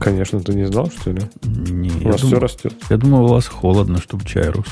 [0.00, 1.22] Конечно, ты не знал, что ли?
[1.42, 2.74] Не, У я нас думал- все растет.
[2.88, 4.66] Я думал, у вас холодно, чтобы чай рос.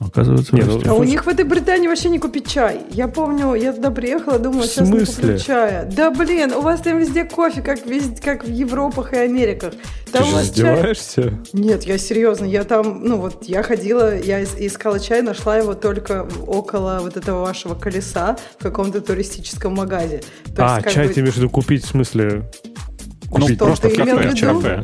[0.00, 0.88] Оказывается, Не, ну, растет.
[0.88, 2.82] А у них в этой Британии вообще не купить чай.
[2.90, 5.90] Я помню, я туда приехала, думала, В сейчас не куплю чая.
[5.92, 9.74] Да блин, у вас там везде кофе, как, везде, как в Европах и Америках.
[10.06, 10.52] Ты Там у же вас чай...
[10.52, 11.38] издеваешься?
[11.52, 15.74] Нет, я серьезно, я там, ну вот, я ходила, я ис- искала чай, нашла его
[15.74, 20.22] только около вот этого вашего колеса в каком-то туристическом магазе.
[20.54, 22.48] То А, есть, чай бы- ты в виду купить, в смысле...
[23.30, 24.60] Ну, купить что, просто в ты имел в кафе, в виду?
[24.60, 24.82] кафе.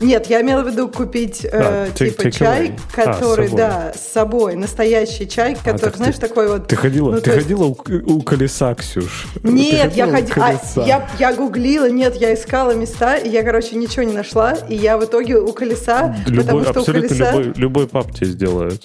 [0.00, 2.74] Нет, я имела в виду купить э, А, take- типа take чай, away.
[2.74, 3.58] А, с который, собой.
[3.62, 6.66] да, с собой, настоящий чай, который, так ты- знаешь, такой вот.
[6.68, 7.76] Ты ходила, ну, ты есть- ходила у,
[8.06, 9.26] у колеса, Ксюш?
[9.42, 10.84] Ты Нет, я ходила колеса?
[10.84, 14.98] я, я гуглила, нет, я искала места, и я, короче, ничего не нашла, и я
[14.98, 18.82] в итоге у колеса, Любой, потому что у колеса любой, любой пап тебе сделает.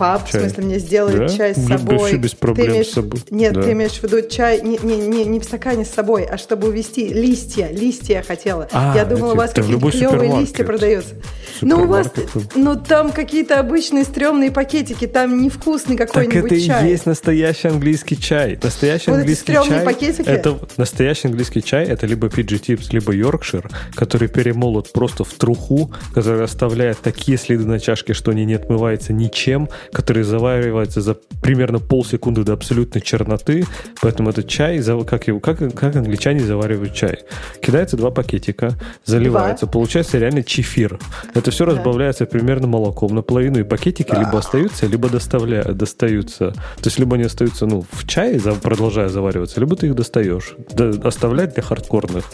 [0.00, 0.40] Пап, чай.
[0.40, 1.28] в смысле, мне сделает Да?
[1.28, 1.98] чай с собой.
[1.98, 3.20] вообще без Ты проблем имеешь- с собой.
[3.30, 3.62] Нет, Да.
[3.62, 6.68] ты имеешь в виду чай не, не, не, не в стакане с собой, а чтобы
[6.68, 8.68] увезти листья, листья я хотела.
[8.72, 11.14] А, я думала, у вас какие-то клевые листья продаются.
[11.60, 12.10] Ну, у вас,
[12.54, 16.88] ну, там какие-то обычные стрёмные пакетики, там невкусный Так какой-нибудь это и чай.
[16.90, 18.58] есть настоящий английский чай.
[18.62, 19.84] Настоящий Вот английский чай.
[19.84, 20.28] пакетики?
[20.28, 21.84] Это настоящий английский чай.
[21.86, 27.66] Это либо PG Tips, либо Yorkshire, который перемолот просто в труху, который оставляет такие следы
[27.66, 33.64] на чашке, что они не отмываются ничем, который заваривается за примерно полсекунды до абсолютной черноты.
[34.00, 37.20] Поэтому этот чай, как, его, как, как англичане заваривают чай.
[37.60, 38.74] Кидается два пакетика,
[39.04, 40.98] заливается, получается реально чефир.
[41.34, 41.72] Это все Да.
[41.72, 46.52] разбавляется примерно молоком наполовину, и пакетики либо остаются, либо доставляют, достаются.
[46.52, 50.54] То есть либо они остаются ну, в чае, продолжая завариваться, либо ты их достаешь.
[51.02, 52.24] Оставлять для хардкорных.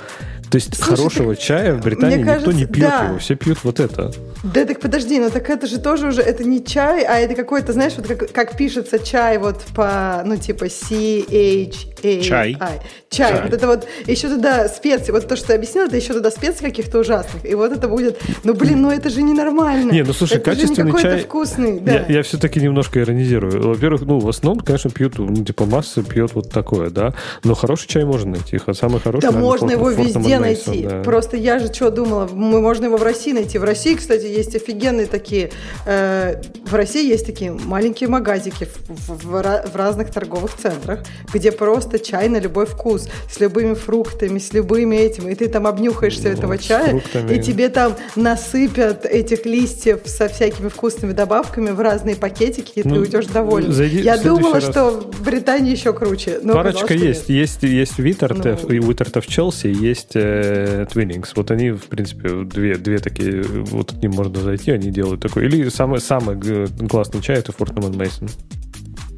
[0.51, 3.05] То есть Слушай, хорошего так, чая в Британии мне никто не кажется, пьет да.
[3.07, 4.13] его, все пьют вот это.
[4.45, 7.73] Да так подожди, ну так это же тоже уже, это не чай, а это какой-то,
[7.73, 12.23] знаешь, вот как, как пишется чай вот по, ну типа C-H-A-I.
[12.23, 12.57] Чай.
[12.57, 12.81] Чай.
[13.11, 13.43] Чай.
[13.43, 16.65] Вот это вот еще туда специи, вот то, что ты объяснил, это еще туда специи
[16.65, 17.45] каких-то ужасных.
[17.45, 19.91] И вот это будет, ну блин, ну это же ненормально.
[19.91, 21.93] Не, ну слушай, это же качественный не какой-то чай- вкусный, да.
[21.93, 23.69] Я, я все-таки немножко иронизирую.
[23.69, 27.15] Во-первых, ну, в основном, конечно, пьют, ну, типа, масса пьет вот такое, да.
[27.43, 28.61] Но хороший чай можно найти.
[28.73, 30.83] Самый хороший, Да наверное, можно его Фортнум энд найти.
[30.87, 31.03] Да.
[31.03, 33.59] Просто я же что думала, мы можно его в России найти.
[33.59, 35.51] В России, кстати, есть офигенные такие.
[35.87, 41.01] э, в России есть такие маленькие магазики в, в- в в разных торговых центрах,
[41.33, 45.67] где просто чай на любой вкус, с любыми фруктами, с любыми этим, и ты там
[45.67, 47.35] обнюхаешься Ну, этого чая, фруктами.
[47.35, 52.89] и тебе там насыпят этих листьев со всякими вкусными добавками в разные пакетики, и ты
[52.89, 53.73] Ну, уйдешь довольный.
[53.73, 54.65] зайди я думала, раз.
[54.71, 56.39] что в Британии еще круче.
[56.43, 57.29] но Парочка есть.
[57.29, 57.39] нет.
[57.39, 58.71] Есть, есть Виттертов, Ну.
[58.75, 60.26] и Виттертов Челси, есть э,
[60.93, 61.29] Twinings.
[61.37, 65.47] Вот они, в принципе, две, две такие, вот к ним можно зайти, они делают такой.
[65.47, 67.53] Или самый, самый г- классный чай это
[67.97, 68.29] Мейсон.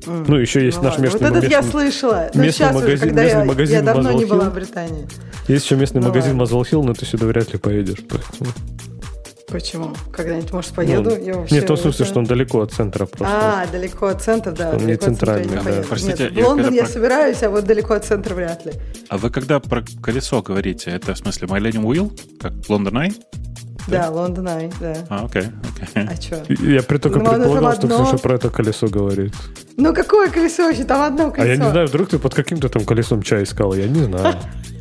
[0.07, 0.25] М.
[0.27, 2.31] Ну, еще есть Ну наш ладно, местный, Вот этот я местный- слышала.
[2.35, 4.51] Но местный сейчас уже, магазин- когда местный я, магазин я давно не Muswell была Hill.
[4.51, 5.07] в Британии.
[5.49, 6.37] Есть еще местный Ну магазин.
[6.37, 7.99] Мазвел Хилл, но ты сюда вряд ли поедешь.
[8.09, 8.51] поэтому.
[9.49, 9.95] Почему?
[10.13, 11.11] Когда-нибудь, может, поеду?
[11.11, 13.27] Ну, я вообще Нет, в том смысле, что он далеко от центра просто.
[13.63, 14.71] А, далеко от центра, да.
[14.73, 15.63] Он не центральный, да.
[15.63, 15.87] поеду.
[15.89, 18.73] Простите, Нет, в Лондон я про- собираюсь, а вот далеко от центра вряд ли.
[19.09, 22.21] А вы когда про колесо говорите, это в смысле Millennium Wheel?
[22.41, 23.15] Как London Eye?
[23.89, 24.95] Да, Лондон Ай, да.
[25.09, 25.45] А, окей,
[25.83, 26.07] окей.
[26.07, 26.45] А что?
[26.63, 28.05] Я при- только Ну, предполагал, что одно.
[28.05, 29.33] Ксюша про это колесо говорит.
[29.79, 30.85] Ну, какое колесо вообще?
[30.85, 31.51] Там одно А колесо.
[31.53, 34.37] я не знаю, вдруг ты под каким-то там колесом чай искала, я не знаю.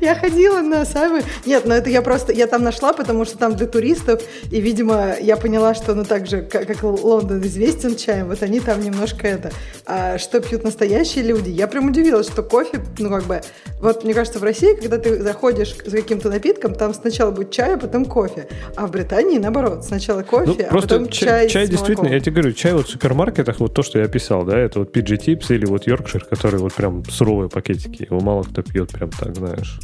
[0.00, 1.22] Я ходила на самый...
[1.46, 2.32] Нет, но это я просто...
[2.32, 6.26] Я там нашла, потому что там для туристов, и, видимо, я поняла, что, ну, так
[6.26, 9.50] же, как, как Лондон известен чаем, вот они там немножко это...
[9.86, 11.50] А что пьют настоящие люди?
[11.50, 13.40] Я прям удивилась, что кофе, ну, как бы...
[13.80, 17.74] Вот, мне кажется, в России, когда ты заходишь за каким-то напитком, там сначала будет чай,
[17.74, 18.48] а потом кофе.
[18.76, 22.20] А в Британии, наоборот, сначала кофе, Ну, а просто потом чай, чай, чай действительно, я
[22.20, 25.24] тебе говорю, чай вот в супермаркетах, вот то, что я описал, да, это вот PG
[25.24, 29.32] Tips или вот Yorkshire, которые вот прям суровые пакетики, его мало кто пьет прям так,
[29.44, 29.78] знаешь.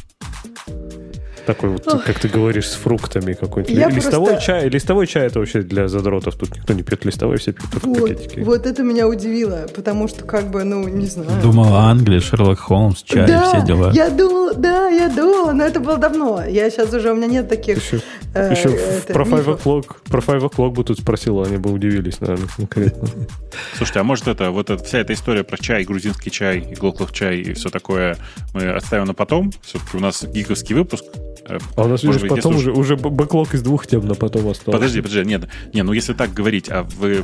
[1.45, 2.03] Такой вот, Ох.
[2.03, 3.75] как ты говоришь, с фруктами какой-нибудь.
[3.75, 6.35] Я листовой просто- чай, листовой чай это вообще для задротов.
[6.35, 8.39] Тут никто не пьет листовой, все пьют только Вот, пакетики.
[8.41, 11.41] вот это меня удивило, потому что, как бы, ну, не знаю.
[11.41, 13.91] Думала Англия, Шерлок Холмс, чай, да, все дела.
[13.93, 16.43] я думала, да, я думала, но это было давно.
[16.47, 17.77] Я сейчас уже, у меня нет таких...
[17.77, 18.01] Еще,
[18.35, 19.65] э, еще это, про Five мифов.
[19.65, 23.07] O'Clock, про Five O'Clock бы тут спросила, они бы удивились, наверное, конкретно.
[23.77, 27.11] Слушайте, а может это, вот эта, вся эта история про чай, грузинский чай, и глоклов
[27.13, 28.17] чай и все такое
[28.53, 29.51] мы оставим на потом?
[29.63, 31.03] Все-таки у нас гиковский выпуск.
[31.45, 34.71] Э, А у нас, видишь, потом уже, уже бэклог из двух тем на потом остался.
[34.71, 37.23] Подожди, подожди, нет, не, ну если так говорить, а вы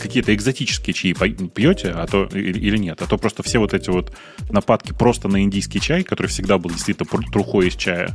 [0.00, 3.02] какие-то экзотические чаи пьете, а то или, нет?
[3.02, 4.12] А то просто все вот эти вот
[4.50, 8.10] нападки просто на индийский чай, который всегда был действительно трухой из чая,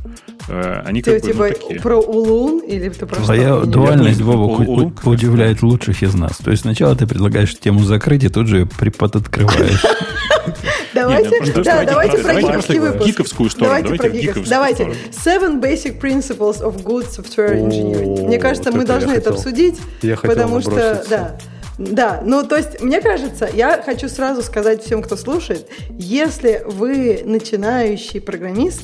[0.48, 1.80] они Ты как бы типа ну, такие.
[1.80, 6.36] про улун или ты про Твоя дуальность, Вова, у- у- у- удивляет лучших из нас.
[6.38, 9.82] То есть сначала ты предлагаешь тему закрыть, и тут же припод открываешь.
[10.94, 13.06] Давайте, ну, да, давайте про- гиковский выпуск.
[13.08, 14.84] гиковскую сторону, Давайте про гиковскую Давайте.
[15.10, 18.26] Seven basic principles of good software engineering.
[18.26, 19.78] Мне кажется, мы должны это обсудить,
[20.22, 21.36] потому что, да,
[21.78, 27.22] да, ну то есть, мне кажется, я хочу сразу сказать всем, кто слушает, если вы
[27.24, 28.82] начинающий программист,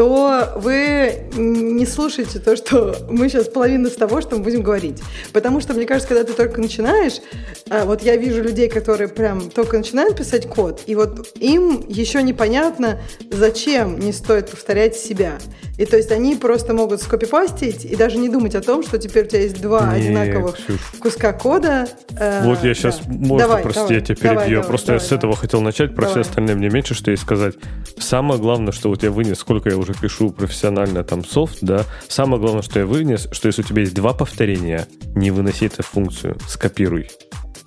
[0.00, 4.96] то вы не слушайте то, что мы сейчас половину с того, что мы будем говорить.
[5.34, 7.20] Потому что, мне кажется, когда ты только начинаешь,
[7.68, 12.22] а, вот я вижу людей, которые прям только начинают писать код, и вот им еще
[12.22, 12.98] непонятно,
[13.30, 15.38] зачем не стоит повторять себя.
[15.76, 19.24] И то есть они просто могут скопипастить и даже не думать о том, что теперь
[19.24, 20.80] у тебя есть два Не, одинаковых Ксюш.
[20.98, 21.88] куска кода.
[22.18, 23.12] Э, Вот я сейчас, да.
[23.12, 24.56] можно, Давай, прости, давай, я тебя давай, перебью.
[24.56, 25.18] давай, Просто давай, я с давай.
[25.18, 26.28] этого хотел начать, про все Давай.
[26.28, 27.54] остальные мне меньше что и сказать.
[27.98, 32.40] Самое главное, что вот я вынес, сколько я уже пишу профессионально там софт, да, самое
[32.40, 36.36] главное, что я вынес, что если у тебя есть два повторения, не выноси эту функцию,
[36.48, 37.08] скопируй.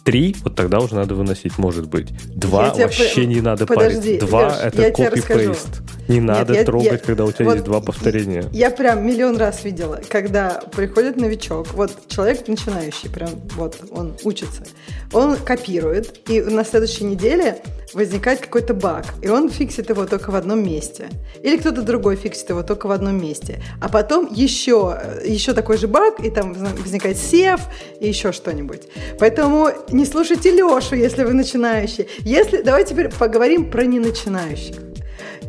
[0.03, 2.09] Три, вот тогда уже надо выносить, может быть.
[2.35, 4.19] Два Я вообще по- не надо Подожди, парить.
[4.19, 5.81] Два Леш, это я copy-paste.
[6.09, 8.43] Не надо я- трогать, я- когда у тебя вот есть два повторения.
[8.51, 14.65] Я прям миллион раз видела, когда приходит новичок, вот человек начинающий, прям вот он учится,
[15.13, 17.61] он копирует, и на следующей неделе
[17.93, 21.09] возникает какой-то баг, и он фиксит его только в одном месте.
[21.41, 23.61] Или кто-то другой фиксит его только в одном месте.
[23.81, 27.61] А потом еще, еще такой же баг, и там возникает сев,
[27.99, 28.83] и еще что-нибудь.
[29.19, 32.07] Поэтому не слушайте Лешу, если вы начинающий.
[32.19, 34.75] Если, давай теперь поговорим про неначинающих.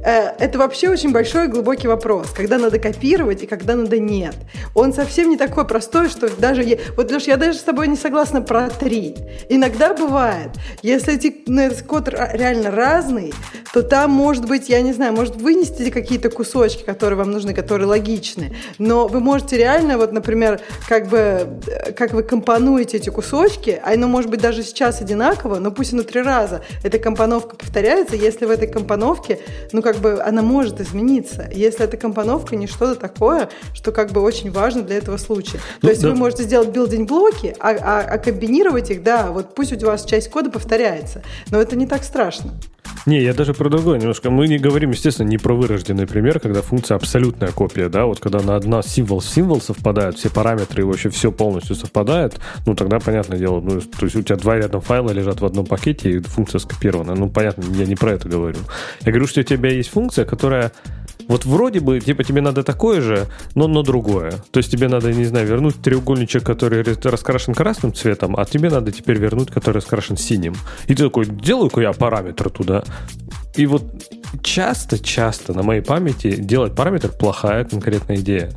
[0.05, 4.35] Э, Это вообще очень большой и глубокий вопрос, когда надо копировать и когда надо нет.
[4.75, 6.63] Он совсем не такой простой, что даже...
[6.63, 9.15] я- Вот, Леш, я даже с тобой не согласна про три.
[9.49, 10.51] Иногда бывает,
[10.83, 13.33] если эти, ну, код реально разный,
[13.73, 17.89] то там, может быть, я не знаю, может вынести какие-то кусочки, которые вам нужны, которые
[17.89, 23.81] логичны, но вы можете реально, вот, например, как бы, э, как вы компонуете эти кусочки,
[23.83, 28.17] а оно может быть даже сейчас одинаково, но пусть оно три раза, эта компоновка повторяется,
[28.17, 29.39] если в этой компоновке,
[29.73, 34.21] ну, как бы, она может измениться, если эта компоновка не что-то такое, что, как бы,
[34.23, 35.59] очень важно для этого случая.
[35.59, 36.11] То Ну, есть да.
[36.11, 40.05] вы можете сделать building blocks, а, а- а комбинировать их, да, вот пусть у вас
[40.05, 42.53] часть кода повторяется, но это не так страшно.
[43.07, 44.31] Не, я даже про другое немножко.
[44.31, 48.41] Мы не говорим, естественно, не про вырожденный пример, когда функция абсолютная копия, да, вот когда
[48.41, 52.99] на одна символ в символ совпадают, все параметры и вообще все полностью совпадает, ну тогда
[53.01, 56.21] понятное дело, ну то есть у тебя два рядом файла лежат в одном пакете и
[56.21, 57.15] функция скопирована.
[57.15, 58.59] Ну понятно, я не про это говорю.
[59.03, 60.73] Я говорю, что у тебя есть функция, которая
[61.29, 64.33] вот вроде бы, типа, тебе надо такое же, но, но другое.
[64.51, 68.71] То есть тебе надо, не знаю, вернуть треугольничек, который рас- раскрашен красным цветом, а тебе
[68.71, 70.55] надо теперь вернуть, который раскрашен синим.
[70.87, 72.85] И ты такой, делаю-ка я параметр туда.
[73.57, 73.85] И вот
[74.43, 78.51] часто-часто на моей памяти делать параметр плохая конкретная идея.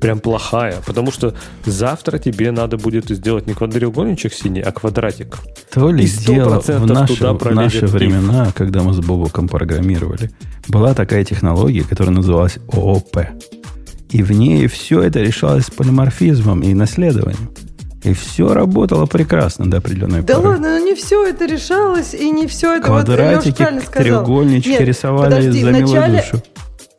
[0.00, 1.34] Прям плохая, потому что
[1.64, 5.38] завтра тебе надо будет сделать не квадратик синий, а квадратик.
[5.72, 9.48] То ли И дело 100% в наши, туда в наши времена, когда мы с Бобуком
[9.48, 10.30] программировали,
[10.68, 13.18] была такая технология, которая называлась ООП.
[14.10, 17.50] И в ней все это решалось полиморфизмом и наследованием.
[18.04, 20.48] И все работало прекрасно до определенной Да поры.
[20.50, 22.92] ладно, ну не все это решалось, и не все это...
[22.92, 23.82] вот Квадратики, сказал.
[23.92, 26.42] треугольнички Нет, рисовали подожди, за милую душу.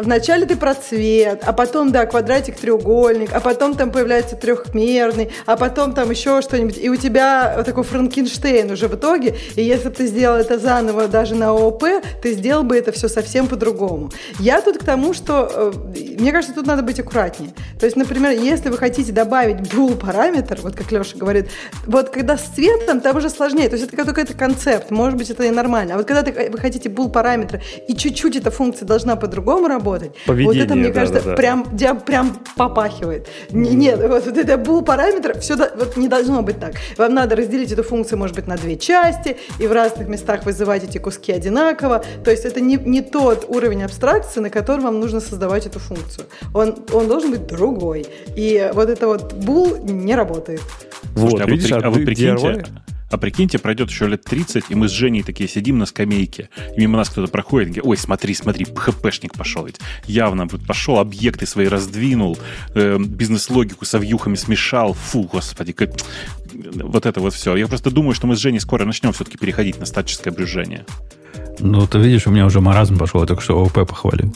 [0.02, 5.58] Вначале ты про цвет, а потом, да, квадратик, треугольник, а потом там появляется трехмерный, а
[5.58, 6.78] потом там еще что-нибудь.
[6.78, 9.36] И у тебя вот такой Франкенштейн уже в итоге.
[9.58, 11.84] И если бы ты сделал это заново даже на ООП,
[12.22, 14.10] ты сделал бы это все совсем по-другому.
[14.40, 17.52] Я тут к тому, что, э, мне кажется, тут надо быть аккуратнее.
[17.78, 21.50] То есть, например, если вы хотите добавить bool параметр, вот как Леша говорит,
[21.86, 23.68] вот когда с цветом, там уже сложнее.
[23.68, 25.96] То есть это только это концепт, может быть, это и нормально.
[25.96, 29.89] А вот когда ты, вы хотите bool параметр, и чуть-чуть эта функция должна по-другому работать,
[29.90, 31.36] вот Поведение, это, мне да, кажется, да, да.
[31.36, 31.66] прям,
[32.06, 33.28] прям попахивает.
[33.52, 36.76] Н- Нет, вот, вот это был параметр, все вот не должно быть так.
[36.98, 40.84] Вам надо разделить эту функцию, может быть, на две части, и в разных местах вызывать
[40.84, 42.04] эти куски одинаково.
[42.24, 46.28] То есть это не, не тот уровень абстракции, на котором вам нужно создавать эту функцию.
[46.54, 48.06] Он, он должен быть другой.
[48.36, 50.62] И вот это вот bool не работает.
[51.14, 52.68] Вот, Слушайте, а, вы, видишь, а вы ты прикиньте, DIY?
[53.10, 56.80] А прикиньте, пройдет еще лет 30, и мы с Женей такие сидим на скамейке, и
[56.80, 59.80] мимо нас кто-то проходит, говорит, ой, смотри, смотри, ПХПшник пошел ведь.
[60.06, 62.38] Явно вот пошел, объекты свои раздвинул,
[62.76, 64.94] э, бизнес-логику со вьюхами смешал.
[64.94, 65.92] Фу, господи, как...
[66.54, 67.56] вот это вот все.
[67.56, 70.86] Я просто думаю, что мы с Женей скоро начнем все-таки переходить на статическое брюжение.
[71.60, 74.34] Ну, ты видишь, у меня уже маразм пошел, я только что ООП похвалил.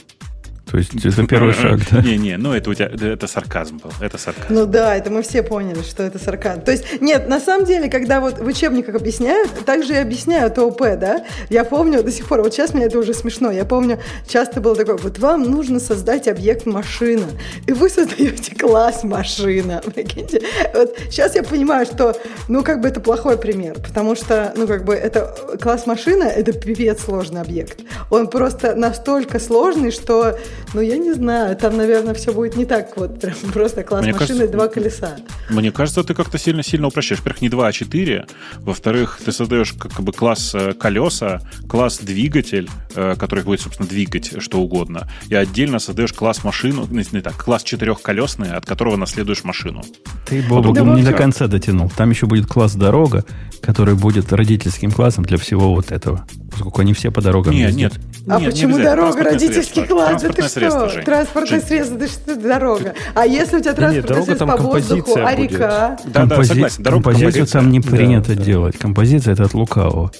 [0.73, 2.01] То есть это первый шаг, да?
[2.01, 4.51] Не-не, ну это у тебя, это сарказм был, это сарказм.
[4.51, 6.61] Ну да, это мы все поняли, что это сарказм.
[6.61, 10.57] То есть, нет, на самом деле, когда вот в учебниках объясняют, так же и объясняют
[10.57, 11.25] ОП, да?
[11.51, 14.75] Я помню до сих пор, вот сейчас мне это уже смешно, я помню, часто было
[14.75, 17.27] такое, вот вам нужно создать объект машина,
[17.67, 19.79] и вы создаете класс машина.
[19.93, 20.41] Прикиньте?
[20.73, 22.17] Вот сейчас я понимаю, что,
[22.47, 26.51] ну, как бы это плохой пример, потому что, ну, как бы это класс машина, это
[26.51, 27.81] пипец сложный объект.
[28.09, 30.39] Он просто настолько сложный, что
[30.73, 34.13] ну, я не знаю, там, наверное, все будет не так вот прям просто класс Мне
[34.13, 35.15] машины кажется, и два колеса.
[35.49, 37.19] Мне кажется, ты как-то сильно-сильно упрощаешь.
[37.19, 38.25] Во-первых, не два, а четыре.
[38.57, 44.41] Во-вторых, ты создаешь как бы класс э, колеса, класс двигатель, э, который будет, собственно, двигать
[44.41, 45.09] что угодно.
[45.29, 49.83] И отдельно создаешь класс машину, ну, не так, класс четырехколесный, от которого наследуешь машину.
[50.25, 51.91] Ты, Бобок, да, не до конца дотянул.
[51.95, 53.25] Там еще будет класс дорога,
[53.61, 56.25] который будет родительским классом для всего вот этого.
[56.53, 57.93] Поскольку они все по дорогам Нет, ездят.
[57.93, 58.01] нет.
[58.27, 60.21] А нет, почему дорога родительский класс?
[60.21, 61.01] Да ты что?
[61.03, 62.93] Транспортное средство, ты что, дорога.
[63.15, 65.97] А если у тебя транспортное средство по воздуху, а река?
[66.05, 66.83] Да, да, согласен.
[66.83, 68.77] Композицию там не принято делать.
[68.77, 70.11] Композиция это от лукавого.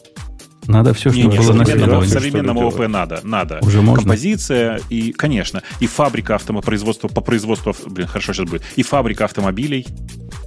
[0.67, 3.59] Надо все, чтобы не, было на современном ОП надо, надо.
[3.61, 4.03] Уже можно.
[4.03, 9.85] Композиция и, конечно, и фабрика автопроизводства по производству, блин, хорошо сейчас будет, и фабрика автомобилей,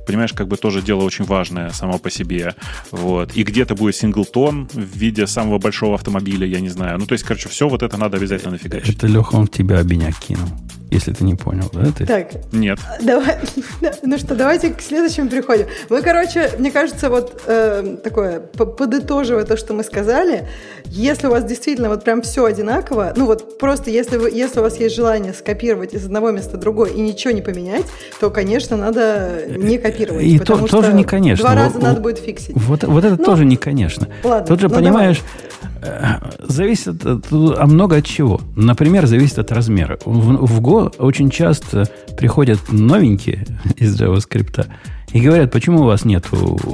[0.06, 2.54] понимаешь, как бы тоже дело очень важное само по себе.
[2.90, 3.36] Вот.
[3.36, 6.98] И где-то будет синглтон в виде самого большого автомобиля, я не знаю.
[6.98, 8.96] Ну, то есть, короче, все вот это надо обязательно нафигачить.
[8.96, 10.48] Это Леха, он в тебя обиняк кинул.
[10.90, 11.86] Если ты не понял, да?
[11.96, 12.06] Ты?
[12.06, 12.28] Так.
[12.52, 12.78] Нет.
[13.02, 13.38] Давай,
[14.02, 15.66] ну что, давайте к следующему переходим.
[15.88, 20.46] Мы, короче, мне кажется, вот э, такое, подытоживая то, что мы сказали,
[20.86, 24.62] если у вас действительно вот прям все одинаково, ну вот просто если, вы, если у
[24.62, 27.86] вас есть желание скопировать из одного места в другое и ничего не поменять,
[28.20, 30.24] то, конечно, надо не копировать.
[30.24, 31.44] И то, тоже не конечно.
[31.44, 32.54] Два раза вот, надо будет фиксить.
[32.54, 34.08] Вот, вот это ну, тоже не конечно.
[34.22, 35.46] Ладно, Тут же, ну понимаешь, давай.
[35.82, 38.40] Э, зависит от, а много от чего.
[38.56, 39.98] Например, зависит от размера.
[40.04, 43.46] В, в Go очень часто приходят новенькие
[43.76, 44.66] из JavaScript
[45.12, 46.26] и говорят, почему у вас нет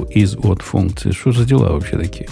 [0.09, 2.27] из от функции, что за дела вообще такие?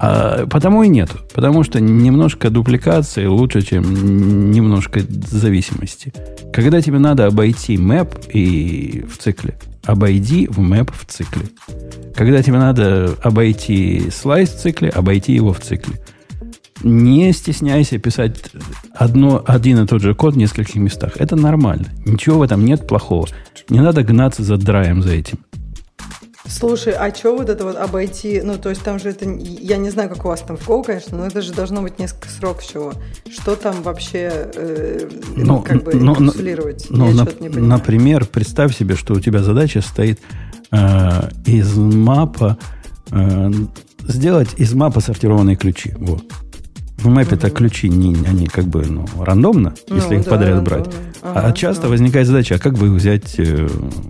[0.00, 1.10] А, потому и нет.
[1.34, 6.12] Потому что немножко дупликации лучше, чем немножко зависимости.
[6.52, 11.46] Когда тебе надо обойти map и в цикле, обойди в map в цикле.
[12.14, 15.96] Когда тебе надо обойти слайс в цикле, обойти его в цикле.
[16.82, 18.50] Не стесняйся писать
[18.94, 21.12] одно, один и тот же код в нескольких местах.
[21.16, 21.86] Это нормально.
[22.04, 23.26] Ничего в этом нет плохого.
[23.68, 25.38] Не надо гнаться за драем за этим.
[26.46, 28.40] Слушай, а что вот это вот обойти?
[28.42, 29.26] Ну, то есть там же это...
[29.28, 31.98] Я не знаю, как у вас там в Go, конечно, но это же должно быть
[31.98, 32.92] несколько сроков чего.
[33.30, 36.86] Что там вообще э, ну, как бы ну, инкапсулировать?
[36.88, 40.20] Ну, на, например, представь себе, что у тебя задача стоит
[40.72, 42.56] э, из мапа...
[43.10, 43.50] Э,
[44.06, 45.92] сделать из мапа сортированные ключи.
[45.98, 46.24] Вот.
[46.98, 50.86] В мэпе-то ключи, не, они как бы ну, рандомно, ну, если их да, подряд брать.
[51.22, 51.88] Ага, а часто да.
[51.88, 53.68] возникает задача, а как бы их взять, э,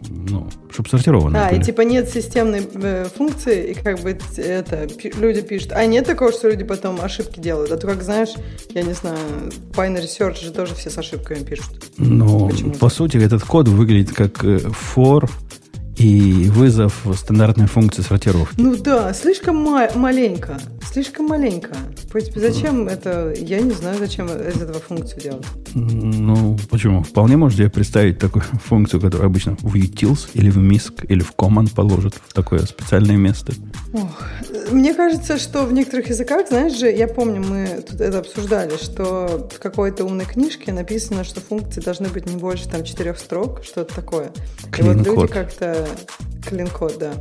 [0.08, 1.38] ну, чтобы сортированно.
[1.38, 1.60] Да, были.
[1.60, 4.88] и типа нет системной э, функции, и как бы это
[5.18, 5.72] люди пишут.
[5.72, 7.72] А нет такого, что люди потом ошибки делают.
[7.72, 8.30] А то, как знаешь,
[8.70, 9.18] я не знаю,
[9.72, 11.90] Binary Search же тоже все с ошибками пишут.
[11.98, 12.50] Ну,
[12.80, 14.60] по сути, этот код выглядит как э,
[14.94, 15.28] for
[15.98, 18.54] и вызов стандартной функции сортировки.
[18.58, 20.58] Ну да, слишком ма- маленько.
[20.90, 21.76] Слишком маленько.
[22.34, 22.90] Зачем mm.
[22.90, 23.34] это?
[23.36, 25.46] Я не знаю, зачем из этого функцию делать.
[25.74, 27.02] Ну, почему?
[27.02, 31.34] Вполне можете себе представить такую функцию, которую обычно в utils или в misc или в
[31.36, 33.52] command положат в такое специальное место.
[33.92, 34.22] Ох.
[34.70, 39.48] Мне кажется, что в некоторых языках, знаешь же, я помню, мы тут это обсуждали, что
[39.52, 43.94] в какой-то умной книжке написано, что функции должны быть не больше там четырех строк, что-то
[43.94, 44.30] такое.
[44.70, 45.87] Clean и вот люди как-то
[46.46, 47.12] Клин-код, да.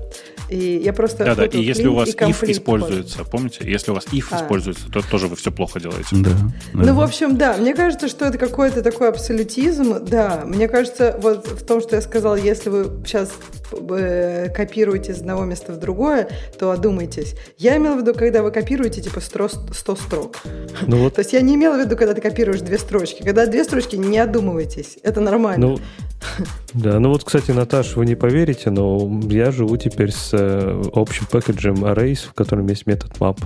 [0.49, 1.25] И я просто...
[1.25, 3.29] Да, да, и если у вас if используется, код.
[3.29, 4.37] помните, если у вас if а.
[4.37, 6.07] используется, то тоже вы все плохо делаете.
[6.11, 6.29] Да,
[6.73, 6.85] да.
[6.85, 10.43] Ну, в общем, да, мне кажется, что это какой-то такой абсолютизм, да.
[10.45, 13.33] Мне кажется, вот в том, что я сказала, если вы сейчас
[13.71, 17.35] э, копируете из одного места в другое, то одумайтесь.
[17.57, 20.37] Я имела в виду, когда вы копируете, типа, 100, 100 строк.
[20.85, 21.15] Ну, вот.
[21.15, 23.21] То есть я не имела в виду, когда ты копируешь две строчки.
[23.21, 24.97] Когда две строчки, не одумывайтесь.
[25.03, 25.67] Это нормально.
[25.67, 25.79] Ну,
[26.73, 31.25] да, ну вот, кстати, Наташ, вы не поверите, но я живу теперь с э, общим
[31.25, 33.39] пакетом arrays, в котором есть метод map.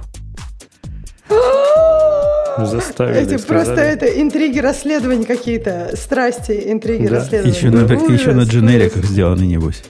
[2.66, 3.36] Заставили.
[3.36, 7.16] Эти просто это интриги расследований какие-то, страсти, интриги да.
[7.16, 7.56] расследований.
[7.56, 9.84] Еще, на, ужас, еще на дженериках сделаны, небось.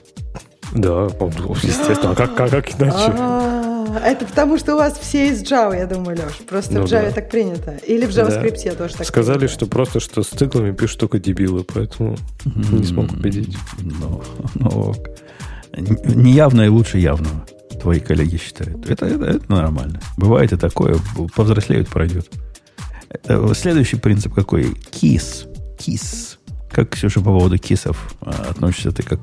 [0.74, 1.08] Да,
[1.64, 2.12] естественно.
[2.12, 3.71] А как, как, как иначе?
[3.94, 6.38] А, это потому, что у вас все из Java, я думаю, Леш.
[6.48, 7.12] Просто ну, в Java да.
[7.12, 7.72] так принято.
[7.86, 8.76] Или в JavaScript да.
[8.76, 9.54] тоже так Сказали, принято.
[9.54, 12.16] что просто что с циклами пишут только дебилы, поэтому
[12.46, 12.80] mm-hmm.
[12.80, 13.58] не смог убедить.
[13.80, 14.24] Ну,
[14.56, 14.94] ну,
[15.74, 17.46] неявное лучше явного,
[17.82, 18.90] твои коллеги считают.
[18.90, 20.00] Это, это, это нормально.
[20.18, 20.98] Бывает и такое.
[21.36, 22.30] Повзрослеют, пройдет.
[23.54, 24.74] Следующий принцип какой?
[24.92, 25.48] KISS.
[25.78, 26.38] KISS.
[26.72, 29.20] Как, Ксюша, по поводу кисов э, относишься ты как,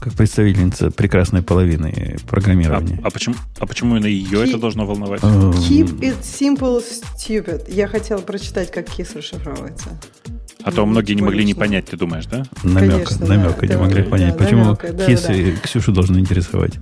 [0.00, 3.00] как представительница прекрасной половины программирования?
[3.02, 5.22] А, а, почему, а почему именно ее Keep- это должно волновать?
[5.22, 7.64] Эм, Keep it simple, stupid.
[7.72, 10.00] Я хотела прочитать, как KISS расшифровывается.
[10.62, 12.44] А то многие не могли не понять, ты думаешь, да?
[12.62, 14.36] намека, Конечно, да, намека не да, могли да, понять.
[14.36, 16.74] да, Почему намека, да, кисы Ксюшу должны интересовать?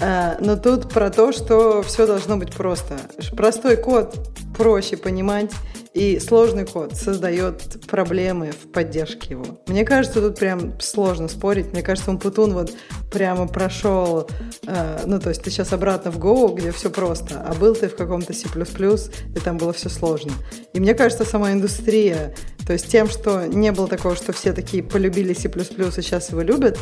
[0.00, 2.96] А, но тут про то, что все должно быть просто.
[3.36, 5.52] Простой код проще понимать,
[5.96, 9.58] и сложный код создает проблемы в поддержке его.
[9.66, 11.72] Мне кажется, тут прям сложно спорить.
[11.72, 12.72] Мне кажется, он Путун вот
[13.10, 14.28] прямо прошел,
[14.66, 17.88] э, ну, то есть ты сейчас обратно в Go, где все просто, а был ты
[17.88, 20.32] в каком-то C++, и там было все сложно.
[20.74, 22.34] И мне кажется, сама индустрия,
[22.66, 26.42] то есть тем, что не было такого, что все такие полюбили C++, и сейчас его
[26.42, 26.78] любят,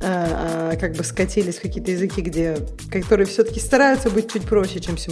[0.00, 2.56] а, а, как бы скатились в какие-то языки, где,
[2.90, 5.10] которые все-таки стараются быть чуть проще, чем C++,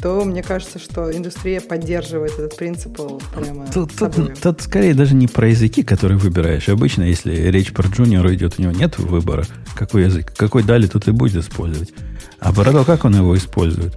[0.00, 2.96] то мне кажется, что индустрия поддерживает этот принцип
[3.34, 4.34] прямо Тут, тут- собой.
[4.40, 6.68] тут скорее даже не про языки, которые выбираешь.
[6.68, 11.08] Обычно, если речь про джуниора идет, у него нет выбора, какой язык, какой дали, тут
[11.08, 11.92] и будет использовать.
[12.40, 13.94] А про то, как он его использует.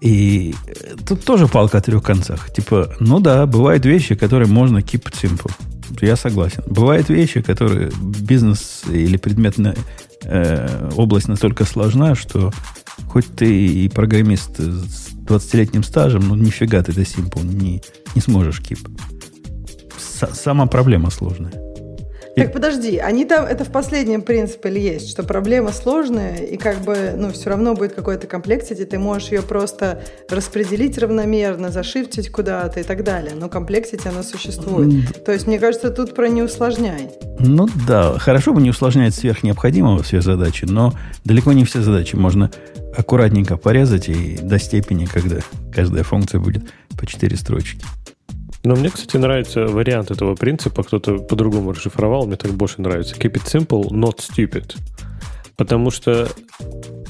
[0.00, 2.52] И э, тут тоже палка о трех концах.
[2.52, 5.50] Типа, ну да, бывают вещи, которые можно keep simple.
[6.00, 6.62] Я согласен.
[6.66, 9.74] Бывают вещи, которые бизнес или предметная
[10.22, 12.52] э, область настолько сложна, что
[13.08, 17.82] хоть ты и программист с 20-летним стажем, ну нифига ты это simple не,
[18.14, 18.78] не сможешь keep.
[19.98, 21.67] С- сама проблема сложная.
[22.38, 26.56] И- Так подожди, они там, это в последнем принципе ли есть, что проблема сложная, и
[26.56, 31.81] как бы, ну, все равно будет какой-то complexity, ты можешь ее просто распределить равномерно, за
[31.81, 35.24] shift'ить куда-то и так далее, но complexity оно существует.
[35.24, 37.10] То есть, мне кажется, тут про не усложняй.
[37.40, 40.92] Ну да, хорошо бы не усложнять сверх необходимого все задачи, но
[41.24, 42.50] далеко не все задачи можно
[42.96, 45.36] аккуратненько порезать и до степени, когда
[45.72, 46.62] каждая функция будет
[46.98, 47.84] по 4 строчки.
[48.68, 50.82] Но мне, кстати, нравится вариант этого принципа.
[50.82, 53.16] Кто-то по-другому расшифровал, мне так больше нравится.
[53.16, 54.76] Keep it simple, not stupid.
[55.56, 56.28] Потому что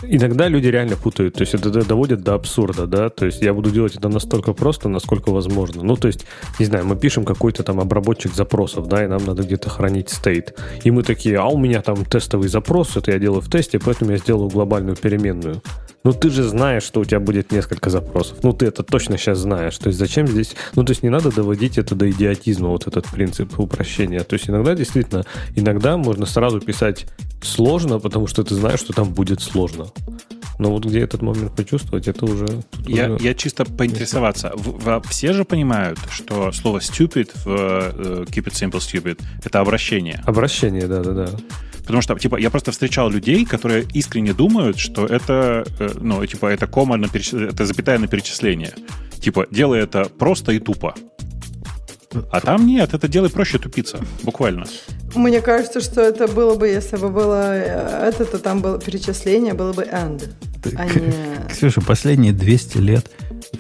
[0.03, 1.35] иногда люди реально путают.
[1.35, 3.09] То есть это доводит до абсурда, да?
[3.09, 5.83] То есть я буду делать это настолько просто, насколько возможно.
[5.83, 6.27] Ну, то есть,
[6.59, 10.59] не знаю, мы пишем какой-то там обработчик запросов, да, и нам надо где-то хранить стейт.
[10.85, 14.13] И мы такие, а у меня там тестовый запрос, это я делаю в тесте, поэтому
[14.13, 15.63] я сделаю глобальную переменную.
[16.05, 18.39] Ну, ты же знаешь, что у тебя будет несколько запросов.
[18.43, 19.77] Ну, ты это точно сейчас знаешь.
[19.77, 20.55] То есть, зачем здесь...
[20.75, 24.21] Ну, то есть, не надо доводить это до идиотизма, вот этот принцип упрощения.
[24.21, 25.25] То есть, иногда действительно,
[25.57, 27.07] иногда можно сразу писать
[27.43, 29.87] сложно, потому что ты знаешь, что там будет сложно.
[30.59, 32.47] Но вот где этот момент почувствовать, это уже...
[32.87, 34.53] Я, уже- я чисто поинтересоваться.
[34.57, 39.61] В- в- все же понимают, что слово stupid в э, Keep it simple stupid это
[39.61, 40.21] обращение.
[40.27, 41.29] Обращение, да-да-да.
[41.83, 46.47] Потому что, типа, я просто встречал людей, которые искренне думают, что это, э, ну, типа,
[46.47, 48.73] это кома на переч- это запятая на перечисление.
[49.21, 50.95] Типа, делай это просто и тупо.
[52.31, 54.65] А там нет, это делай проще тупиться, буквально.
[55.15, 59.53] Мне кажется, что это было бы, если бы было э, это, то там было перечисление,
[59.55, 60.27] было бы and,
[60.63, 61.13] Ты- а не...
[61.51, 63.11] Ксюша, последние 200 лет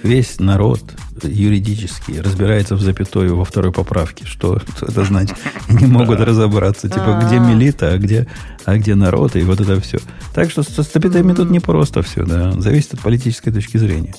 [0.02, 0.80] весь народ
[1.22, 4.24] юридически разбирается в запятой во второй поправке.
[4.26, 5.36] Что, что это значит?
[5.68, 6.88] Не могут разобраться.
[6.88, 7.40] Типа, где А.
[7.40, 8.26] милита, а где,
[8.64, 9.98] а где народ, и вот это все.
[10.34, 12.52] Так что со запятыми тут не просто все, да.
[12.52, 14.14] Зависит от политической точки зрения.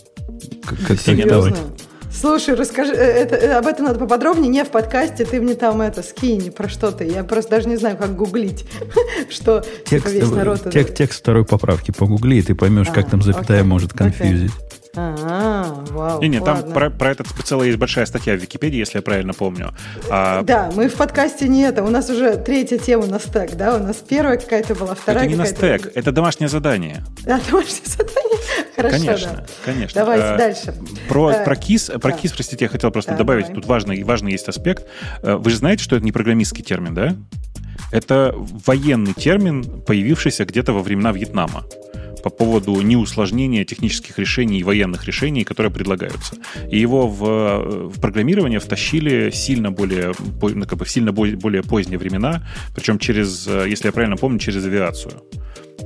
[0.66, 1.56] Как, как трактовать.
[1.56, 1.76] Серьезно?
[2.11, 5.81] Слушай, расскажи, э, это, э, об этом надо поподробнее, не в подкасте, ты мне там
[5.81, 7.06] это скинь, про что ты.
[7.06, 8.65] Я просто даже не знаю, как гуглить,
[9.30, 10.60] что типа, Текст, весь народ...
[10.61, 13.91] это- тек- текст второй поправки погугли, и ты поймешь, А, как там запятая окей, может
[14.02, 14.49] окей.
[14.94, 15.26] Конфьюзить.
[15.30, 18.98] А, вау, Не, не, там про, про этот целая есть большая статья в Википедии, если
[18.98, 19.74] я правильно помню.
[20.10, 21.84] А, Да, мы в подкасте не это.
[21.84, 23.76] У нас уже третья тема на стек, да?
[23.76, 25.84] У нас первая какая-то была, вторая это не на какая-то.
[25.84, 27.03] стек, это домашнее задание.
[27.24, 28.40] Да, домашнее задание.
[28.76, 29.45] Хорошо, конечно, да.
[29.66, 30.02] конечно.
[30.02, 30.74] Давайте А, дальше.
[31.07, 32.18] Про, Э, про KISS, про да.
[32.18, 33.56] KISS, простите, я хотел просто Да, добавить, давай.
[33.56, 34.86] тут важный, важный есть аспект.
[35.22, 37.16] Э, Вы же знаете, что это не программистский термин, да?
[37.91, 41.64] Это военный термин, появившийся где-то во времена Вьетнама
[42.24, 46.36] по поводу неусложнения технических решений и военных решений, которые предлагаются.
[46.70, 51.64] И его в, в программирование втащили сильно более, ну, как бы в сильно бо- более
[51.64, 55.14] поздние времена, причем через, э, если я правильно помню, через авиацию.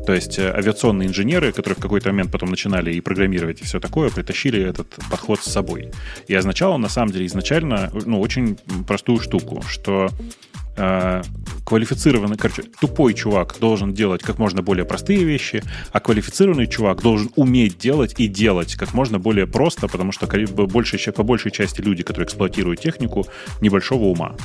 [0.05, 3.79] То есть э, авиационные инженеры, которые в какой-то момент потом начинали и программировать, и все
[3.79, 5.91] такое, притащили этот подход с собой.
[6.27, 8.57] И означало, на самом деле, изначально ну, очень
[8.87, 15.63] простую штуку, что э, квалифицированный, короче, тупой чувак должен делать как можно более простые вещи,
[15.91, 21.11] а квалифицированный чувак должен уметь делать и делать как можно более просто, потому что ча-
[21.11, 23.25] по большей части люди, которые эксплуатируют технику,
[23.61, 24.35] небольшого ума.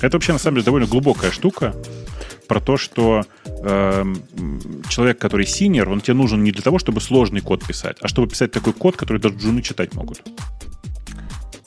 [0.00, 1.74] Это вообще, на самом деле, довольно глубокая штука
[2.48, 4.20] про то, что эм,
[4.88, 8.28] человек, который синер, он тебе нужен не для того, чтобы сложный код писать, а чтобы
[8.28, 10.22] писать такой код, который даже джуны читать могут.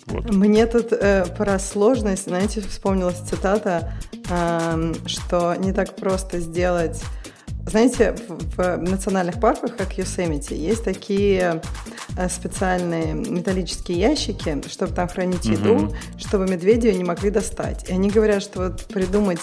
[0.07, 0.31] Вот.
[0.31, 3.93] Мне тут э, про сложность, знаете, вспомнилась цитата,
[4.29, 7.01] э, что не так просто сделать
[7.67, 8.15] знаете,
[8.57, 11.61] в, национальных парках, как Yosemite, есть такие
[12.15, 15.95] э, специальные металлические ящики, чтобы там хранить еду, угу.
[16.17, 17.89] чтобы медведи ее не могли достать.
[17.89, 19.39] И они говорят, что вот придумать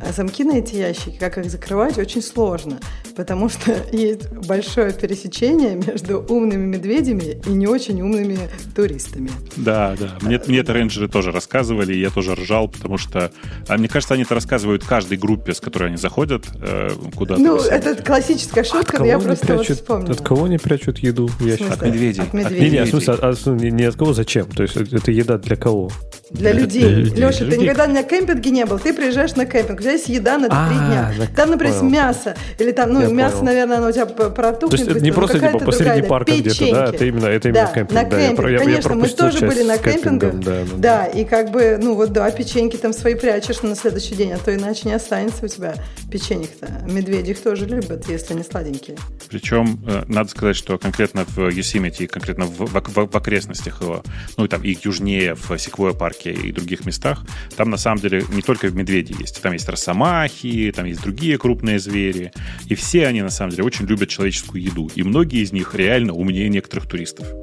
[0.00, 2.78] э, замки на эти ящики, как их закрывать, очень сложно,
[3.14, 8.38] потому что есть большое пересечение между умными медведями и не очень умными
[8.74, 9.30] туристами.
[9.56, 10.16] Да, да.
[10.22, 13.30] Мне, мне это рейнджеры тоже рассказывали, и я тоже ржал, потому что,
[13.68, 17.40] а мне кажется, они это рассказывают каждой группе, с которой они заходят э, куда-то.
[17.42, 20.12] Ну, это классическая шутка, но я просто прячут, вот вспомнила.
[20.12, 21.26] От кого они прячут еду?
[21.26, 22.22] От медведей.
[22.22, 22.70] От медведей.
[22.70, 24.46] Не, не, в смысле, а, а, не от кого, зачем?
[24.46, 25.90] То есть это еда для кого?
[26.30, 26.80] Для людей.
[26.82, 27.14] Для людей.
[27.14, 27.58] Леша, для ты людей.
[27.58, 28.80] никогда на кемпинге не был.
[28.80, 31.12] Ты приезжаешь на кемпинг, у тебя есть еда на три дня.
[31.36, 31.90] Там, например, понял.
[31.90, 32.36] мясо.
[32.58, 33.46] Или там, ну, я мясо, понял.
[33.46, 34.70] наверное, оно у тебя протухнет.
[34.70, 36.84] То есть это не просто типа посреди парка где-то, да?
[36.86, 37.92] Это именно, это именно да, кемпинг.
[37.92, 38.40] На кемпинг.
[38.40, 40.34] Да, я, Конечно, я мы тоже были на кемпингах.
[40.40, 44.16] Да, да, да, и как бы, ну вот да, печеньки там свои прячешь на следующий
[44.16, 45.74] день, а то иначе не останется у тебя
[46.10, 46.66] печенек-то.
[46.90, 48.96] Медведи их тоже любят, если они сладенькие.
[49.28, 54.02] Причем, э, надо сказать, что конкретно в Yosemite, конкретно в, в, в окрестностях его,
[54.36, 57.24] ну и там и южнее, в Секвоя парке и других местах, местах.
[57.56, 59.42] Там на самом деле не только медведи есть.
[59.42, 62.32] Там есть росомахи, там есть другие крупные звери.
[62.68, 64.90] И все они на самом деле очень любят человеческую еду.
[64.94, 67.26] И многие из них реально умнее некоторых туристов.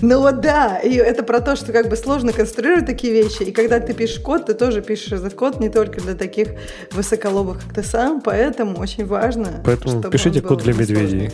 [0.00, 3.52] Ну вот да, и это про то, что как бы сложно конструировать такие вещи, и
[3.52, 6.48] когда ты пишешь код, ты тоже пишешь этот код не только для таких
[6.92, 9.62] высоколобых, как ты сам, поэтому очень важно.
[9.64, 11.30] Поэтому пишите код для медведей.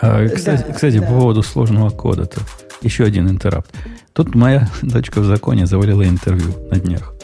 [0.00, 1.06] А, кстати, да, кстати да.
[1.06, 2.40] по поводу сложного кода-то.
[2.82, 3.70] Еще один интерапт.
[4.16, 7.15] Тут моя дочка в законе завалила интервью на днях.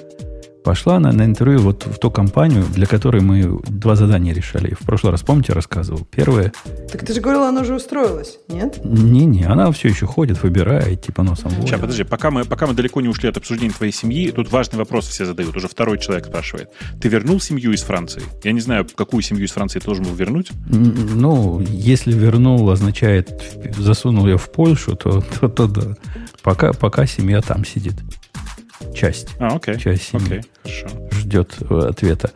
[0.65, 4.75] Пошла она на интервью вот в ту компанию, для которой мы два задания решали.
[4.75, 6.07] В прошлый раз, помните, рассказывал?
[6.11, 6.53] Первое...
[6.91, 8.81] Так ты же говорила, она уже устроилась, нет?
[8.85, 11.69] Не-не, она все еще ходит, выбирает, типа носом водит.
[11.69, 14.79] Сейчас, подожди, пока мы, пока мы далеко не ушли от обсуждения твоей семьи, тут важный
[14.79, 15.57] вопрос все задают.
[15.57, 16.69] Уже второй человек спрашивает.
[17.01, 18.23] Ты вернул семью из Франции?
[18.45, 20.53] Я не знаю, какую семью из Франции ты должен был вернуть.
[20.69, 23.43] Ну, если вернул, означает
[23.77, 25.97] засунул ее в Польшу, то, то, то да.
[26.43, 27.95] Пока, пока семья там сидит
[28.95, 29.29] часть.
[29.39, 29.79] А, окей.
[29.79, 30.89] Часть окей, хорошо.
[31.13, 32.31] ждет э, ответа.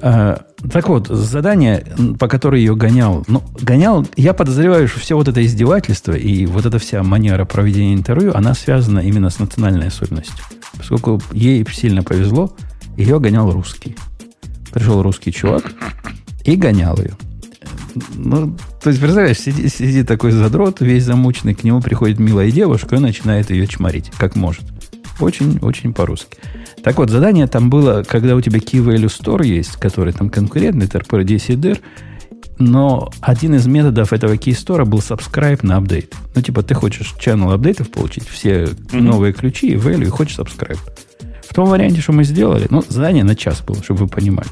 [0.00, 0.42] А,
[0.72, 1.84] так вот, задание,
[2.18, 6.66] по которой ее гонял, ну, гонял, я подозреваю, что все вот это издевательство и вот
[6.66, 10.36] эта вся манера проведения интервью, она связана именно с национальной особенностью.
[10.76, 12.54] Поскольку ей сильно повезло,
[12.96, 13.96] ее гонял русский.
[14.72, 15.64] Пришел русский чувак
[16.44, 17.16] и гонял ее.
[18.14, 22.96] Ну, то есть, представляешь, сидит, сидит такой задрот, весь замученный, к нему приходит милая девушка
[22.96, 24.62] и начинает ее чморить, как может.
[25.20, 26.38] Очень-очень по-русски.
[26.82, 30.86] Так вот, задание там было, когда у тебя Key Value Store есть, который там конкурентный,
[30.86, 31.80] TRP10 DIR,
[32.58, 36.14] но один из методов этого Store был subscribe на апдейт.
[36.34, 39.00] Ну, типа, ты хочешь channel апдейтов получить, все mm-hmm.
[39.00, 40.78] новые ключи и value, и хочешь subscribe.
[41.48, 44.50] В том варианте, что мы сделали, ну, задание на час было, чтобы вы понимали.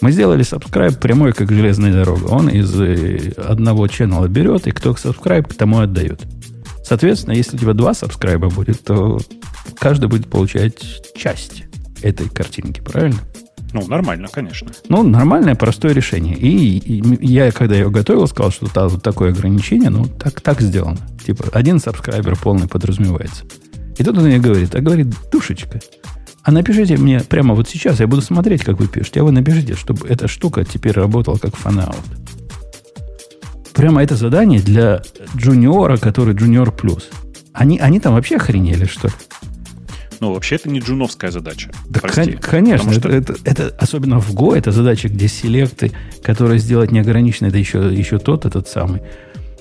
[0.00, 2.26] Мы сделали subscribe прямой, как железная дорога.
[2.26, 6.22] Он из э, одного channel берет, и кто subscribe, к тому отдает.
[6.84, 9.20] Соответственно, если у тебя два сабскрайба будет, то
[9.78, 10.82] каждый будет получать
[11.16, 11.64] часть
[12.02, 13.18] этой картинки, правильно?
[13.72, 14.70] Ну, нормально, конечно.
[14.88, 16.36] Ну, нормальное, простое решение.
[16.36, 20.60] И, и я, когда ее готовил, сказал, что та, вот такое ограничение, ну, так, так
[20.60, 20.98] сделано.
[21.24, 23.44] Типа, один сабскрайбер полный подразумевается.
[23.96, 25.80] И тут он мне говорит, а говорит, душечка,
[26.42, 29.74] а напишите мне прямо вот сейчас, я буду смотреть, как вы пишете, а вы напишите,
[29.74, 31.96] чтобы эта штука теперь работала как fan-out
[33.72, 35.02] прямо это задание для
[35.36, 37.08] джуниора, который джуниор плюс.
[37.52, 39.14] Они, они там вообще охренели, что ли?
[40.22, 41.72] Ну, вообще это не джуновская задача.
[41.88, 42.92] Да, прости, конечно.
[42.92, 43.08] Что...
[43.08, 45.90] Это, это, это, особенно в Go, это задача, где селекты,
[46.22, 49.02] которые сделать неограниченно, это еще, еще тот, этот самый.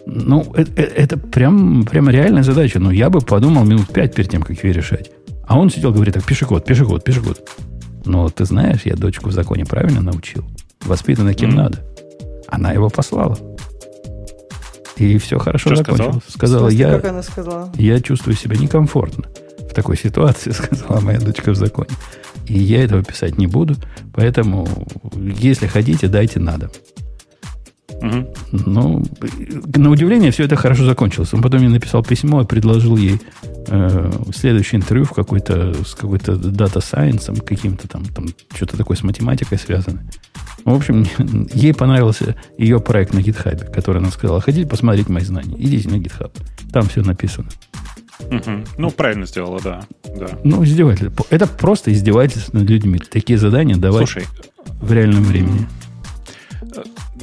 [0.05, 2.77] Ну, это, э, это прям, прям реальная задача.
[2.77, 5.09] Но я бы подумал минут пять перед тем, как ее решать.
[5.47, 7.41] А он сидел, говорит, так, пиши код, пиши код, пиши код.
[8.05, 10.45] Но ты знаешь, я дочку в законе правильно научил.
[10.85, 11.55] Воспитана кем mm.
[11.55, 11.79] надо.
[12.47, 13.35] Она его послала.
[14.97, 16.23] И все хорошо Что закончилось.
[16.27, 17.71] Сказала, сказала я, как она сказала?
[17.79, 19.25] я чувствую себя некомфортно
[19.71, 21.89] в такой ситуации, сказала моя дочка в законе.
[22.47, 23.75] И я этого писать не буду,
[24.13, 24.67] поэтому,
[25.15, 26.69] если хотите, дайте надо.
[28.01, 28.33] Угу.
[28.51, 29.03] Ну,
[29.75, 31.33] на удивление, все это хорошо закончилось.
[31.33, 33.21] Он потом мне написал письмо и предложил ей
[33.67, 38.25] э, следующее интервью в какой-то, с какой-то дата сайенсом, каким-то там, там
[38.55, 40.03] что-то такое с математикой связано.
[40.65, 41.05] В общем,
[41.53, 45.55] ей понравился ее проект на GitHub, который она сказала, хотите посмотреть мои знания?
[45.59, 46.31] Идите на GitHub.
[46.73, 47.49] Там все написано.
[48.29, 48.63] Угу.
[48.77, 49.83] Ну, правильно сделала, да.
[50.15, 50.27] да.
[50.43, 51.25] Ну, издевательство.
[51.29, 52.99] Это просто издевательство над людьми.
[52.99, 54.27] Такие задания давать Слушай,
[54.81, 55.67] в реальном времени.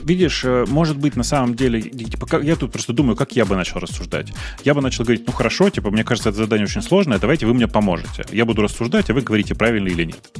[0.02, 3.44] видишь, э, может быть, на самом деле, типа, как, я тут просто думаю, как я
[3.44, 4.32] бы начал рассуждать.
[4.64, 7.54] Я бы начал говорить, ну хорошо, типа, мне кажется, это задание очень сложное, давайте вы
[7.54, 8.24] мне поможете.
[8.32, 10.30] Я буду рассуждать, а вы говорите, правильно или нет.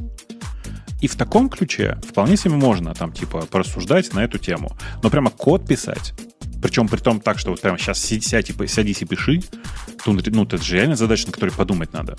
[1.00, 4.76] И в таком ключе вполне себе можно там, типа, порассуждать на эту тему.
[5.02, 6.12] Но прямо код писать,
[6.62, 9.40] причем при том так, что вот прямо сейчас сядь, садись и пиши,
[10.04, 12.16] то, ну, это же реально задача, на которой подумать надо.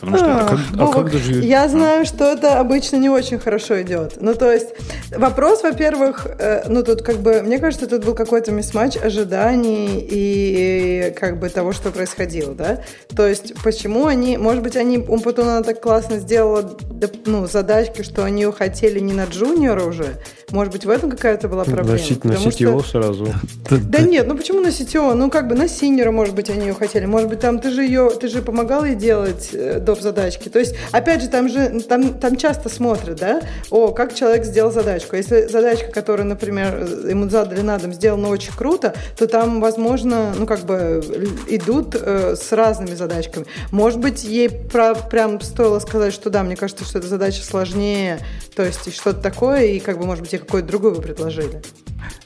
[0.00, 1.32] Потому что а, это как, а как даже...
[1.44, 4.18] Я знаю, что это обычно не очень хорошо идет.
[4.20, 4.68] Ну, то есть,
[5.10, 11.12] вопрос, во-первых, э, ну, тут как бы, мне кажется, тут был какой-то мисс-матч ожиданий и
[11.18, 12.82] как бы того, что происходило, да?
[13.14, 16.78] То есть, почему они, может быть, они, Умпутуна так классно сделала,
[17.26, 21.48] ну, задачки, что они ее хотели не на джуниора уже, может быть, в этом какая-то
[21.48, 21.92] была проблема?
[21.92, 22.64] Носить, носить что...
[22.64, 23.28] его сразу.
[23.70, 25.14] Да нет, ну почему на CTO?
[25.14, 27.06] Ну как бы на синера, может быть, они ее хотели.
[27.06, 30.00] Может быть, там ты же ее, ты же помогал ей делать э, доп.
[30.00, 30.48] задачки.
[30.48, 34.72] То есть, опять же, там же, там, там часто смотрят, да, о, как человек сделал
[34.72, 35.16] задачку.
[35.16, 40.46] Если задачка, которую, например, ему задали на дом, сделана очень круто, то там, возможно, ну
[40.46, 41.02] как бы
[41.48, 43.46] идут э, с разными задачками.
[43.70, 48.18] Может быть, ей про, прям стоило сказать, что да, мне кажется, что эта задача сложнее,
[48.54, 51.62] то есть что-то такое, и как бы, может быть, какой-то другой вы предложили?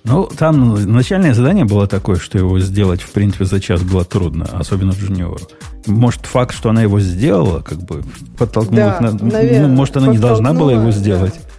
[0.04, 4.46] Ну, там начальное задание было такое, что его сделать, в принципе, за час было трудно,
[4.52, 5.40] особенно в джуниору.
[5.86, 8.02] Может, факт, что она его сделала, как бы
[8.36, 9.12] подтолкнул да, их на...
[9.12, 11.34] Наверное, ну, может, она не должна была его сделать.
[11.34, 11.52] Да.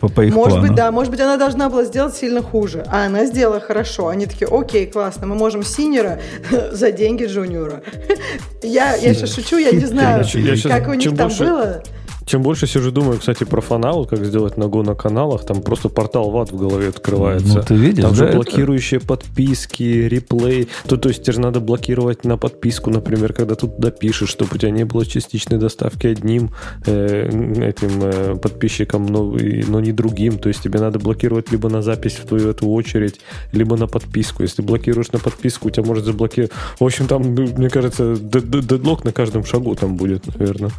[0.00, 0.68] По, по их может плану.
[0.68, 4.08] быть, да, может быть, она должна была сделать сильно хуже, а она сделала хорошо.
[4.08, 6.20] Они такие, окей, классно, мы можем синера
[6.72, 7.82] за деньги джуниора.
[8.62, 10.24] Я, я сейчас шучу, я не знаю,
[10.64, 11.82] как у них там было.
[12.30, 16.30] Чем больше сижу думаю, кстати, про фанал, как сделать ногу на каналах, там просто портал
[16.30, 17.56] ват в голове открывается.
[17.56, 19.08] Ну, ты видишь, там да, же блокирующие это...
[19.08, 20.68] подписки, реплей.
[20.86, 24.58] То, то есть тебе же надо блокировать на подписку, например, когда тут допишешь, чтобы у
[24.58, 26.50] тебя не было частичной доставки одним
[26.86, 27.26] э,
[27.66, 29.36] этим э, подписчикам, но,
[29.66, 30.38] но не другим.
[30.38, 33.20] То есть тебе надо блокировать либо на запись в твою эту очередь,
[33.50, 34.44] либо на подписку.
[34.44, 36.52] Если блокируешь на подписку, у тебя может заблокировать.
[36.78, 40.70] В общем, там, мне кажется, дедлок на каждом шагу там будет, наверное.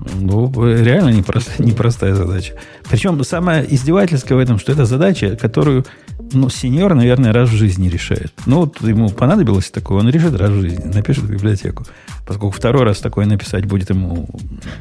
[0.00, 2.54] Ну, реально непростая, непростая задача.
[2.88, 5.84] Причем самое издевательское в этом, что это задача, которую
[6.32, 8.32] ну, сеньор, наверное, раз в жизни решает.
[8.46, 11.84] Ну, вот ему понадобилось такое, он решит раз в жизни, напишет в библиотеку.
[12.26, 14.28] Поскольку второй раз такое написать будет ему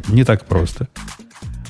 [0.08, 0.88] не так просто.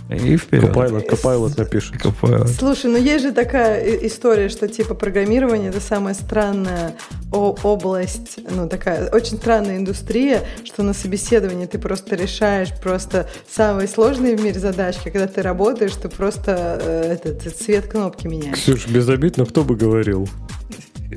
[0.09, 0.67] И вперед.
[0.67, 1.97] Копайлот, Копайлот напишет.
[1.97, 2.49] Копайлот.
[2.49, 6.95] Слушай, ну есть же такая история, что типа программирование это самая странная
[7.31, 14.37] область, ну такая очень странная индустрия, что на собеседовании ты просто решаешь просто самые сложные
[14.37, 18.57] в мире задачки, когда ты работаешь, ты просто э, этот цвет кнопки меняешь.
[18.57, 20.29] Ксюш, без обид, но кто бы говорил?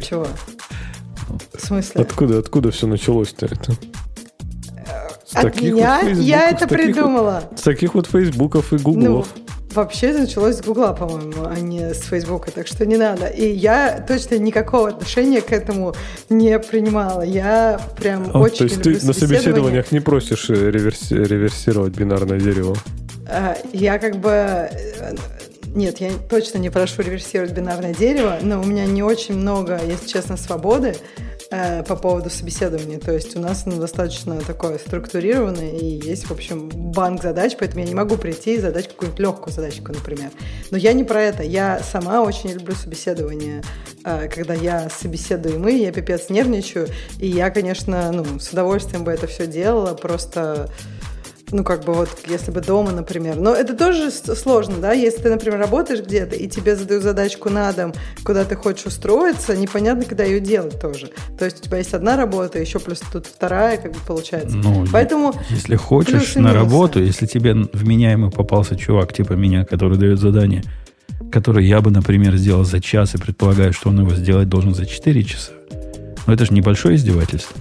[0.02, 0.26] Чего?
[1.52, 2.00] В смысле?
[2.00, 3.76] Откуда, откуда все началось-то это?
[5.28, 6.00] С От меня?
[6.02, 7.42] Вот я это придумала.
[7.50, 9.28] Вот, с таких вот фейсбуков и гуглов.
[9.36, 9.44] Ну,
[9.74, 13.26] вообще началось с гугла, по-моему, а не с фейсбука, так что не надо.
[13.26, 15.94] И я точно никакого отношения к этому
[16.30, 17.20] не принимала.
[17.20, 22.40] Я прям а, очень То есть ты на собеседованиях не просишь э, реверси- реверсировать бинарное
[22.40, 22.74] дерево?
[23.26, 24.30] А, я как бы...
[24.30, 25.14] Э,
[25.74, 30.06] нет, я точно не прошу реверсировать бинарное дерево, но у меня не очень много, если
[30.06, 30.96] честно, свободы.
[31.50, 32.98] Э, по поводу собеседования.
[32.98, 37.80] То есть у нас оно достаточно такое структурированное, и есть, в общем, банк задач, поэтому
[37.80, 40.30] я не могу прийти и задать какую-нибудь легкую задачку, например.
[40.70, 41.42] Но я не про это.
[41.42, 43.62] Я сама очень люблю собеседование.
[44.04, 46.88] Э, когда я собеседую мы, я пипец нервничаю,
[47.18, 50.68] и я, конечно, ну, с удовольствием бы это все делала, просто
[51.52, 53.36] ну, как бы вот, если бы дома, например.
[53.36, 57.72] Но это тоже сложно, да, если ты, например, работаешь где-то, и тебе задают задачку на
[57.72, 57.92] дом,
[58.24, 61.10] куда ты хочешь устроиться, непонятно, когда ее делать тоже.
[61.38, 64.56] То есть у тебя есть одна работа, еще плюс тут вторая, как бы получается.
[64.56, 70.18] Ну, Поэтому если хочешь на работу, если тебе вменяемый попался чувак типа меня, который дает
[70.18, 70.62] задание,
[71.30, 74.86] которое я бы, например, сделал за час и предполагаю, что он его сделать должен за
[74.86, 75.52] 4 часа,
[76.26, 77.56] но это же небольшое издевательство.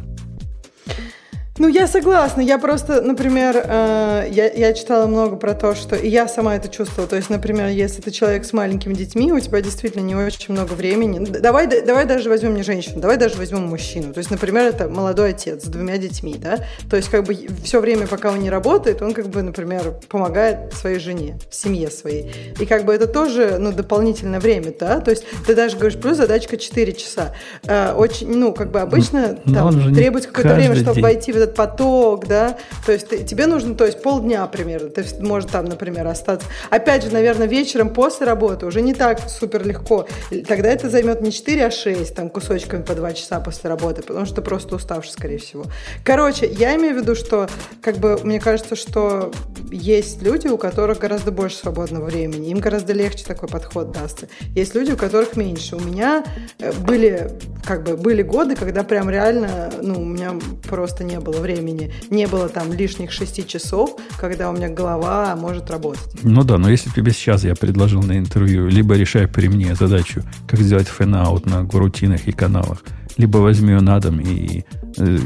[1.60, 2.42] Ну, я согласна.
[2.42, 5.96] Я просто, например, э, я, я читала много про то, что...
[5.96, 7.10] И я сама это чувствовала.
[7.10, 10.74] То есть, например, если ты человек с маленькими детьми, у тебя действительно не очень много
[10.74, 11.26] времени.
[11.26, 14.14] Давай, давай даже возьмем не женщину, давай даже возьмем мужчину.
[14.14, 16.60] То есть, например, это молодой отец с двумя детьми, да?
[16.90, 20.74] То есть, как бы все время, пока он не работает, он, как бы, например, помогает
[20.74, 22.32] своей жене, семье своей.
[22.60, 25.00] И как бы это тоже, ну, дополнительное время, да?
[25.00, 27.34] То есть, ты даже говоришь, плюс задачка 4 часа.
[27.64, 31.04] Э, очень, ну, как бы обычно там, требуется какое-то время, чтобы день.
[31.04, 34.90] войти в этот этот поток, да, то есть ты, тебе нужно, то есть полдня примерно,
[34.90, 36.48] ты можешь там, например, остаться.
[36.70, 40.08] Опять же, наверное, вечером после работы уже не так супер легко.
[40.48, 44.26] Тогда это займет не 4, а 6, там, кусочками по 2 часа после работы, потому
[44.26, 45.66] что просто уставший, скорее всего.
[46.04, 47.48] Короче, я имею в виду, что,
[47.82, 49.32] как бы, мне кажется, что
[49.72, 54.28] есть люди, у которых гораздо больше свободного времени, им гораздо легче такой подход дастся.
[54.56, 55.76] Есть люди, у которых меньше.
[55.76, 56.24] У меня
[56.60, 57.32] э, были,
[57.64, 60.34] как бы, были годы, когда прям реально, ну, у меня
[60.68, 65.70] просто не было времени, не было там лишних шести часов, когда у меня голова может
[65.70, 66.10] работать.
[66.24, 70.24] Ну да, но если тебе сейчас я предложил на интервью, либо решай при мне задачу,
[70.48, 72.84] как сделать fan-out на горутинах и каналах,
[73.18, 74.64] либо возьми ее на дом и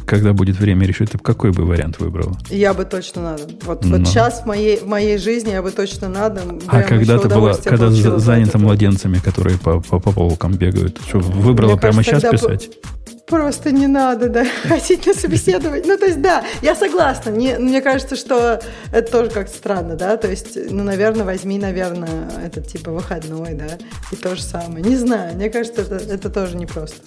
[0.06, 2.38] когда будет время решить, ты какой бы вариант выбрала?
[2.50, 3.48] Я бы точно на дом.
[3.64, 6.60] Вот, вот сейчас в моей, в моей жизни я бы точно на дом.
[6.68, 11.72] А когда ты была, когда занята младенцами, которые по, по, по полкам бегают, что выбрала
[11.72, 12.70] Мне прямо кажется, сейчас писать?
[13.28, 15.84] Просто не надо, да, ходить на собеседование.
[15.86, 17.30] Ну, то есть, да, я согласна.
[17.30, 18.60] Не, мне кажется, что
[18.92, 20.18] это тоже как-то странно, да.
[20.18, 23.78] То есть, ну, наверное, возьми, наверное, этот типа выходной, да,
[24.12, 24.84] и то же самое.
[24.84, 26.98] Не знаю, мне кажется, это, это тоже непросто.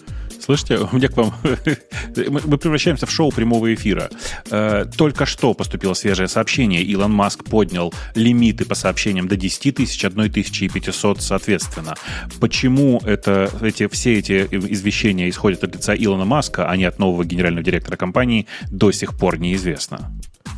[0.44, 1.32] Слышите, у меня к вам...
[2.16, 4.10] Мы превращаемся в шоу прямого эфира.
[4.50, 6.82] Э, только что поступило свежее сообщение.
[6.82, 11.94] Илон Маск поднял лимиты по сообщениям до 10 тысяч, 1 тысячи и 500 соответственно.
[12.40, 17.24] Почему это, эти, все эти извещения исходят от лица Илона Маска, а не от нового
[17.24, 20.12] генерального директора компании, до сих пор неизвестно.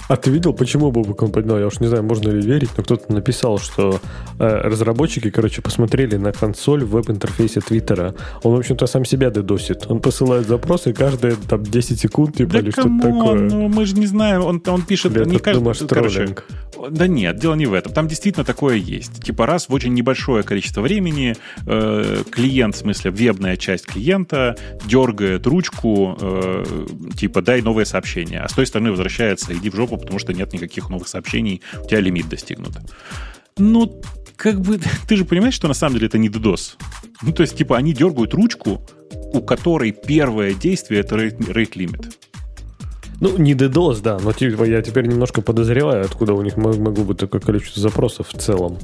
[0.08, 1.58] А ты видел, почему Бобук он поднял?
[1.58, 4.00] Я уж не знаю, можно ли верить, но кто-то написал, что
[4.38, 8.14] э, разработчики, короче, посмотрели на консоль в веб-интерфейсе Твиттера.
[8.42, 9.86] Он, в общем-то, сам себя дедосит.
[9.88, 13.34] Он посылает запросы каждые там 10 секунд, типа, да или что-то такое.
[13.34, 15.16] Ну, мы же не знаем, он, он пишет...
[15.16, 16.36] Или не каждый, думаешь, короче,
[16.90, 17.92] Да нет, дело не в этом.
[17.92, 19.24] Там действительно такое есть.
[19.24, 21.34] Типа раз в очень небольшое количество времени
[21.66, 26.64] э, клиент, в смысле, вебная часть клиента дергает ручку, э,
[27.18, 28.40] типа, дай новое сообщение.
[28.40, 31.86] А с той стороны возвращается, иди в жопу, потому что нет никаких новых сообщений, у
[31.86, 32.74] тебя лимит достигнут.
[33.58, 34.00] Ну,
[34.36, 34.78] как бы,
[35.08, 36.74] ты же понимаешь, что на самом деле это не DDoS.
[37.22, 38.82] Ну, то есть, типа, они дергают ручку,
[39.32, 42.12] у которой первое действие— это rate limit.
[43.20, 47.16] Ну, не DDoS, да, но типа я теперь немножко подозреваю, откуда у них могло быть
[47.16, 48.78] такое количество запросов в целом.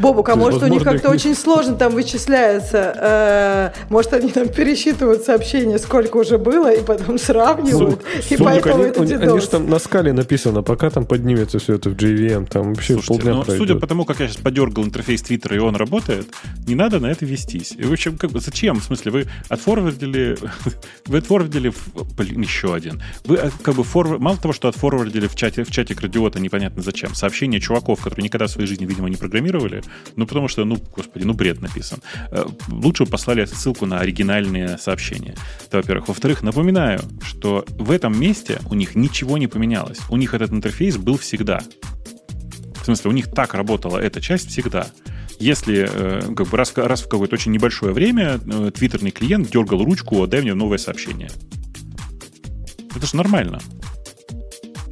[0.00, 1.14] Бобук, а может, у них как-то их...
[1.14, 2.94] очень сложно там вычисляется.
[2.96, 8.02] Э, может, они там пересчитывают сообщения, сколько уже было, и потом сравнивают.
[8.22, 11.58] Су- и поэтому они, это они, они же там на скале написано, пока там поднимется
[11.58, 14.38] все это в JVM, там вообще Слушайте, полдня ну, Судя по тому, как я сейчас
[14.38, 16.26] подергал интерфейс Твиттера, и он работает,
[16.66, 17.72] не надо на это вестись.
[17.76, 18.80] И, в общем, как бы, зачем?
[18.80, 20.36] В смысле, вы отфорвардили,
[21.06, 21.72] вы отфорвардили,
[22.16, 23.02] блин, еще один.
[23.24, 26.82] Вы э, как бы форвард, мало того, что отфорвардили в чате, в чате Градиота непонятно
[26.82, 29.82] зачем, сообщения чуваков, которые никогда в своей жизни, видимо, не программировали,
[30.16, 32.00] ну, потому что, ну, господи, ну, бред написан.
[32.30, 35.34] Э, лучше бы послали ссылку на оригинальные сообщения.
[35.66, 36.08] Это, во-первых.
[36.08, 39.98] Во-вторых, напоминаю, что в этом месте у них ничего не поменялось.
[40.08, 41.62] У них этот интерфейс был всегда.
[42.80, 44.86] В смысле, у них так работала эта часть всегда.
[45.38, 49.84] Если э, как бы раз, раз в какое-то очень небольшое время э, твиттерный клиент дергал
[49.84, 51.30] ручку, дай мне новое сообщение.
[52.94, 53.60] Это же нормально.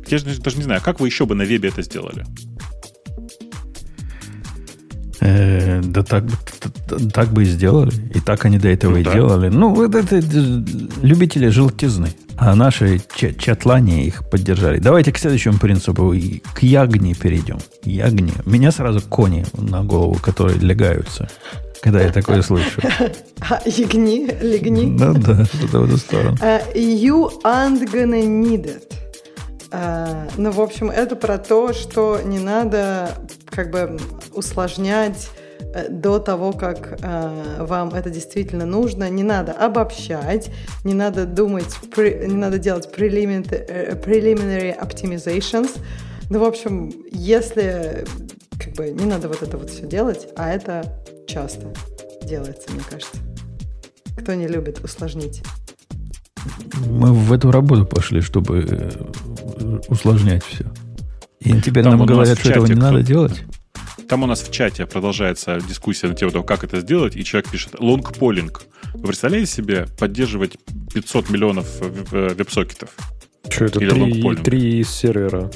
[0.07, 2.25] Я же даже не знаю, как вы еще бы на вебе это сделали.
[5.21, 6.25] Э, да так,
[7.13, 7.93] так бы и сделали.
[8.15, 9.13] И так они до этого ну, и да.
[9.13, 9.49] делали.
[9.49, 10.21] Ну, вот это,
[11.03, 12.09] любители желтизны.
[12.37, 14.79] А наши чатлани их поддержали.
[14.79, 16.15] Давайте к следующему принципу.
[16.55, 17.59] К ягне перейдем.
[17.83, 18.33] Ягне.
[18.47, 21.29] Меня сразу кони на голову, которые легаются.
[21.83, 22.81] Когда я такое слышу.
[23.41, 24.87] А, ягни, легни.
[24.87, 26.37] Ну да, в эту сторону.
[26.41, 29.08] Uh, you aren't gonna need it.
[29.71, 33.11] Uh, ну, в общем, это про то, что не надо
[33.45, 33.99] как бы
[34.33, 35.31] усложнять
[35.75, 39.11] э, до того, как э, вам это действительно нужно.
[39.11, 40.51] Не надо обобщать,
[40.85, 42.93] не надо думать, не надо делать э,
[44.01, 45.79] preliminary optimizations.
[46.31, 48.07] Ну, в общем, если
[48.59, 51.67] как бы не надо вот это вот все делать, а это часто
[52.23, 53.17] делается, мне кажется.
[54.17, 55.43] Кто не любит усложнить?
[56.87, 60.67] Мы в эту работу пошли, чтобы э, усложнять все.
[61.41, 63.45] И теперь Там нам говорят, что этого не надо делать.
[64.09, 67.51] Там у нас в чате продолжается дискуссия на тему того, как это сделать, и человек
[67.51, 68.63] пишет long polling.
[68.95, 70.57] Вы представляете себе поддерживать
[70.95, 72.91] 500 миллионов web-сокетов?
[73.51, 73.79] Что это?
[73.79, 75.51] Три, три сервера.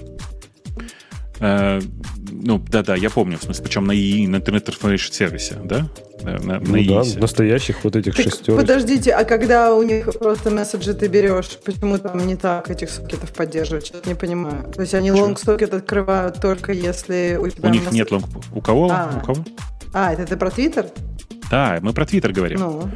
[2.44, 5.88] Ну, да-да, я помню, в смысле, причем на ИИ, на Internet Information сервисе, да?
[6.22, 8.60] На, на ну да, настоящих вот этих так шестерок.
[8.60, 13.32] Подождите, а когда у них просто месседжи ты берешь, почему там не так этих сокетов
[13.32, 13.86] поддерживать?
[13.86, 14.70] Что-то не понимаю.
[14.72, 17.68] То есть они long сокет открывают только если у тебя...
[17.68, 18.26] У них нет long...
[18.52, 18.88] У кого?
[18.90, 19.20] А.
[19.22, 19.44] У кого?
[19.92, 20.86] А, это ты про Твиттер?
[21.50, 22.58] Да, мы про Твиттер говорим.
[22.58, 22.90] Ну.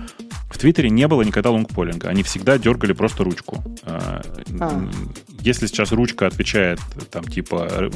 [0.50, 2.08] В В Твиттере не было никогда long polling'а.
[2.08, 3.62] Они всегда дергали просто ручку.
[3.82, 4.22] А.
[5.46, 6.80] Если сейчас ручка отвечает
[7.12, 7.90] там типа э,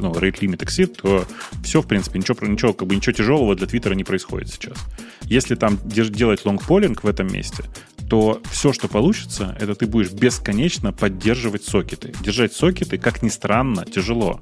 [0.00, 1.24] ну, rate limit exceeded, то
[1.62, 4.76] все, в принципе, ничего, ничего, как бы, ничего тяжелого для Твиттера не происходит сейчас.
[5.22, 7.62] Если там делать long polling в этом месте,
[8.10, 12.14] то все, что получится, это ты будешь бесконечно поддерживать сокеты.
[12.20, 14.40] Держать сокеты, как ни странно, тяжело.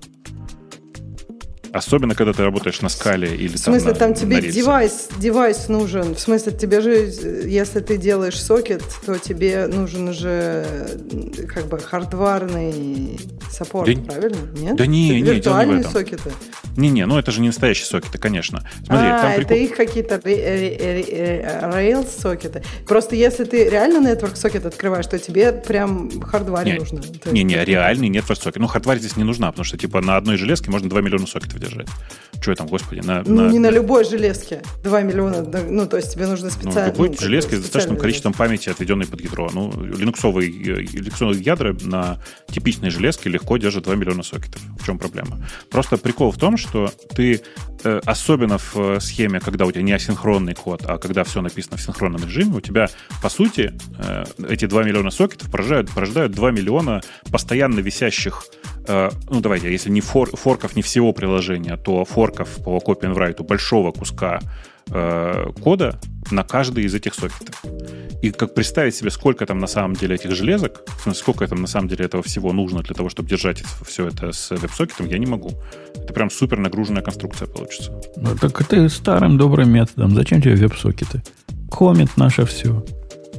[1.77, 5.69] Особенно, когда ты работаешь на скале или В смысле, там, на, там тебе девайс, девайс
[5.69, 6.15] нужен.
[6.15, 7.12] В смысле, тебе же,
[7.44, 10.65] если ты делаешь сокет, то тебе нужен же
[11.53, 13.20] как бы хардварный
[13.51, 14.39] саппорт, да, правильно?
[14.57, 14.77] Нет?
[14.77, 16.32] Да не, не, виртуальные не сокеты.
[16.77, 18.62] Не-не, ну это же не настоящие сокеты, конечно.
[18.85, 22.62] Смотри, а, там это их какие-то Rails сокеты.
[22.86, 27.01] Просто если ты реально network сокет открываешь, то тебе прям хардваре не, нужно.
[27.27, 28.61] Не-не, реальный network сокет.
[28.61, 31.59] Ну, хардварь здесь не нужна, потому что типа на одной железке можно 2 миллиона сокетов
[31.68, 31.88] держать.
[32.40, 33.22] Что там, господи, на...
[33.24, 33.51] Ну, на...
[33.51, 36.93] не на любой железке 2 миллиона, ну, то есть тебе нужно специально...
[36.97, 39.51] Ну, любой железке с достаточным количеством памяти, отведенной под ядро.
[39.52, 42.20] Ну, линуксовые, линуксовые ядра на
[42.51, 44.60] типичной железке легко держат 2 миллиона сокетов.
[44.78, 45.44] В чем проблема?
[45.70, 47.40] Просто прикол в том, что ты
[47.84, 51.78] э, особенно в э, схеме, когда у тебя не асинхронный код, а когда все написано
[51.78, 52.88] в синхронном режиме, у тебя,
[53.22, 58.44] по сути, э, эти 2 миллиона сокетов порождают, порождают 2 миллиона постоянно висящих
[58.88, 63.42] ну, давайте, если не фор, форков не всего приложения, то форков по copy and write
[63.42, 64.40] большого куска
[64.90, 65.98] э, кода
[66.30, 67.64] на каждый из этих сокетов.
[68.22, 70.82] И как представить себе, сколько там на самом деле этих железок,
[71.14, 74.50] сколько там на самом деле этого всего нужно для того, чтобы держать все это с
[74.50, 75.50] веб-сокетом, я не могу.
[75.94, 78.00] Это прям супер нагруженная конструкция получится.
[78.16, 80.14] Ну, так это старым добрым методом.
[80.14, 81.22] Зачем тебе веб-сокеты?
[81.70, 82.84] Коммент наше все.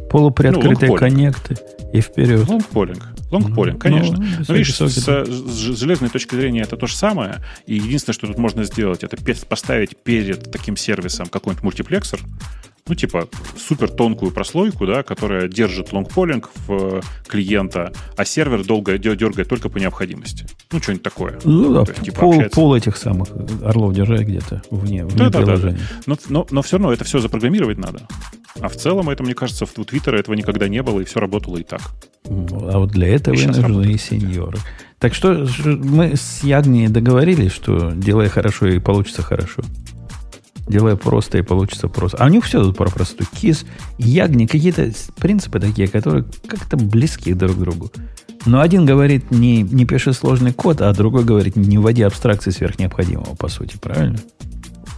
[0.09, 1.57] Полуприоткрытые ну, коннекты
[1.93, 2.47] и вперед.
[2.47, 3.16] Лонгполинг.
[3.31, 4.17] Лонгполинг, ну, конечно.
[4.17, 7.37] Ну, Но видишь, с, с железной точки зрения это то же самое.
[7.65, 12.19] И единственное, что тут можно сделать, это поставить перед таким сервисом какой-нибудь мультиплексор,
[12.87, 13.27] ну, типа,
[13.57, 19.77] супер тонкую прослойку, да, которая держит лонгполинг в клиента, а сервер долго дергает только по
[19.77, 20.45] необходимости.
[20.71, 21.39] Ну, что-нибудь такое.
[21.43, 23.27] Ну да, есть, типа, пол, пол этих самых
[23.63, 25.77] орлов держать где-то вне, вне да, приложения.
[25.77, 26.01] Да, да.
[26.05, 28.07] Но, но, но все равно это все запрограммировать надо.
[28.59, 31.57] А в целом это, мне кажется, у Твиттера этого никогда не было, и все работало
[31.57, 31.81] и так.
[32.25, 34.57] А вот для этого и нужны сеньоры.
[34.99, 39.61] Так что мы с Ягни договорились, что делай хорошо и получится хорошо.
[40.67, 42.17] Делай просто и получится просто.
[42.17, 43.27] А у них все тут про простую.
[43.33, 43.65] Кис,
[43.97, 47.91] ягни, какие-то принципы такие, которые как-то близки друг к другу.
[48.45, 52.79] Но один говорит, не, не пиши сложный код, а другой говорит, не вводи абстракции сверх
[52.79, 54.19] необходимого, по сути, правильно?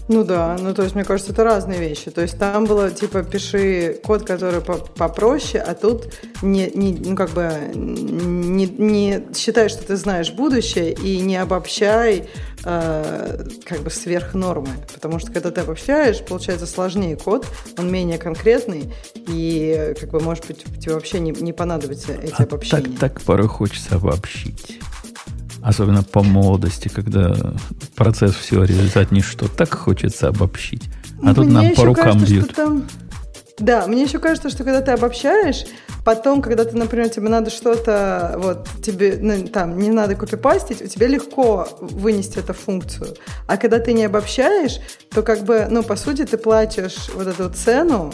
[0.10, 2.10] Ну да, ну то есть, мне кажется, это разные вещи.
[2.10, 6.11] То есть там было типа пиши код, который попроще, а тут
[6.41, 12.27] не, не, ну, как бы не, не считай, что ты знаешь будущее и не обобщай
[12.65, 14.69] э, как бы сверх нормы.
[14.91, 17.45] Потому что когда ты обобщаешь, получается сложнее код,
[17.77, 22.45] он менее конкретный, и как бы, может быть, тебе вообще не, не понадобятся эти а
[22.45, 22.98] обобщения.
[22.98, 24.80] Так, так порой хочется обобщить.
[25.61, 27.36] Особенно по молодости, когда
[27.95, 29.48] процесс всего результат ничто.
[29.48, 30.90] Так хочется обобщить.
[31.23, 32.56] А тут нам по рукам кажется, бьют.
[32.56, 32.88] Там...
[33.60, 35.65] Да, мне еще кажется, что когда ты обобщаешь,
[36.06, 40.88] потом, когда ты, например, тебе надо что-то, вот, тебе, ну, там, не надо копипастить, у
[40.88, 43.15] тебя легко вынести эту функцию.
[43.48, 44.80] А когда ты не обобщаешь,
[45.11, 48.14] то, как бы, ну, по сути, ты платишь вот эту цену,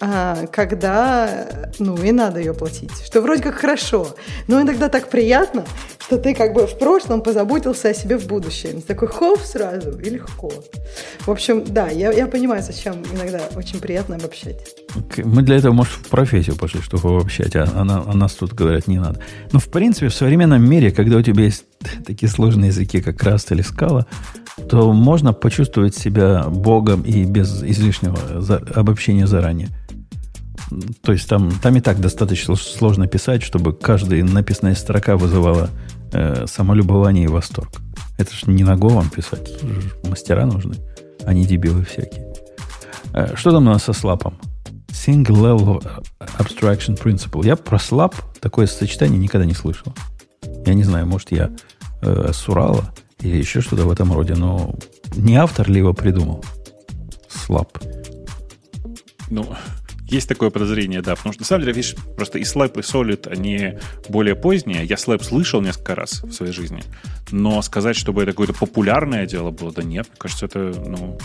[0.00, 1.46] а, когда,
[1.78, 2.90] ну, и надо ее платить.
[3.04, 4.16] Что вроде как хорошо,
[4.48, 5.64] но иногда так приятно,
[5.98, 8.80] что ты как бы в прошлом позаботился о себе в будущем.
[8.80, 10.50] Такой хоп сразу и легко.
[11.20, 14.74] В общем, да, я, я понимаю, зачем иногда очень приятно обобщать.
[15.18, 18.88] Мы для этого, может, в профессию пошли, чтобы обобщать, а, а, а нас тут говорят
[18.88, 19.20] не надо.
[19.52, 21.64] Но, в принципе, в современном мире, когда у тебя есть
[22.06, 24.06] такие сложные языки, как Rust или Scala,
[24.68, 28.18] то можно почувствовать себя богом и без излишнего
[28.74, 29.68] обобщения заранее.
[31.02, 35.70] То есть там, там и так достаточно сложно писать, чтобы каждая написанная строка вызывала
[36.12, 37.80] э, самолюбование и восторг.
[38.18, 39.50] Это же не на Go писать.
[40.04, 40.76] Мастера нужны,
[41.24, 42.32] а не дебилы всякие.
[43.12, 44.38] Э, что там у нас со слапом?
[44.88, 46.02] Single Level
[46.38, 47.46] Abstraction Principle.
[47.46, 49.94] Я про слап такое сочетание никогда не слышал.
[50.66, 51.50] Я не знаю, может, я
[52.02, 54.74] э, с Урала или еще что-то в этом роде, но
[55.16, 56.44] не автор ли его придумал?
[57.28, 57.78] Слаб.
[59.30, 59.46] Ну,
[60.10, 61.14] есть такое подозрение, да.
[61.14, 63.78] Потому что, на самом деле, видишь, просто и Slap, и Solid, они
[64.08, 64.84] более поздние.
[64.84, 66.82] Я Slap слышал несколько раз в своей жизни.
[67.30, 70.08] Но сказать, чтобы это какое-то популярное дело было, да нет.
[70.18, 71.18] Кажется, это, ну,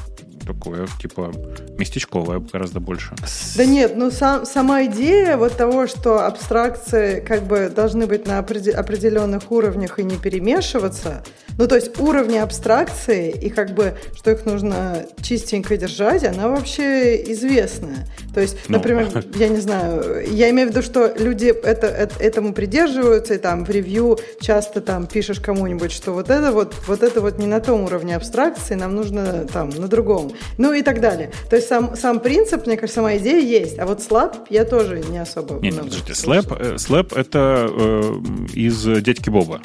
[0.46, 1.32] такое, типа,
[1.78, 3.16] местечковое гораздо больше.
[3.56, 8.40] Да нет, ну сам, сама идея вот того, что абстракции как бы должны быть на
[8.40, 11.24] определенных уровнях и не перемешиваться,
[11.58, 17.22] ну то есть уровни абстракции и как бы, что их нужно чистенько держать, она вообще
[17.32, 18.08] известная.
[18.34, 18.78] То есть, ну.
[18.78, 23.38] например, я не знаю, я имею в виду, что люди это, это, этому придерживаются, и
[23.38, 27.48] там в ревью часто там пишешь кому-нибудь, что вот это вот, вот это вот не
[27.48, 30.34] на том уровне абстракции, нам нужно там на другом.
[30.57, 31.32] Ну и так далее.
[31.49, 33.80] То есть сам, сам принцип, мне кажется, сама идея есть.
[33.80, 38.16] А вот слаб я тоже не особо Нет, нет подождите, слэп, э, слэп это э,
[38.53, 39.62] из дядьки Боба,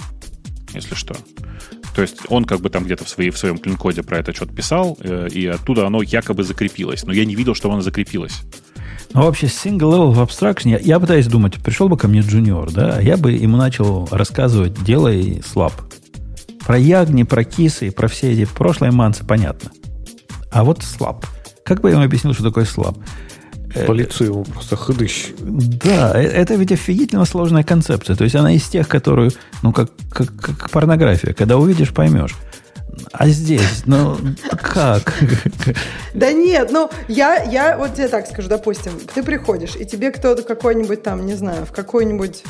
[0.74, 1.14] если что.
[1.94, 4.54] То есть он как бы там где-то в, своей, в своем клин-коде про это что-то
[4.54, 7.04] писал, э, и оттуда оно якобы закрепилось.
[7.04, 8.42] Но я не видел, что оно закрепилось.
[9.12, 12.70] Ну, вообще, single level в abstraction, я, я пытаюсь думать, пришел бы ко мне джуниор,
[12.70, 15.72] да, я бы ему начал рассказывать, делай слаб.
[16.64, 19.72] Про ягни, про кисы, про все эти прошлые манцы понятно.
[20.50, 21.26] А вот слаб.
[21.64, 22.96] Как бы я ему объяснил, что такое слаб?
[23.74, 25.28] Э, По лицу ему просто хыдыщ.
[25.38, 28.16] Да, э, это ведь офигительно сложная концепция.
[28.16, 29.30] То есть она из тех, которую,
[29.62, 31.32] ну, как, как, как порнография.
[31.34, 32.34] Когда увидишь, поймешь.
[33.12, 34.16] А здесь, ну,
[34.60, 35.14] как?
[36.12, 40.42] Да нет, ну, я, я вот тебе так скажу, допустим, ты приходишь, и тебе кто-то
[40.42, 42.42] какой-нибудь там, не знаю, в какой-нибудь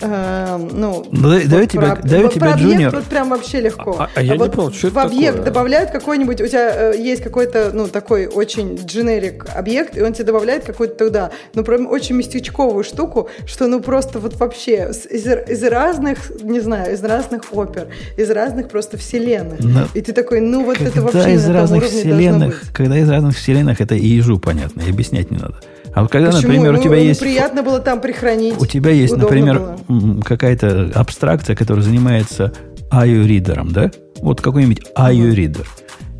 [0.00, 2.94] Э, ну, ну вот даю тебе, про, даю про джуниор.
[2.94, 3.96] вот прям вообще легко.
[3.98, 5.44] А, а, а я а не вот понял, что в это объект такое?
[5.44, 10.24] добавляют какой-нибудь, у тебя э, есть какой-то, ну, такой очень дженерик объект, и он тебе
[10.24, 15.62] добавляет какой-то туда, ну, прям очень местечковую штуку, что, ну, просто вот вообще из, из
[15.64, 19.60] разных, не знаю, из разных опер, из разных просто вселенных.
[19.60, 23.80] Но и ты такой, ну, вот это вообще из разных вселенных, Когда из разных вселенных,
[23.80, 25.56] это и ежу понятно, и объяснять не надо.
[25.96, 26.52] А вот когда, Почему?
[26.52, 27.20] например, у тебя ну, есть...
[27.20, 28.60] приятно было там прихранить.
[28.60, 29.78] У тебя есть, например,
[30.22, 32.52] какая-то абстракция, которая занимается
[32.92, 33.90] IO-ридером, да?
[34.20, 35.66] Вот какой-нибудь IO-ридер.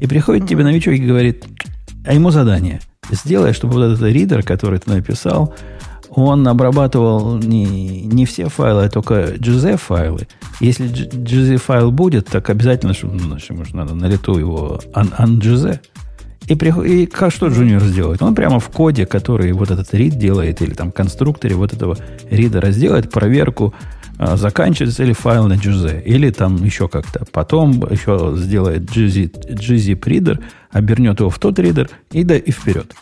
[0.01, 0.49] И приходит mm-hmm.
[0.49, 1.45] тебе новичок и говорит,
[2.07, 2.81] а ему задание.
[3.11, 5.55] Сделай, чтобы вот этот ридер, который ты написал,
[6.09, 10.27] он обрабатывал не, не все файлы, а только GZ файлы.
[10.59, 15.39] Если GZ файл будет, так обязательно, что, ну, что надо на лету его un,
[16.49, 16.69] и, при,
[17.03, 18.23] и что Junior сделает?
[18.23, 21.97] Он прямо в коде, который вот этот read делает, или там конструкторе вот этого
[22.31, 23.75] ридера сделает проверку,
[24.19, 27.25] а, заканчивается ли файл на GZ, или там еще как-то.
[27.33, 32.95] Потом еще сделает GZ, GZIP reader, обернет его в тот ридер и, да, и вперед.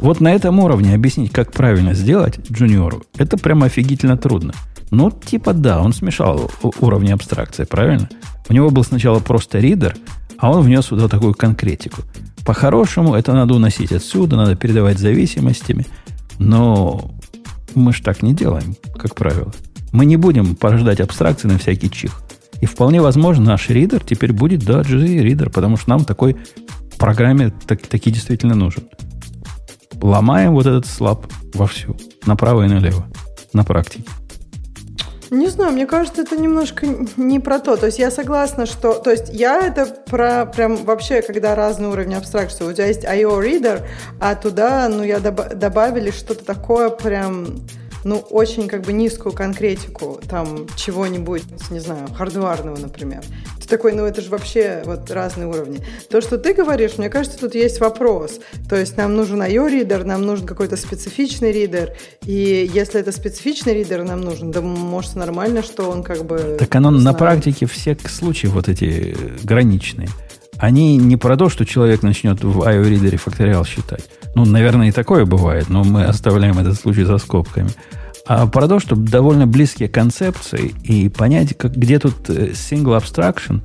[0.00, 4.54] Вот на этом уровне объяснить, как правильно сделать джуниору, это прямо офигительно трудно.
[4.90, 6.50] Ну, типа да, он смешал
[6.80, 8.08] уровни абстракции, правильно?
[8.48, 9.96] У него был сначала просто ридер,
[10.38, 12.02] а он внес вот такую конкретику.
[12.44, 15.86] По-хорошему, это надо уносить отсюда, надо передавать зависимостями.
[16.38, 17.10] Но
[17.74, 19.52] мы ж так не делаем, как правило.
[19.92, 22.22] Мы не будем порождать абстракции на всякий чих.
[22.60, 26.36] И вполне возможно, наш ридер теперь будет, да, GZ ридер, потому что нам такой
[26.98, 28.84] программе так, таки действительно нужен.
[30.00, 31.96] Ломаем вот этот слаб вовсю,
[32.26, 33.06] направо и налево,
[33.52, 34.04] на практике.
[35.30, 36.86] Не знаю, мне кажется, это немножко
[37.16, 37.76] не про то.
[37.76, 38.94] То есть я согласна, что...
[38.94, 42.64] То есть я это про прям вообще, когда разные уровни абстракции.
[42.64, 43.42] У тебя есть I.O.
[43.42, 43.82] Reader,
[44.20, 47.58] а туда, ну, я доб- добавили что-то такое прям
[48.08, 53.22] ну, очень как бы низкую конкретику там чего-нибудь, не знаю, хардварного, например.
[53.60, 55.80] Ты такой, ну это же вообще вот разные уровни.
[56.08, 58.40] То, что ты говоришь, мне кажется, тут есть вопрос.
[58.68, 61.92] То есть нам нужен IO-ридер, нам нужен какой-то специфичный ридер,
[62.24, 66.56] и если это специфичный ридер нам нужен, да может нормально, что он как бы...
[66.58, 70.08] Так оно на практике все случаи вот эти граничные.
[70.56, 74.08] Они не про то, что человек начнет в IO-ридере факториал считать.
[74.34, 77.70] Ну, наверное, и такое бывает, но мы оставляем этот случай за скобками.
[78.28, 83.62] А то, что довольно близкие концепции и понять, как, где тут э, single abstraction,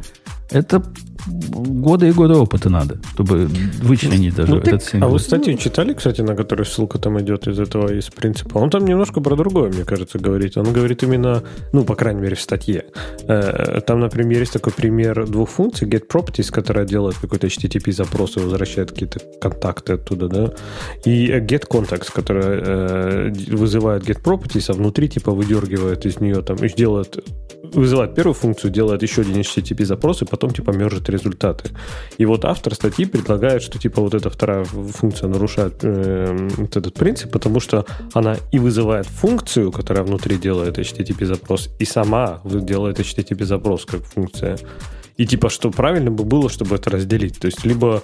[0.50, 0.82] это
[1.28, 3.50] года и года опыта надо, чтобы
[3.82, 5.10] вычленить даже ну, этот символ.
[5.10, 8.58] А вы статью читали, кстати, на которой ссылка там идет из этого, из принципа?
[8.58, 10.58] Он там немножко про другое, мне кажется, говорит.
[10.58, 12.86] Он говорит именно, ну, по крайней мере, в статье.
[13.28, 18.38] Э, там, например, есть такой пример двух функций, get properties, которая делает какой-то HTTP запрос
[18.38, 20.54] и возвращает какие-то контакты оттуда, да,
[21.06, 26.58] и get contacts, которая э, вызывает get properties, а внутри, типа, выдергивает из нее там,
[26.58, 27.18] и делает,
[27.74, 31.70] вызывает первую функцию, делает еще один HTTP запрос, и потом, типа, мержит результаты.
[32.18, 36.94] И вот автор статьи предлагает, что типа вот эта вторая функция нарушает э, вот этот
[36.94, 43.00] принцип, потому что она и вызывает функцию, которая внутри делает HTTP запрос, и сама делает
[43.00, 44.58] HTTP запрос как функция.
[45.18, 47.40] И типа, что правильно бы было, чтобы это разделить.
[47.40, 48.02] То есть, либо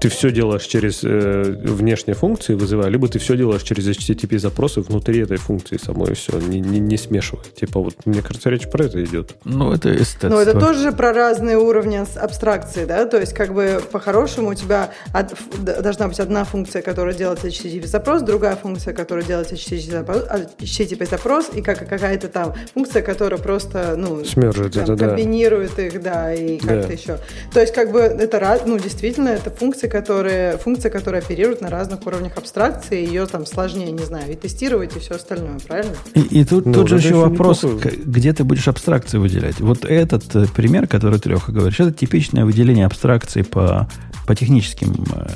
[0.00, 4.80] ты все делаешь через э, внешние функции, вызывая, либо ты все делаешь через HTTP запросы
[4.80, 7.44] внутри этой функции самой, все, не, не, не смешивая.
[7.54, 9.34] Типа вот, мне кажется, речь про это идет.
[9.44, 10.28] Ну, это эстетство.
[10.28, 14.92] Но это тоже про разные уровни абстракции, да, то есть как бы по-хорошему у тебя
[15.12, 20.24] от, должна быть одна функция, которая делает HTTP запрос, другая функция, которая делает HTTP запрос,
[20.58, 25.08] HTTP запрос и как, какая-то там функция, которая просто, ну, Смержит там, это, да.
[25.08, 26.92] комбинирует их, да, и как-то Да.
[26.92, 27.18] еще.
[27.52, 32.06] То есть как бы это, ну, действительно, это функции, которые, функция, которая оперирует на разных
[32.06, 35.92] уровнях абстракции, ее там сложнее, не знаю, и тестировать, и все остальное, правильно?
[36.14, 37.90] И, и тут, Ну, тут же еще вопрос, неплохо.
[38.06, 39.60] где ты будешь абстракции выделять.
[39.60, 43.86] Вот этот э, пример, который ты, Леха, говоришь, это типичное выделение абстракции по,
[44.26, 45.26] по техническим э,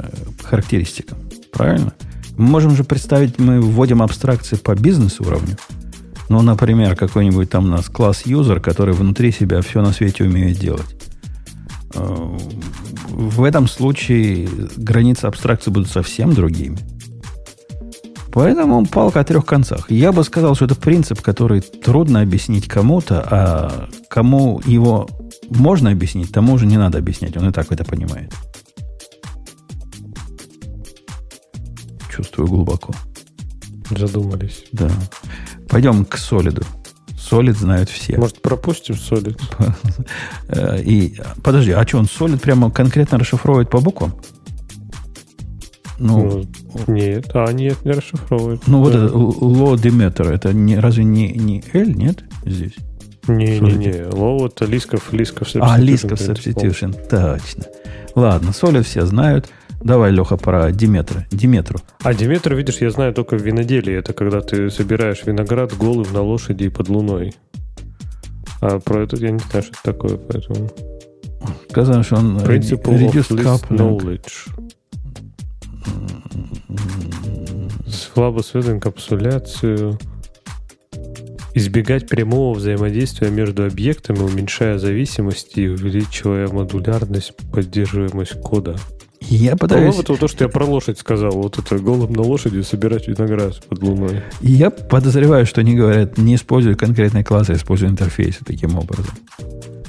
[0.43, 1.19] характеристикам.
[1.53, 1.93] Правильно?
[2.39, 5.57] Мы можем же представить, мы вводим абстракции по бизнес-уровню.
[6.31, 10.59] Ну, например, какой-нибудь там у нас класс юзер, который внутри себя все на свете умеет
[10.59, 11.00] делать.
[11.95, 12.39] Э,
[13.09, 16.79] В этом случае границы абстракции будут совсем другими.
[18.33, 19.91] Поэтому палка о трех концах.
[19.91, 25.09] Я бы сказал, что это принцип, который трудно объяснить кому-то, а кому его
[25.51, 27.37] можно объяснить, тому уже не надо объяснять.
[27.37, 28.33] Он и так это понимает.
[32.09, 32.95] Чувствую глубоко.
[33.91, 34.65] Задумались.
[34.73, 34.91] Да.
[35.69, 36.63] Пойдем к солиду.
[37.31, 38.17] Солид знают все.
[38.17, 39.39] Может, пропустим солид?
[40.85, 44.15] И подожди, а что, он солид прямо конкретно расшифровывает по буквам?
[46.01, 46.45] Ну,
[46.89, 48.67] Ну, нет, а нет, не расшифровывает.
[48.67, 52.75] ну вот это Law of Demeter, это не, разве не, не L, нет, здесь?
[53.29, 57.65] Не-не-не, L это Лисков, Лисков А, Лисков substitution, точно.
[58.17, 59.49] Ладно, SOLID все знают.
[59.81, 61.27] Давай, Леха, про Деметра.
[61.31, 61.79] Деметру.
[62.03, 63.95] А Деметр, видишь, я знаю только в виноделии.
[63.95, 67.35] Это когда ты собираешь виноград голым на лошади и под луной.
[68.61, 70.71] А про это я не знаю, что это такое, поэтому...
[71.71, 73.79] Сказано, что он Principle of reduced coupling.
[73.79, 74.51] knowledge.
[77.89, 79.99] Слабо связан инкапсуляцию.
[81.55, 88.77] Избегать прямого взаимодействия между объектами, уменьшая зависимость и увеличивая модулярность, поддерживаемость кода.
[89.21, 91.33] Я пытаюсь, По-моему, то, что я про лошадь сказал.
[91.33, 94.23] Вот это голым на лошади собирать виноград под луной.
[94.41, 99.15] я подозреваю, что они говорят, не используя конкретный класс, а используя интерфейсы таким образом.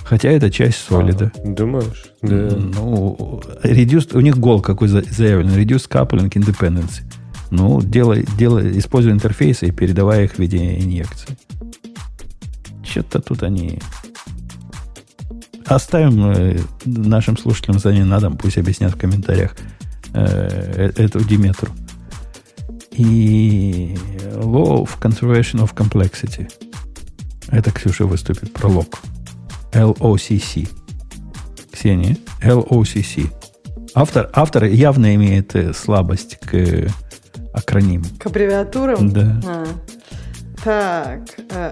[0.03, 1.31] Хотя это часть солида.
[1.33, 2.05] А, думаешь?
[2.21, 2.49] Да.
[2.57, 5.49] Ну, reduced, у них гол какой за- заявлен.
[5.51, 7.03] Reduce coupling dependency.
[7.49, 11.37] Ну, делай, делай, используя интерфейсы и передавая их в виде инъекции.
[12.83, 13.79] Что-то тут они...
[15.65, 19.55] Оставим э, нашим слушателям за не надо, пусть объяснят в комментариях
[20.13, 21.69] э, э, эту Диметру.
[22.91, 23.95] И
[24.33, 26.51] Law of Conservation of Complexity.
[27.49, 28.53] Это Ксюша выступит.
[28.53, 28.99] Пролог.
[29.71, 30.69] LOCC.
[31.71, 32.17] Ксения.
[32.41, 33.31] LOCC.
[33.93, 36.87] Автор, автор явно имеет э, слабость к
[37.53, 38.05] акрониму.
[38.19, 39.11] К аббревиатурам?
[39.11, 39.41] Да.
[39.45, 39.65] А.
[40.63, 41.71] Так, э,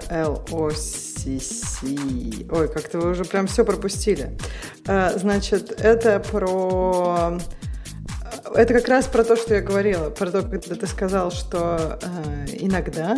[1.25, 2.47] LOCC.
[2.51, 4.37] Ой, как-то вы уже прям все пропустили.
[4.87, 7.39] Э, Значит, это про...
[8.55, 12.45] Это как раз про то, что я говорила, про то, когда ты сказал, что э,
[12.53, 13.17] иногда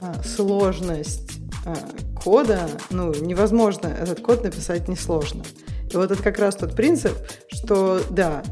[0.00, 1.74] э, сложность э,
[2.22, 5.44] кода, ну, невозможно этот код написать несложно.
[5.90, 7.16] И вот это как раз тот принцип,
[7.48, 8.42] что, да,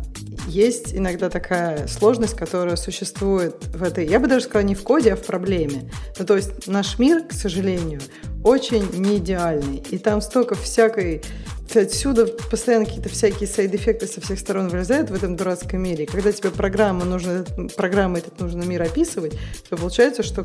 [0.46, 5.12] есть иногда такая сложность, которая существует в этой, я бы даже сказала, не в коде,
[5.12, 5.90] а в проблеме.
[6.18, 8.00] Ну, то есть наш мир, к сожалению,
[8.44, 9.82] очень не идеальный.
[9.90, 11.22] И там столько всякой
[11.74, 16.04] отсюда постоянно какие-то всякие сайд-эффекты со всех сторон вылезают в этом дурацком мире.
[16.04, 17.44] И когда тебе программа нужно,
[17.76, 19.38] программа этот нужно мир описывать,
[19.68, 20.44] то получается, что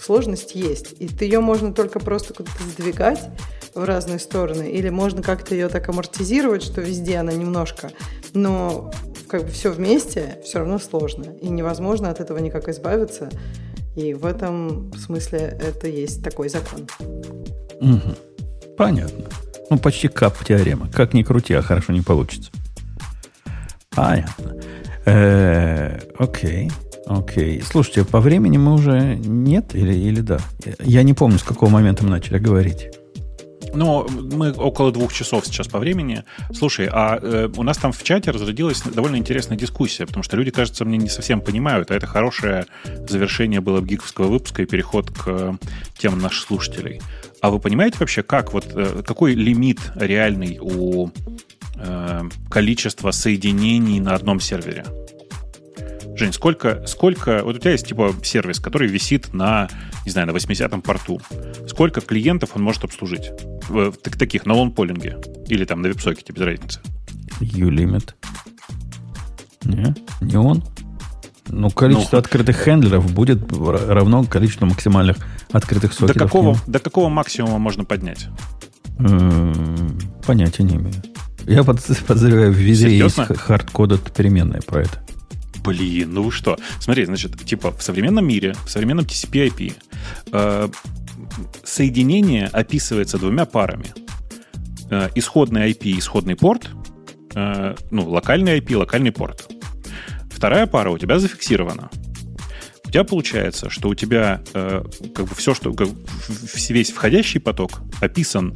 [0.00, 0.94] сложность есть.
[0.98, 3.20] И ты ее можно только просто куда-то сдвигать
[3.74, 7.90] в разные стороны, или можно как-то ее так амортизировать, что везде она немножко,
[8.34, 8.90] но
[9.32, 13.30] как бы все вместе все равно сложно, и невозможно от этого никак избавиться.
[13.96, 16.86] И в этом смысле это есть такой закон.
[17.80, 18.14] Мгм.
[18.76, 19.24] Понятно.
[19.70, 20.86] Ну, почти кап теорема.
[20.92, 22.50] Как ни крути, а хорошо не получится.
[23.88, 24.54] Понятно.
[25.06, 26.70] Э, Окей.
[27.06, 27.62] Окей.
[27.62, 30.40] Слушайте, по времени мы уже нет или, или да?
[30.80, 32.90] Я не помню, с какого момента мы начали говорить.
[33.74, 36.24] Ну, мы около двух часов сейчас по времени.
[36.52, 40.50] Слушай, а э, у нас там в чате разродилась довольно интересная дискуссия, потому что люди,
[40.50, 42.66] кажется, мне не совсем понимают, а это хорошее
[43.08, 45.52] завершение было гиковского выпуска и переход к э,
[45.96, 47.00] темам наших слушателей.
[47.40, 51.08] А вы понимаете вообще, как вот э, какой лимит реальный у
[51.76, 52.20] э,
[52.50, 54.84] количества соединений на одном сервере?
[56.14, 57.42] Жень, сколько, сколько...
[57.42, 59.68] Вот у тебя есть типа сервис, который висит на,
[60.04, 61.20] не знаю, на 80-м порту.
[61.66, 63.30] Сколько клиентов он может обслужить?
[63.72, 65.18] В, так- таких, на лонполинге.
[65.48, 66.80] Или там на веб-сокете, без разницы.
[67.40, 68.14] U-limit.
[69.64, 70.62] Не, не он.
[71.48, 72.20] Ну, количество Ну.
[72.20, 75.16] открытых хендлеров будет равно количеству максимальных
[75.50, 76.22] открытых До сокетов.
[76.30, 78.28] какого, до какого максимума можно поднять?
[78.98, 80.94] М, Понятия не имею.
[81.46, 83.24] Я под- подозреваю, в есть Серьезно?
[83.26, 85.04] hardcoded переменная про это.
[85.64, 86.56] Блин, ну вы что?
[86.80, 89.74] Смотри, значит, типа в современном мире, в современном TCP/IP
[90.32, 90.68] э,
[91.64, 93.92] соединение описывается двумя парами.
[94.90, 96.68] Э, исходный IP, исходный порт,
[97.34, 99.50] э, ну, локальный IP, локальный порт.
[100.30, 101.90] Вторая пара у тебя зафиксирована.
[102.84, 104.84] У тебя получается, что у тебя э,
[105.14, 105.88] как бы все, что как,
[106.68, 108.54] весь входящий поток описан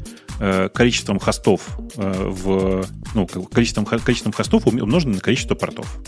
[0.74, 1.62] количеством хостов
[1.96, 2.84] в
[3.14, 5.98] ну количеством количеством хостов ум- умноженным на количество портов.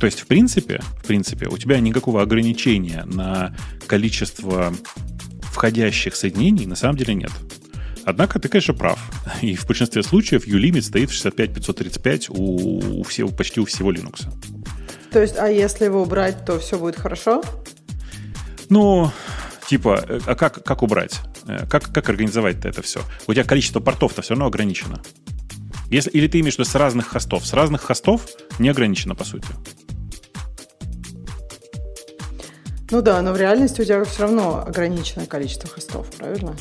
[0.00, 3.54] То есть, в принципе, в принципе, у тебя никакого ограничения на
[3.86, 4.72] количество
[5.50, 7.32] входящих соединений на самом деле нет.
[8.04, 8.98] Однако ты, конечно, прав.
[9.42, 14.26] И в большинстве случаев U-Limit стоит в 65535 у, у всего, почти у всего Linux.
[15.10, 17.42] То есть, а если его убрать, то все будет хорошо?
[18.68, 19.10] Ну,
[19.68, 21.20] типа, э, а как, как убрать?
[21.46, 23.00] Э, Как, как организовать это все?
[23.26, 25.02] У тебя количество портов-то все равно ограничено.
[25.90, 27.44] Если, или ты имеешь в виду с разных хостов?
[27.44, 28.26] С разных хостов
[28.60, 29.48] не ограничено, по сути.
[32.90, 36.56] Ну да, но в реальности у тебя все равно ограниченное количество хостов, правильно?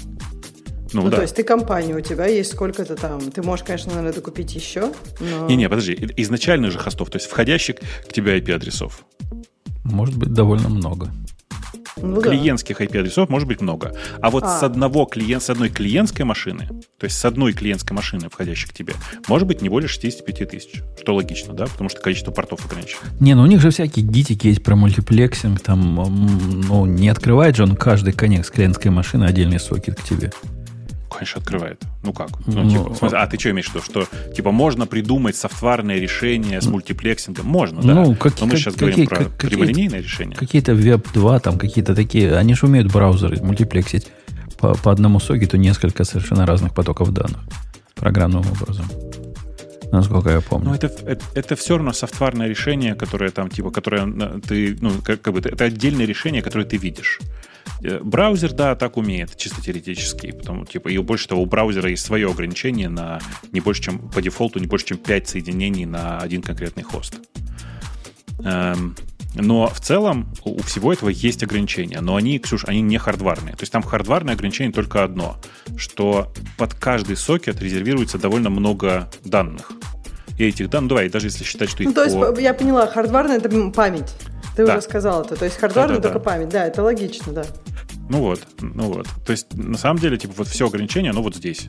[0.91, 1.17] Ну, Ну, да.
[1.17, 3.19] то есть ты компания, у тебя есть сколько-то там.
[3.31, 5.47] Ты можешь, конечно, наверное, докупить еще, но...
[5.47, 5.97] Не-не, подожди.
[6.17, 7.75] Изначальных же хостов, то есть входящих
[8.07, 9.05] к тебе IP-адресов.
[9.83, 11.11] Может быть, довольно много.
[12.01, 12.29] Ну да.
[12.29, 13.93] Клиентских IP-адресов может быть много.
[14.21, 14.59] А вот А.
[14.59, 16.67] с одного клиент, с одной клиентской машины,
[16.97, 18.93] то есть с одной клиентской машины, входящей к тебе,
[19.27, 20.81] может быть не более 65 тысяч.
[21.01, 21.65] Что логично, да?
[21.65, 23.01] Потому что количество портов ограничено.
[23.19, 25.59] Не, ну у них же всякие гитики есть про мультиплексинг.
[25.61, 25.95] Там,
[26.67, 30.31] ну, не открывает же он каждый коннект с клиентской машины отдельный сокет к тебе.
[31.09, 31.81] Конечно, открывает.
[32.03, 32.29] Ну как?
[32.45, 33.83] Ну, Ну, типа, смысле, а ты что имеешь в виду?
[33.83, 37.45] Что типа можно придумать софтварное решение с мультиплексингом?
[37.47, 37.93] Можно, да.
[37.93, 40.37] Ну, как- Но мы как- сейчас какие- говорим про как- прямолинейное решение.
[40.37, 42.35] Какие-то Web2, там какие-то такие.
[42.35, 44.07] Они же умеют браузеры мультиплексить
[44.59, 47.39] по, по одному сокету несколько совершенно разных потоков данных.
[47.95, 48.85] Программным образом.
[49.91, 50.69] Насколько я помню.
[50.69, 54.91] Ну, это, это, это все равно софтварное решение, которое там, типа, которое на- ты, ну,
[55.03, 57.19] как, как бы, это отдельное решение, которое ты видишь.
[57.81, 60.31] Э, Браузер, да, так умеет, чисто теоретически.
[60.31, 63.19] Потому, типа, и больше того, у браузера есть свое ограничение на
[63.51, 67.19] не больше, чем по дефолту, не больше, чем 5 соединений на один конкретный хост.
[68.43, 68.95] Эм,
[69.35, 72.01] но в целом у всего этого есть ограничения.
[72.01, 73.55] Но они, Ксюш, они не хардварные.
[73.55, 75.37] То есть там хардварное ограничение только одно,
[75.77, 79.71] что под каждый сокет резервируется довольно много данных.
[80.37, 82.87] И этих данных, давай, даже если считать, что их Ну, то есть, по- я поняла,
[82.87, 84.11] хардварная это память.
[84.59, 84.73] Ты Да.
[84.73, 85.37] уже сказал это.
[85.37, 86.13] То есть хардварная Да-да-да.
[86.13, 86.49] только память.
[86.49, 87.45] Да, это логично, да.
[88.09, 89.07] Ну вот, ну вот.
[89.25, 91.67] То есть, на самом деле, типа, вот все ограничения, оно вот здесь.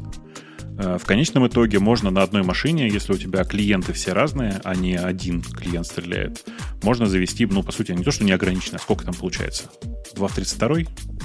[0.77, 4.75] Э, В конечном итоге можно на одной машине, если у тебя клиенты все разные, а
[4.75, 6.43] не один клиент стреляет,
[6.83, 9.65] можно завести, ну, по сути, не то, что не ограничено, а сколько там получается?
[10.17, 10.69] 2 в 32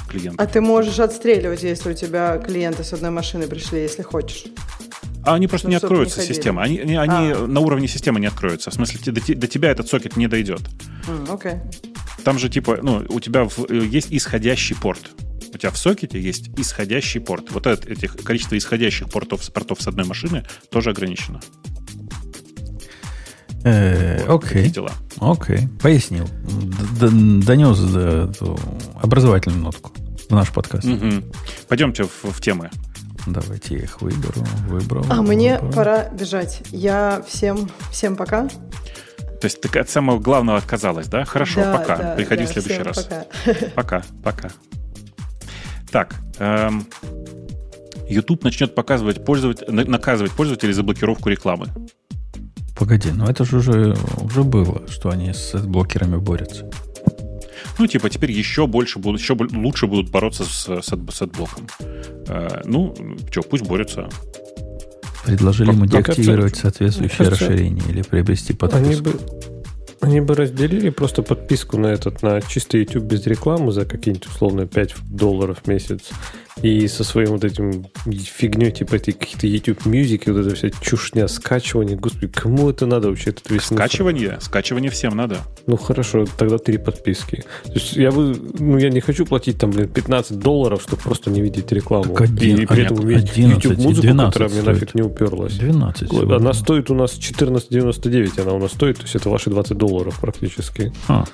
[0.08, 0.40] клиент?
[0.40, 4.44] А ты можешь отстреливать, если у тебя клиенты с одной машины пришли, если хочешь.
[5.26, 6.62] А они просто не откроются, не система.
[6.64, 7.48] Они, они, они А.
[7.48, 8.70] на уровне системы не откроются.
[8.70, 10.62] В смысле, до, до тебя этот сокет не дойдет.
[11.30, 11.54] Окей.
[12.24, 15.12] Там же, типа, ну, у тебя в- э, есть исходящий порт.
[15.54, 17.52] У тебя в сокете есть исходящий порт.
[17.52, 21.40] Вот это, этих, количество исходящих портов, с- портов с одной машины тоже ограничено.
[23.64, 24.50] Э, Вот, Окей.
[24.66, 24.92] такие дела.
[25.20, 25.68] Окей.
[25.82, 26.28] Пояснил.
[27.00, 28.32] Д- д- Донес э,
[29.02, 29.92] образовательную нотку
[30.30, 30.86] в наш подкаст.
[30.86, 31.24] Мгм.
[31.68, 32.70] Пойдемте в, в темы.
[33.28, 34.44] Давайте я их выберу.
[34.68, 35.06] Выбрал.
[35.10, 35.74] А мне выбрал.
[35.74, 36.62] пора бежать.
[36.72, 38.48] Я всем, всем пока.
[39.42, 41.26] То есть ты от самого главного отказалась, да?
[41.26, 41.98] Хорошо, Да, пока.
[41.98, 43.04] да, Приходи да, в следующий раз.
[43.04, 43.26] Пока.
[43.76, 44.50] Пока, пока.
[45.92, 46.88] Так, эм,
[48.10, 51.68] YouTube начнет показывать пользователь, на- наказывать пользователей за блокировку рекламы.
[52.78, 56.70] Погоди, ну это же уже, уже было, что они с блокерами борются.
[57.78, 61.68] Ну, типа, теперь еще больше будут, еще лучше будут бороться с, с, с адблоком.
[62.28, 62.94] Э, ну,
[63.30, 64.10] что, пусть борются.
[65.26, 66.62] Предложили ему деактивировать оцениваете?
[66.62, 69.04] соответствующее кажется, расширение или приобрести Они подписку.
[69.04, 69.20] бы,
[70.02, 74.68] они бы разделили просто подписку на этот, на чистый YouTube без рекламы за какие-нибудь условно
[74.68, 76.10] 5 долларов в месяц.
[76.62, 80.70] И со своим вот этим фигней, типа этой какие-то YouTube Music, и вот эта вся
[80.82, 81.98] чушня, скачивание.
[81.98, 83.32] Господи, кому это надо вообще?
[83.32, 85.40] Этот весь Скачивание, скачивание всем надо.
[85.68, 87.44] Ну хорошо, тогда три подписки.
[87.66, 91.30] То есть я бы, ну я не хочу платить там, блин, 15 долларов, чтобы просто
[91.30, 92.14] не видеть рекламу.
[92.14, 94.74] Так один- и при а этом иметь 11 и YouTube музыку, 12 которая мне стоит.
[94.80, 95.54] нафиг не уперлась.
[95.54, 99.78] 12 Она стоит у нас 14,99, она у нас стоит, то есть это ваши 20
[99.78, 100.94] долларов практически.
[101.08, 101.26] А.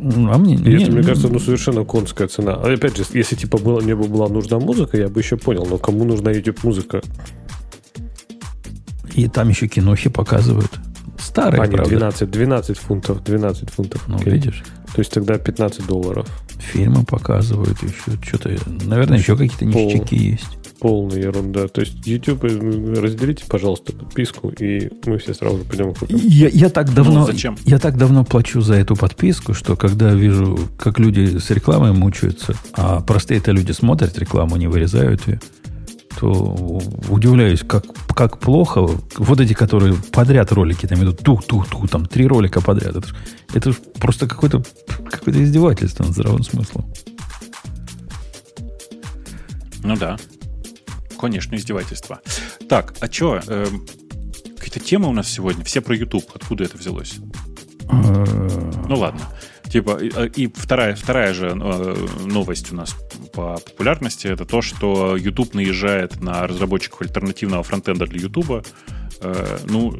[0.00, 2.54] Ну, А мне, И не- это, мне ну, кажется, ну совершенно конская цена.
[2.54, 5.66] А опять же, если типа было, мне бы была нужна музыка, я бы еще понял,
[5.68, 7.02] но кому нужна YouTube музыка?
[9.14, 10.70] И там еще кинохи показывают.
[11.18, 11.88] Старый, А, правда.
[11.90, 13.24] 12, 12 фунтов.
[13.24, 14.04] 12 фунтов.
[14.06, 14.62] Ну, видишь,
[14.94, 16.26] То есть тогда 15 долларов.
[16.58, 18.18] фильмы показывают еще.
[18.22, 19.86] Что-то, наверное, еще какие-то Пол.
[19.86, 20.58] ништяки есть.
[20.80, 21.66] Полная ерунда.
[21.68, 26.16] То есть YouTube, э, разделите, пожалуйста, подписку, и мы все сразу пойдем купим.
[26.16, 27.56] Я, я так давно, Ну, зачем?
[27.64, 32.54] я так давно плачу за эту подписку, что когда вижу, как люди с рекламой мучаются,
[32.74, 35.40] а простые-то люди смотрят рекламу, не вырезают ее,
[36.18, 37.84] то удивляюсь, как,
[38.14, 38.88] как плохо.
[39.16, 42.96] Вот эти, которые подряд ролики там идут, тух-тух-тух, там три ролика подряд.
[42.96, 43.08] Это,
[43.54, 44.64] это просто какое-то
[45.10, 46.92] какое издевательство над здравым смыслом.
[49.84, 50.18] Ну да.
[51.20, 52.20] Конечно, издевательство.
[52.68, 53.40] Так, а что?
[54.58, 55.64] какие-то темы у нас сегодня.
[55.64, 56.24] Все про YouTube.
[56.34, 57.14] Откуда это взялось?
[57.90, 58.24] Э,
[58.88, 59.20] Ну ладно.
[59.70, 62.96] Типа, и, и вторая, вторая же э, новость у нас
[63.38, 68.66] по популярности это то, что YouTube наезжает на разработчиков альтернативного фронтенда для YouTube.
[69.20, 69.94] Э, ну,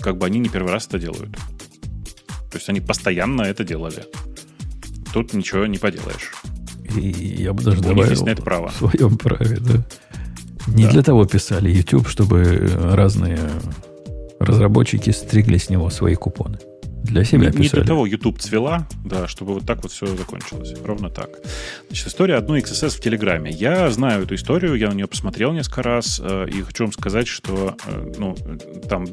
[0.00, 1.32] как бы они не первый раз это делают.
[2.50, 4.04] То есть они постоянно это делали.
[5.12, 6.32] Тут ничего не поделаешь.
[6.96, 8.68] И я бы даже У них добавил есть на это право.
[8.68, 9.84] в своем праве, да.
[10.66, 10.90] Не Да.
[10.92, 13.38] для того писали YouTube, чтобы разные
[14.40, 16.58] разработчики стригли с него свои купоны.
[17.04, 17.82] Для себя не, не писали.
[17.82, 20.74] для того YouTube цвела, да, чтобы вот так вот все закончилось.
[20.84, 21.30] Ровно так.
[21.88, 23.50] Значит, история одной XSS в Телеграме.
[23.50, 27.28] Я знаю эту историю, я на нее посмотрел несколько раз, э, и хочу вам сказать,
[27.28, 28.34] что э, ну,
[28.88, 29.06] там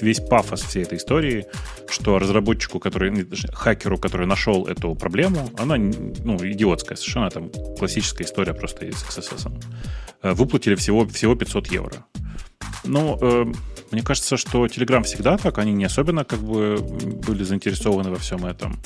[0.00, 1.46] весь пафос всей этой истории,
[1.88, 7.50] что разработчику, который, не, точнее, хакеру, который нашел эту проблему, она ну, идиотская, совершенно там
[7.78, 9.52] классическая история просто из XSS.
[10.22, 12.06] Э, Выплатили всего, всего 500 евро.
[12.84, 13.52] Ну, э,
[13.94, 18.44] мне кажется, что Telegram всегда так, они не особенно как бы были заинтересованы во всем
[18.44, 18.80] этом.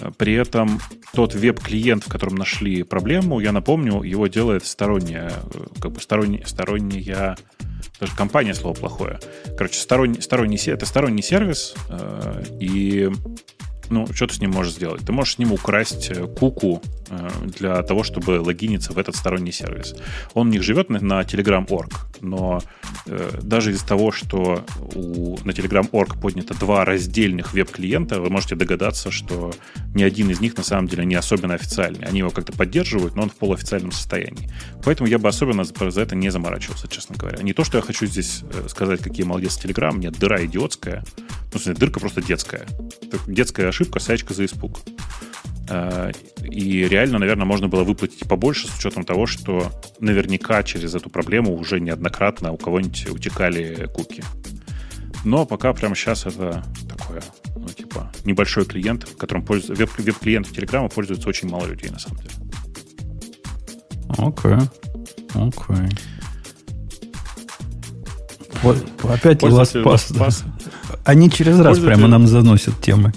[0.00, 0.80] Э, При этом
[1.12, 6.44] тот веб-клиент, в котором нашли проблему, я напомню, его делает сторонняя, э, как бы сторонняя,
[6.46, 7.36] сторонняя
[7.98, 9.18] даже компания слово плохое.
[9.56, 13.10] Короче, сторонний, сторонний, это сторонний сервис, э, и
[13.90, 15.04] ну, что ты с ним можешь сделать?
[15.04, 16.80] Ты можешь с ним украсть куку
[17.44, 19.94] для того, чтобы логиниться в этот сторонний сервис.
[20.34, 22.62] Он у них живет на, на Telegram.org, но
[23.06, 24.64] э, даже из-за того, что
[24.94, 29.52] у, на Telegram.org поднято два раздельных веб-клиента, вы можете догадаться, что
[29.94, 32.06] ни один из них на самом деле не особенно официальный.
[32.06, 34.50] Они его как-то поддерживают, но он в полуофициальном состоянии.
[34.84, 37.42] Поэтому я бы особенно за, за это не заморачивался, честно говоря.
[37.42, 41.04] Не то, что я хочу здесь э, сказать, какие молодец Telegram, нет, дыра идиотская.
[41.52, 42.66] Ну, дырка просто детская.
[43.26, 44.80] Детская ошибка, саечка за испуг.
[45.68, 46.10] Э,
[46.42, 49.70] И реально, наверное, можно было выплатить побольше с учетом того, что
[50.00, 54.22] наверняка через эту проблему уже неоднократно у кого-нибудь утекали куки.
[55.24, 57.22] Но пока прямо сейчас это такое,
[57.56, 62.18] ну, типа, небольшой клиент, которым пользуется, веб, веб-клиент Телеграма пользуется очень мало людей, на самом
[62.18, 62.34] деле.
[64.18, 64.68] Окей.
[65.34, 65.88] Окей.
[68.62, 70.12] Вот, опять Пользователи LastPass.
[70.12, 70.26] да.
[70.26, 70.44] LastPass
[71.04, 73.12] Они через раз прямо нам заносят темы.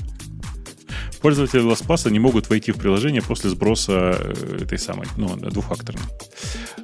[1.26, 6.04] Пользователи LastPass не могут войти в приложение после сброса э, этой самой, ну, двухфакторной.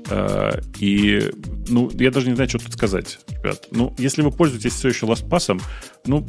[0.10, 1.30] Э, И,
[1.68, 3.68] ну, я даже не знаю, что тут сказать, ребят.
[3.70, 5.62] Ну, если вы пользуетесь все еще LastPass,
[6.08, 6.26] ну,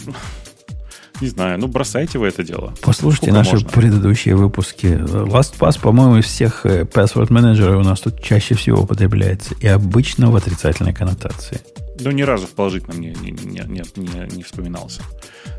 [1.23, 2.75] не знаю, ну, бросайте вы это дело.
[2.83, 3.69] Послушайте Сколько наши можно?
[3.71, 4.89] предыдущие выпуски.
[4.89, 9.55] LastPass, по-моему, из всех э, password менеджеров у нас тут чаще всего употребляется.
[9.59, 11.63] И обычно в отрицательной коннотации.
[12.05, 15.03] Ну, ни разу в положительном не, не, не, не, не- вспоминался.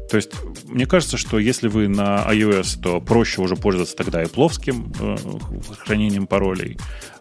[0.10, 0.32] То есть,
[0.66, 5.16] мне кажется, что если вы на iOS, то проще уже пользоваться тогда и пловским э,
[5.80, 6.78] хранением паролей.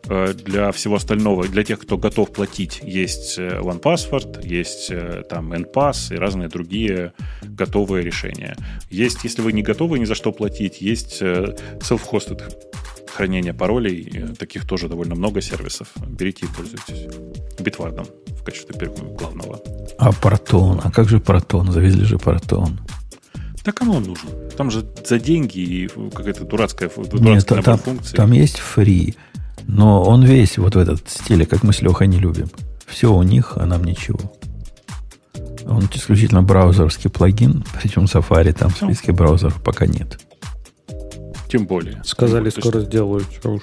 [0.08, 5.52] Э, для всего остального, для тех, кто готов платить, есть э, OnePassword, есть э, там
[5.52, 7.12] NPass и разные другие
[7.42, 8.56] готовые решения.
[8.90, 12.42] Есть, если вы не готовы ни за что платить, есть э, self-hosted
[13.12, 14.10] хранение паролей.
[14.14, 15.88] Э, Таких тоже довольно много сервисов.
[16.06, 17.06] Берите и пользуйтесь.
[17.58, 18.08] Bitwarden
[18.40, 19.60] в качестве главного.
[19.98, 20.80] А протон?
[20.82, 21.70] А как же протон?
[21.72, 22.80] Завезли же протон.
[23.64, 24.28] Так кому он нужен?
[24.56, 28.16] Там же за деньги и какая-то дурацкая, Нет, та- набор там, функций.
[28.16, 29.14] там есть фри,
[29.68, 32.48] но он весь вот в этот стиле, как мы с Лехой не любим.
[32.86, 34.18] Все у них, а нам ничего.
[35.64, 40.18] Он исключительно браузерский плагин, причем Safari там в списке браузеров пока нет.
[41.52, 42.00] Тем более.
[42.04, 43.62] Сказали, То есть скоро сделают, что уж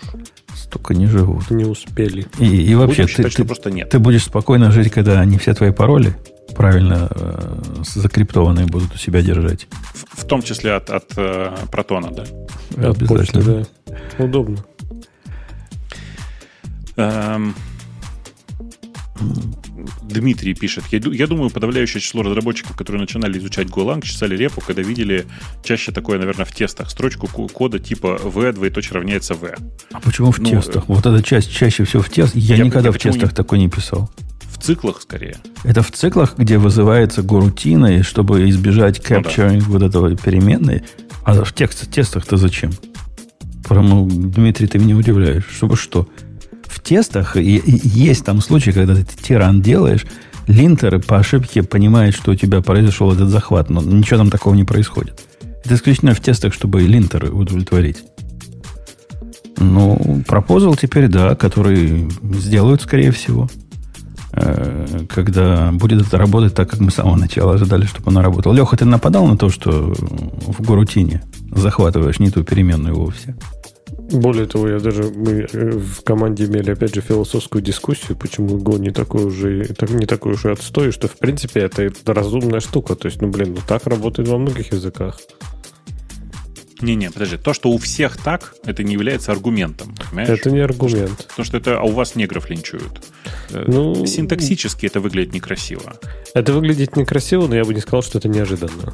[0.55, 1.49] Столько не живут.
[1.49, 2.27] не успели.
[2.37, 3.89] И, и вообще, будем ты, считать, ты- просто нет.
[3.89, 6.15] ты будешь спокойно жить, когда они все твои пароли
[6.55, 9.67] правильно э, закриптованные будут у себя держать.
[9.93, 12.89] В, в том числе от, от э, протона, да.
[12.89, 13.65] От почты, Обязательно.
[13.87, 14.23] да.
[14.23, 14.57] Удобно.
[16.97, 17.55] Эм,
[20.01, 20.83] Дмитрий пишет.
[20.91, 25.25] Я, я думаю, подавляющее число разработчиков, которые начинали изучать Golang, чесали репу, когда видели
[25.63, 29.55] чаще такое, наверное, в тестах, строчку ку- кода типа v двоеточие равняется v.
[29.91, 30.87] А почему в Ну, тестах?
[30.87, 32.35] Вот эта часть чаще всего в тестах.
[32.35, 34.09] Я, я- никогда я в тестах не- такой не писал.
[34.51, 35.37] В циклах скорее.
[35.63, 39.65] Это в циклах, где вызывается горутина, чтобы избежать capturing ну, да.
[39.67, 40.83] вот этого переменной.
[41.23, 42.71] А в текст, тестах-то зачем?
[43.67, 45.43] Прямо, Дмитрий, ты меня удивляешь.
[45.55, 46.07] Чтобы что?
[46.69, 50.05] В тестах и, и есть там случаи, когда ты тиран делаешь,
[50.47, 54.63] линтеры по ошибке понимают, что у тебя произошел этот захват, но ничего там такого не
[54.63, 55.21] происходит.
[55.65, 57.97] Это исключительно в тестах, чтобы линтеры удовлетворить.
[59.57, 63.49] Ну, пропозал теперь, да, который сделают, скорее всего.
[64.31, 68.53] Э, когда будет это работать так, как мы с самого начала ожидали, чтобы она работала.
[68.53, 73.35] Леха, ты нападал на то, что в горутине захватываешь не ту переменную вовсе?
[74.11, 78.79] Более того, я даже мы э, в команде имели опять же философскую дискуссию, почему Go
[78.79, 82.95] не такой уже так, не такой уж и отстой, что в принципе это разумная штука.
[82.95, 85.19] То есть, ну блин, ну так работает во многих языках.
[86.81, 87.37] Не-не, подожди.
[87.37, 89.95] То, что у всех так, это не является аргументом.
[90.09, 90.29] Понимаешь?
[90.29, 91.09] Это не аргумент.
[91.09, 93.01] Потому что, потому что это, а у вас негров линчуют.
[93.51, 95.99] Э, ну, Синтаксически это выглядит некрасиво.
[96.33, 98.93] Это выглядит некрасиво, но я бы не сказал, что это неожиданно.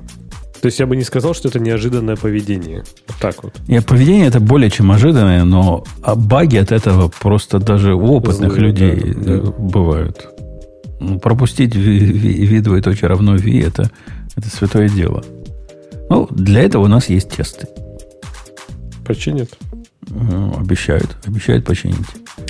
[0.62, 2.84] То есть я бы не сказал, что это неожиданное поведение.
[3.08, 3.54] Вот так вот.
[3.68, 8.54] Нет, поведение это более чем ожиданное, но а баги от этого просто даже у опытных
[8.54, 9.52] Злые, людей да, да.
[9.52, 10.28] бывают.
[11.00, 13.92] Ну, пропустить v, двоеточие равно v это,
[14.36, 15.24] это святое дело.
[16.10, 17.68] Ну, для этого у нас есть тесты.
[19.06, 19.50] Починят?
[20.08, 21.18] Ну, обещают.
[21.26, 21.98] Обещают починить.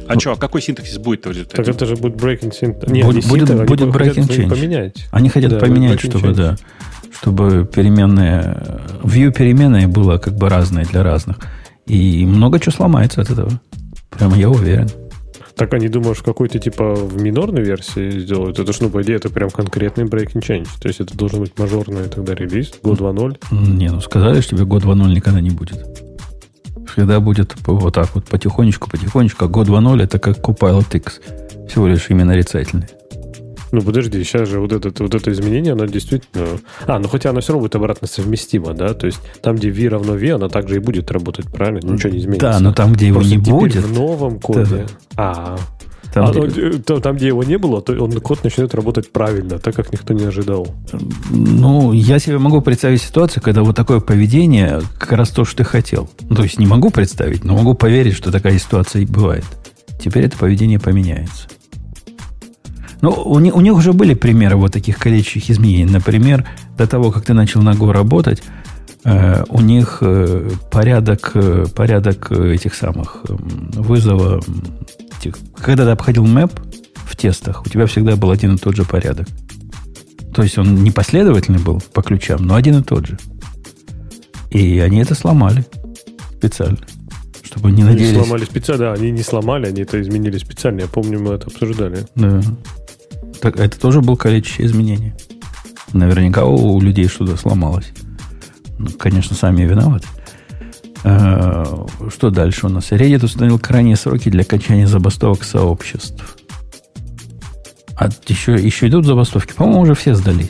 [0.07, 1.63] А ну, что, а какой синтаксис будет в результате?
[1.63, 2.91] Так это же будет breaking syntax.
[2.91, 4.49] Нет, будет, будет, будет breaking change.
[4.49, 5.07] Поменять.
[5.11, 6.35] Они хотят да, поменять, чтобы, change.
[6.35, 6.57] да,
[7.19, 8.57] чтобы переменные,
[9.03, 11.37] view переменные было как бы разные для разных.
[11.85, 13.51] И много чего сломается от этого.
[14.09, 14.89] Прямо я уверен.
[15.55, 18.59] Так они думают, что какой-то типа в минорной версии сделают?
[18.59, 20.67] Это ж, ну, по идее, это прям конкретный breaking change.
[20.81, 23.37] То есть это должен быть мажорный тогда релиз, год 2.0.
[23.51, 25.85] Не, ну сказали, что тебе год 2.0 никогда не будет.
[26.91, 29.45] Всегда будет вот так вот потихонечку, потихонечку.
[29.45, 31.21] А год 2.0 это как Copilot X.
[31.69, 32.87] Всего лишь именно нарицательный.
[33.75, 36.45] Ну, подожди, сейчас же вот это, вот это изменение, оно действительно...
[36.87, 38.93] А, ну хотя оно все равно будет обратно совместимо, да?
[38.93, 41.85] То есть там, где V равно V, оно также и будет работать, правильно?
[41.85, 42.51] Ничего не изменится.
[42.53, 43.83] Да, но там, где его Просто не будет...
[43.83, 44.85] в новом коде...
[45.17, 45.17] Да.
[45.17, 45.57] А,
[46.13, 46.71] там, а, где...
[46.83, 50.13] там, там, где его не было, то он код начнет работать правильно, так как никто
[50.13, 50.73] не ожидал.
[51.29, 55.63] Ну, я себе могу представить ситуацию, когда вот такое поведение как раз то, что ты
[55.65, 56.09] хотел.
[56.29, 59.43] Ну, то есть не могу представить, но могу поверить, что такая ситуация и бывает.
[59.99, 61.49] Теперь это поведение поменяется.
[63.05, 65.85] Ну, у, них, у них уже были примеры вот таких количественных изменений.
[65.85, 66.43] Например,
[66.75, 68.41] до того, как ты начал на Go работать,
[69.03, 73.35] э, у них э, порядок, э, порядок этих самых э,
[73.75, 74.41] вызова...
[75.19, 76.51] Этих, когда ты обходил мэп
[76.95, 79.27] в тестах, у тебя всегда был один и тот же порядок.
[80.33, 83.19] То есть он не последовательный был по ключам, но один и тот же.
[84.49, 85.63] И они это сломали
[86.39, 86.79] специально.
[87.43, 88.15] Чтобы не надеялись...
[88.15, 90.81] Они сломали специально, да, они не сломали, они это изменили специально.
[90.81, 92.07] Я помню, мы это обсуждали.
[92.15, 92.41] Да.
[93.45, 95.13] Так, это тоже был количество изменений.
[95.93, 97.93] Наверняка у людей что-то сломалось.
[98.79, 100.07] Ну, конечно, сами виноваты.
[101.03, 102.91] А, что дальше у нас?
[102.91, 106.37] Reddit установил крайние сроки для окончания забастовок сообществ.
[107.95, 109.53] А еще, еще идут забастовки?
[109.53, 110.49] По-моему, уже все сдались.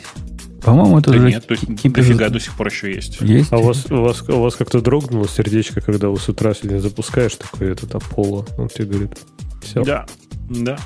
[0.62, 1.28] По-моему, это да уже...
[1.28, 3.20] Нет, то есть дофига до сих пор еще есть.
[3.20, 3.52] Есть?
[3.52, 6.78] А у вас, у вас, у вас как-то дрогнуло сердечко, когда вы с утра сегодня
[6.78, 8.46] запускаешь такой этот Аполло?
[8.56, 9.18] Он тебе говорит,
[9.62, 9.84] все.
[9.84, 10.06] Да,
[10.48, 10.78] да.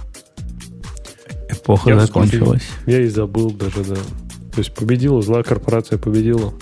[1.75, 2.63] Эпоха я закончилась.
[2.87, 3.95] Я и забыл даже, да.
[3.95, 6.53] То есть победила, злая корпорация победила.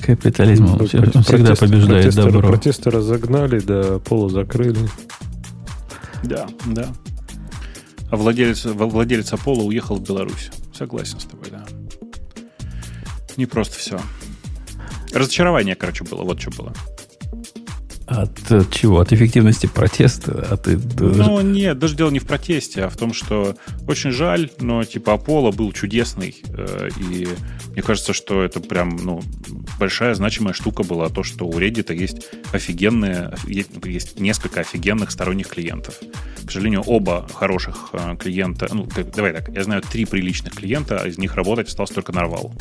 [0.00, 2.48] Капитализм он всегда протесты, побеждает протесты, добро.
[2.48, 4.88] Протесты разогнали, да, поло закрыли.
[6.24, 6.88] Да, да.
[8.10, 10.50] А владелец, владелец Аполло уехал в Беларусь.
[10.74, 11.64] Согласен с тобой, да.
[13.36, 14.00] Не просто все.
[15.12, 16.22] Разочарование, короче, было.
[16.22, 16.72] Вот что было.
[18.16, 19.00] От, чего?
[19.00, 20.46] От эффективности протеста?
[20.50, 23.56] От, ну, нет, даже дело не в протесте, а в том, что
[23.88, 26.36] очень жаль, но типа Аполло был чудесный.
[26.48, 27.28] Э, и
[27.70, 29.22] мне кажется, что это прям ну,
[29.78, 35.98] большая значимая штука была, то, что у Reddit есть офигенные, есть несколько офигенных сторонних клиентов.
[36.44, 41.08] К сожалению, оба хороших э, клиента, ну, давай так, я знаю три приличных клиента, а
[41.08, 42.52] из них работать остался только Нарвал.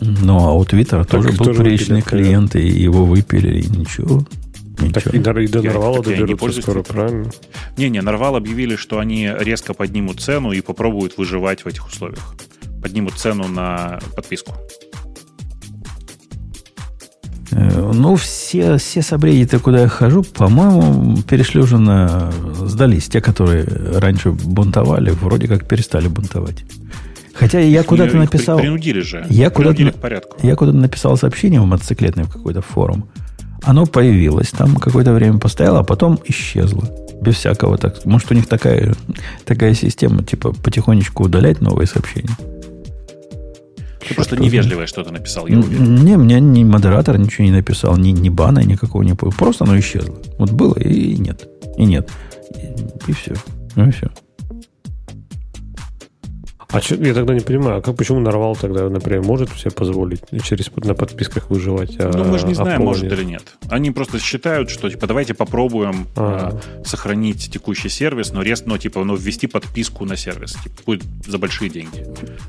[0.00, 4.26] Ну, а у Твиттера тоже был приличный клиент, и его выпили, и ничего.
[4.78, 4.92] Ничего.
[4.92, 7.30] Так и до, и до Нарвала доберутся скоро, правильно?
[7.76, 12.34] Не-не, Нарвал объявили, что они резко поднимут цену и попробуют выживать в этих условиях.
[12.82, 14.54] Поднимут цену на подписку.
[17.52, 22.30] Э, ну, все, все сабреддиты, куда я хожу, по-моему, перешли уже на...
[22.54, 23.08] Сдались.
[23.08, 26.64] Те, которые раньше бунтовали, вроде как перестали бунтовать.
[27.32, 28.58] Хотя я куда-то написал...
[28.58, 29.26] Принудили же.
[29.30, 30.38] Я куда-то, к порядку.
[30.42, 33.08] Я куда-то написал сообщение в мотоциклетный в какой-то форум
[33.66, 36.88] Оно появилось там, какое-то время постояло, а потом исчезло.
[37.20, 38.04] Без всякого так.
[38.04, 38.94] Может, у них такая,
[39.44, 42.36] такая система, типа, потихонечку удалять новые сообщения.
[44.06, 45.96] Ты просто невежливое что-то написал, я уверен.
[45.96, 49.30] Не, мне ни модератор ничего не написал, ни, ни бана никакого не было.
[49.30, 50.14] Просто оно исчезло.
[50.38, 51.48] Вот было и нет.
[51.76, 52.08] И нет.
[52.54, 53.34] И, и все.
[53.74, 54.08] Ну и все.
[56.68, 60.20] А чё, я тогда не понимаю, а как почему нарвал тогда, например, может себе позволить
[60.42, 61.94] через на подписках выживать?
[62.00, 63.44] А, Ну, мы же не а знаем, может или нет.
[63.68, 66.58] Они просто считают, что, типа, давайте попробуем А.
[66.80, 70.54] э, сохранить текущий сервис, но рест, но, типа, ну, ввести подписку на сервис.
[70.62, 72.04] Типа, будет за большие деньги.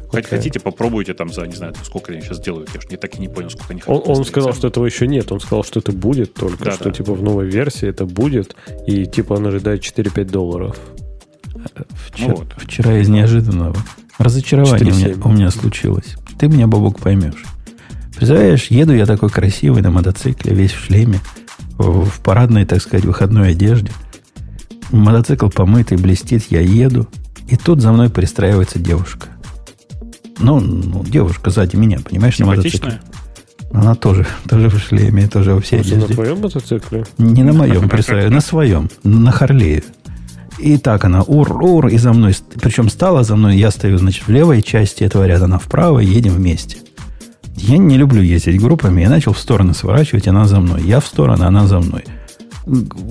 [0.10, 2.70] Хоть хотите, попробуйте там за, не знаю, сколько они сейчас делают.
[2.74, 4.58] Я уж не так и не понял, сколько они Он, хотят он выставить сказал, цену.
[4.60, 5.32] что этого еще нет.
[5.32, 6.92] Он сказал, что это будет только, Да, что да.
[6.92, 8.56] типа в новой версии это будет,
[8.88, 10.76] и типа он ожидает 4-5 долларов.
[12.10, 12.48] Вчера, Ну вот.
[12.58, 13.76] вчера из неожиданного
[14.18, 15.22] разочарования у меня, 4,7.
[15.24, 16.16] у меня случилось.
[16.40, 17.44] Ты меня, Бабук, поймешь.
[18.16, 21.20] Представляешь, еду я такой красивый на мотоцикле, весь в шлеме,
[21.78, 23.92] в, парадной, так сказать, выходной одежде.
[24.92, 27.08] Мотоцикл помытый, блестит, я еду.
[27.48, 29.28] И тут за мной пристраивается девушка.
[30.40, 33.00] Ну, ну, девушка сзади меня, понимаешь, на мотоцикле.
[33.72, 36.14] Она тоже, тоже в шлеме, тоже во всей Может, на одежде.
[36.16, 37.06] твоем мотоцикле?
[37.18, 39.84] Не на моем, представляю, на своем, на Харлее.
[40.60, 44.32] И так она ур-ур, и за мной, причем стала за мной, я стою, значит, в
[44.32, 46.78] левой части этого ряда, она вправо, едем вместе.
[47.56, 50.84] Я не люблю ездить группами, я начал в стороны сворачивать, она за мной.
[50.84, 52.06] Я в стороны, она за мной.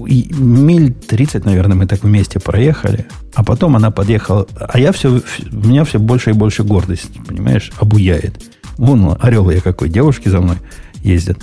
[0.06, 5.08] И миль 30, наверное, мы так вместе проехали, а потом она подъехала, а я все,
[5.10, 8.42] у меня все больше и больше гордость, понимаешь, обуяет.
[8.76, 10.56] Вон орел я какой, девушки за мной
[11.02, 11.38] ездят.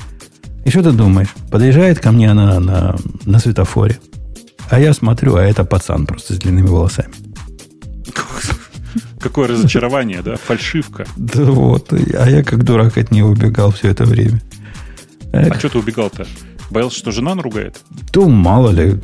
[0.64, 1.34] И что ты думаешь?
[1.52, 3.98] Подъезжает ко мне она на, на светофоре.
[4.74, 7.14] А я смотрю, а это пацан просто с длинными волосами.
[9.20, 10.36] Какое разочарование, да?
[10.36, 11.06] Фальшивка.
[11.16, 11.94] Да вот.
[11.94, 14.42] А я как дурак от нее убегал все это время.
[15.32, 16.26] А Эх, что ты убегал-то?
[16.72, 17.82] Боялся, что жена наругает?
[18.12, 19.00] то мало ли,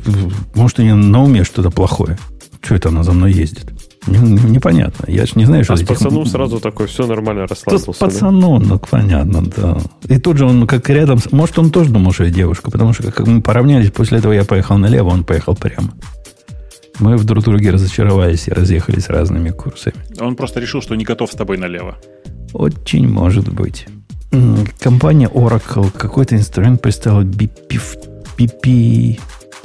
[0.56, 2.18] может, у нее на уме что-то плохое.
[2.60, 3.70] Что это она за мной ездит?
[4.06, 5.04] Не- не- Непонятно.
[5.08, 7.86] Я же не знаю, что А с этих- пацаном сразу такой, все нормально, с расслабился.
[8.00, 8.06] да?
[8.06, 9.78] пацаном, ну, понятно, да.
[10.08, 11.18] И тут же он как рядом...
[11.18, 14.32] с- Может, он тоже думал, что я девушка, потому что как мы поравнялись, после этого
[14.32, 15.92] я поехал налево, он поехал прямо.
[16.98, 19.96] Мы в друг друге разочаровались и разъехались разными курсами.
[20.20, 21.96] Он просто решил, что не готов с тобой налево.
[22.52, 23.86] Очень может быть.
[24.78, 27.80] Компания Oracle какой-то инструмент представила BP,
[28.38, 29.18] BP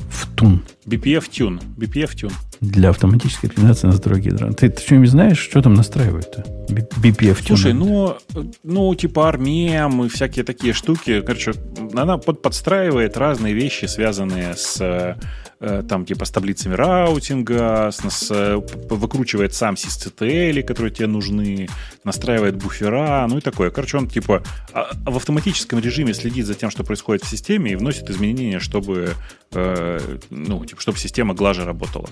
[0.09, 1.59] Ftun BPF Tune.
[1.77, 2.31] BPF Tune.
[2.71, 4.51] Для автоматической оптимизации настройки ядра.
[4.51, 6.43] Ты, ты что-нибудь знаешь, что там настраивают-то?
[6.69, 7.45] BPF.
[7.45, 8.17] Слушай, ну,
[8.63, 11.21] ну, типа армем и всякие такие штуки.
[11.21, 11.53] Короче,
[11.93, 15.17] она под, подстраивает разные вещи, связанные с
[15.59, 21.67] э, там, типа, с таблицами раутинга, с, с, э, выкручивает сам sysctl, которые тебе нужны,
[22.03, 23.69] настраивает буфера, ну и такое.
[23.69, 24.43] Короче, он, типа,
[24.73, 28.59] а- а в автоматическом режиме следит за тем, что происходит в системе и вносит изменения,
[28.59, 29.13] чтобы,
[29.53, 32.09] э, ну, типа, чтобы система глаже работала.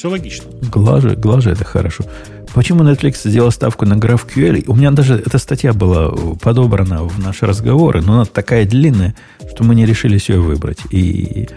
[0.00, 0.46] Все логично.
[0.62, 2.04] Глаже, глаже это хорошо.
[2.54, 4.64] Почему Netflix сделал ставку на GraphQL?
[4.66, 6.10] У меня даже эта статья была
[6.40, 9.14] подобрана в наши разговоры, но она такая длинная,
[9.52, 10.78] что мы не решились ее выбрать.
[10.88, 11.50] И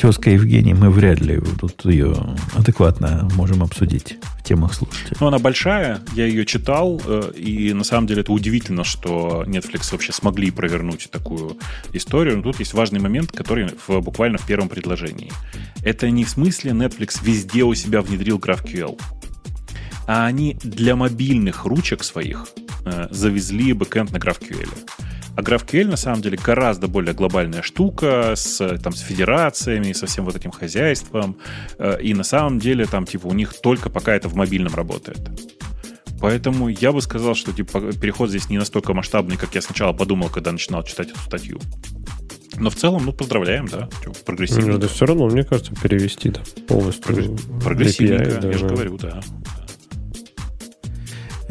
[0.00, 2.16] тезка Евгений, мы вряд ли тут ее
[2.56, 5.14] адекватно можем обсудить в темах слушателей.
[5.20, 9.92] Ну, она большая, я ее читал, э, и на самом деле это удивительно, что Netflix
[9.92, 11.58] вообще смогли провернуть такую
[11.92, 12.38] историю.
[12.38, 15.30] Но тут есть важный момент, который в, буквально в первом предложении.
[15.84, 18.98] Это не в смысле Netflix везде у себя внедрил GraphQL,
[20.06, 22.46] а они для мобильных ручек своих
[22.86, 24.70] э, завезли бэкэнд на GraphQL.
[25.36, 30.24] А GraphQL на самом деле гораздо более глобальная штука с, там, с федерациями, со всем
[30.24, 31.36] вот этим хозяйством.
[31.78, 35.18] Э, И на самом деле там типа у них только пока это в мобильном работает.
[36.20, 40.28] Поэтому я бы сказал, что типа переход здесь не настолько масштабный, как я сначала подумал,
[40.28, 41.58] когда начинал читать эту статью.
[42.58, 43.88] Но в целом, ну, поздравляем, да,
[44.26, 44.72] прогрессивно.
[44.72, 47.04] Ну, да все равно, мне кажется, перевести да, полностью.
[47.14, 48.74] Прогре- Прогрессивненько, API, да, я же да.
[48.74, 49.20] говорю, да.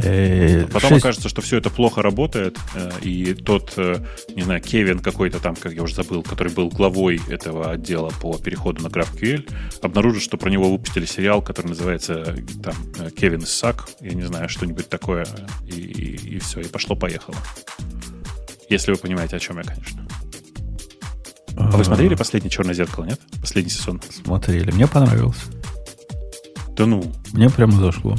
[0.02, 3.98] Э, Потом шесть- окажется, что все это плохо работает, э, и тот, э,
[4.34, 8.38] не знаю, Кевин какой-то там, как я уже забыл, который был главой этого отдела по
[8.38, 9.50] переходу на GraphQL,
[9.82, 12.76] обнаружит, что про него выпустили сериал, который называется там
[13.12, 15.28] Кевин Сак, я не знаю, что-нибудь такое,
[15.68, 17.36] и, все, и пошло-поехало.
[18.70, 20.08] Если вы понимаете, о чем я, конечно.
[21.58, 23.20] А вы смотрели последний «Черное зеркало», нет?
[23.42, 24.02] Последний сезон?
[24.10, 24.72] Смотрели.
[24.72, 25.42] Мне понравился.
[26.78, 27.04] Да ну,
[27.34, 28.16] Мне прямо зашло.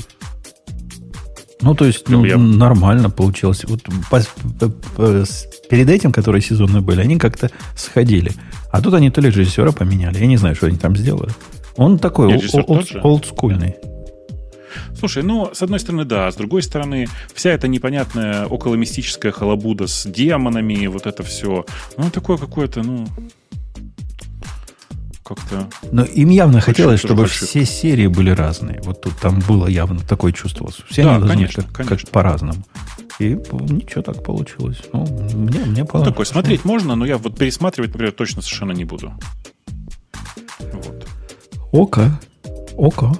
[1.62, 3.64] Ну, то есть, ну, Я- нормально получилось.
[3.64, 4.20] Вот по-
[4.58, 5.24] по- по-
[5.68, 8.32] перед этим, которые сезонные были, они как-то сходили.
[8.70, 10.18] А тут они то ли режиссера поменяли.
[10.18, 11.32] Я не знаю, что они там сделали.
[11.76, 12.28] Он такой
[13.02, 13.76] олдскульный.
[14.98, 20.06] Слушай, ну, с одной стороны, да, с другой стороны, вся эта непонятная околомистическая халабуда с
[20.06, 21.64] демонами, вот это все,
[21.96, 23.06] ну, такое какое-то, ну,
[25.34, 25.68] как-то...
[25.92, 27.46] Но им явно хотелось, чтобы хочу.
[27.46, 28.80] все серии были разные.
[28.82, 30.78] Вот тут там было явно такое чувствовалось.
[30.88, 32.64] Все да, они конечно, как, как по-разному.
[33.20, 33.38] И
[33.68, 34.82] ничего так получилось.
[34.92, 38.84] Ну, мне, мне ну, такой, смотреть можно, но я вот пересматривать, например, точно совершенно не
[38.84, 39.12] буду.
[40.58, 41.06] Вот.
[41.70, 42.20] Ока.
[42.76, 43.12] Ока.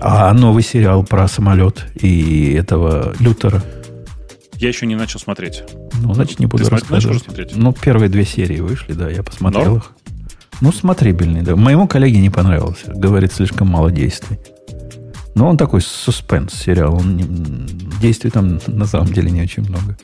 [0.00, 3.62] А новый сериал про самолет и этого Лютера?
[4.54, 5.64] Я еще не начал смотреть.
[5.94, 7.22] Ну, значит, не буду Ты рассказывать.
[7.22, 7.56] смотреть?
[7.56, 9.76] Ну, первые две серии вышли, да, я посмотрел Норм?
[9.78, 9.92] их.
[10.62, 11.56] Ну, смотрибельный, да.
[11.56, 12.92] Моему коллеге не понравился.
[12.94, 14.38] Говорит, слишком мало действий.
[15.34, 16.94] Но он такой суспенс сериал.
[16.94, 17.24] Он не,
[18.00, 19.96] действий там на самом деле не очень много.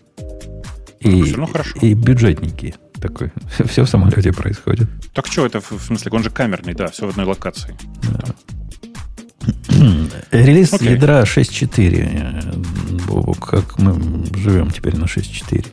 [0.99, 1.79] И, ну, хорошо.
[1.81, 3.31] и бюджетники такой.
[3.69, 4.89] Все в самолете происходит.
[5.15, 7.77] Так что это, в смысле, он же камерный, да, все в одной локации.
[8.03, 8.25] Да.
[10.33, 10.95] Релиз okay.
[10.95, 13.39] ядра 6.4.
[13.41, 13.95] Как мы
[14.37, 15.67] живем теперь на 6.4?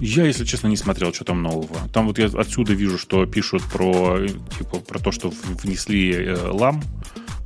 [0.00, 1.76] Я, если честно, не смотрел, что там нового.
[1.92, 4.26] Там вот я отсюда вижу, что пишут про,
[4.58, 6.82] типа, про то, что внесли э, лам,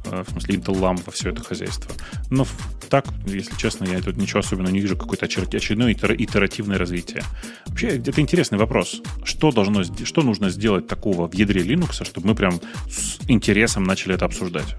[0.06, 1.94] э, в смысле Intel лам во все это хозяйство.
[2.30, 2.46] Но
[2.88, 7.22] так, если честно, я тут ничего особенного не вижу, какое-то очередное итеративное развитие.
[7.66, 9.02] Вообще, это интересный вопрос.
[9.24, 12.60] Что, должно, что нужно сделать такого в ядре Linux, чтобы мы прям
[12.90, 14.76] с интересом начали это обсуждать?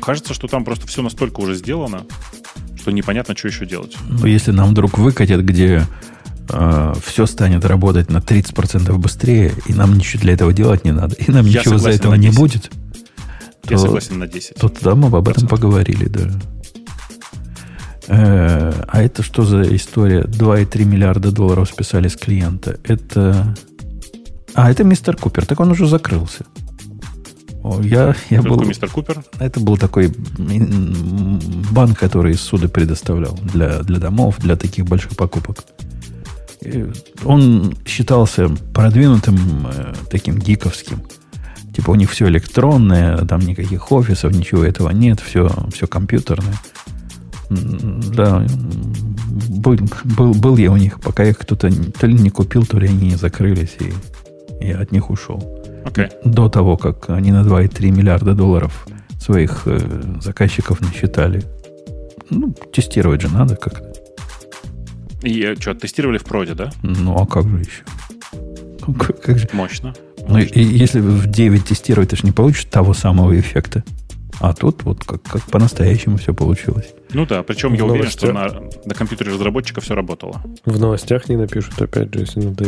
[0.00, 2.06] Кажется, что там просто все настолько уже сделано,
[2.78, 3.96] что непонятно, что еще делать.
[4.08, 5.86] Ну, если нам вдруг выкатят, где
[6.52, 11.14] э, все станет работать на 30% быстрее, и нам ничего для этого делать не надо,
[11.16, 12.70] и нам Я ничего за этого не будет,
[13.64, 14.54] я то, согласен на 10.
[14.56, 16.30] То тогда мы об этом поговорили, да.
[18.08, 20.22] Э, а это что за история?
[20.22, 22.78] 2,3 миллиарда долларов списали с клиента.
[22.84, 23.54] Это...
[24.54, 25.46] А, это мистер Купер.
[25.46, 26.44] Так он уже закрылся.
[27.62, 29.22] О, я, я был, мистер Купер?
[29.38, 30.12] Это был такой
[31.70, 35.64] банк, который суды предоставлял для, для домов, для таких больших покупок.
[36.62, 36.86] И
[37.24, 41.02] он считался продвинутым, э, таким гиковским.
[41.74, 46.54] Типа у них все электронное, там никаких офисов, ничего этого нет, все, все компьютерное.
[47.48, 48.44] Да,
[49.48, 52.88] был, был, был я у них, пока их кто-то то ли не купил, то ли
[52.88, 55.42] они не закрылись, и я от них ушел.
[55.84, 56.10] Okay.
[56.24, 58.86] До того, как они на 2,3 миллиарда долларов
[59.18, 59.78] своих э,
[60.20, 61.42] заказчиков насчитали.
[62.28, 63.89] Ну, тестировать же надо как-то.
[65.22, 66.70] И э, что, тестировали в проде, да?
[66.82, 67.84] Ну, а как же еще?
[68.98, 69.48] Как, как же?
[69.52, 69.94] Мощно.
[70.28, 73.84] Ну, и, если в 9 тестировать, ты же не получишь того самого эффекта.
[74.40, 76.94] А тут вот как, как по-настоящему все получилось.
[77.12, 78.48] Ну да, причем в я уверен, что на,
[78.86, 80.40] на компьютере разработчика все работало.
[80.64, 82.64] В новостях не напишут, опять же, если надо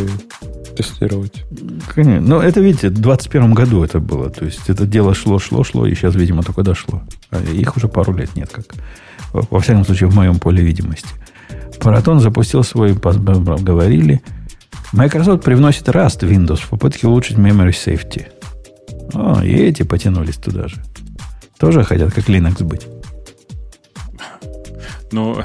[0.77, 1.45] тестировать.
[1.95, 2.21] Конечно.
[2.21, 4.29] Но это, видите, в 2021 году это было.
[4.29, 7.03] То есть это дело шло, шло, шло, и сейчас, видимо, только дошло.
[7.31, 8.67] А их уже пару лет нет, как
[9.33, 11.09] во всяком случае, в моем поле видимости.
[11.83, 14.23] Паратон запустил свой, говорили.
[14.93, 18.27] Microsoft привносит Rust в Windows в попытке улучшить memory safety.
[19.15, 20.77] О, и эти потянулись туда же.
[21.59, 22.87] Тоже хотят как Linux быть.
[25.11, 25.43] Ну,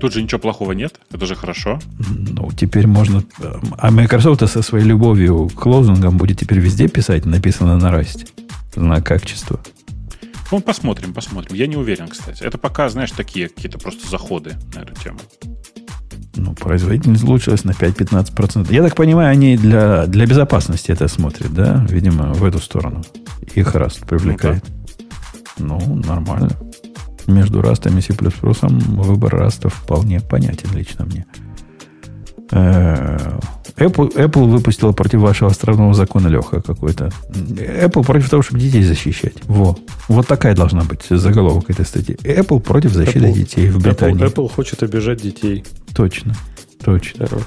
[0.00, 0.98] тут же ничего плохого нет.
[1.12, 1.78] Это же хорошо.
[2.08, 3.22] Ну, теперь можно...
[3.76, 8.26] А Microsoft со своей любовью к лозунгам будет теперь везде писать, написано на расте.
[8.74, 9.60] Знак качества.
[10.50, 11.54] Ну, посмотрим, посмотрим.
[11.54, 12.42] Я не уверен, кстати.
[12.42, 15.18] Это пока, знаешь, такие какие-то просто заходы на эту тему.
[16.36, 18.72] Ну, производительность улучшилась на 5-15%.
[18.72, 21.84] Я так понимаю, они для, для безопасности это смотрят, да?
[21.90, 23.02] Видимо, в эту сторону.
[23.54, 24.64] Их раст привлекает.
[25.58, 25.86] Ну, да.
[25.86, 26.50] Ну, нормально.
[27.26, 31.26] Между растом и C++ выбор раста вполне понятен лично мне.
[32.52, 33.38] Э,
[33.78, 37.10] Apple, Apple выпустила против вашего островного закона Леха какой-то.
[37.30, 39.34] Apple против того, чтобы детей защищать.
[39.44, 39.76] Во.
[40.08, 42.16] Вот такая должна быть заголовок этой статьи.
[42.16, 44.24] Apple против защиты Apple, детей в Британии.
[44.24, 45.64] Apple, Apple хочет обижать детей.
[45.94, 46.34] Точно.
[46.84, 47.26] Точно.
[47.30, 47.38] Да.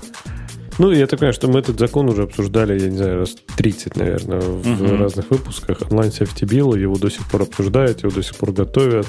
[0.78, 3.98] Ну, я так понимаю, что мы этот закон уже обсуждали, я не знаю, раз 30,
[3.98, 4.98] наверное, в uh-huh.
[4.98, 5.82] разных выпусках.
[5.82, 9.08] Online Safety Bill, его до сих пор обсуждают, его до сих пор готовят.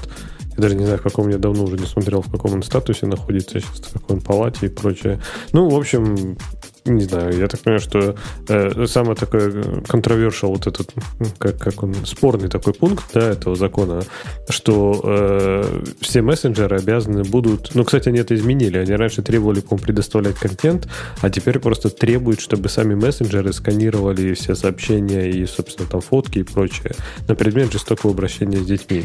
[0.56, 3.06] Я даже не знаю, в каком я давно уже не смотрел, в каком он статусе
[3.06, 5.20] находится сейчас, в какой он палате и прочее.
[5.52, 6.36] Ну, в общем,
[6.84, 8.16] не знаю, я так понимаю, что
[8.48, 9.50] э, самый такой
[9.82, 10.92] controversial вот этот,
[11.38, 14.02] как, как он, спорный такой пункт, да, этого закона,
[14.48, 19.86] что э, все мессенджеры обязаны будут, ну, кстати, они это изменили, они раньше требовали, по-моему,
[19.86, 20.88] предоставлять контент,
[21.20, 26.42] а теперь просто требуют, чтобы сами мессенджеры сканировали все сообщения и, собственно, там фотки и
[26.42, 26.92] прочее
[27.28, 29.04] на предмет жестокого обращения с детьми.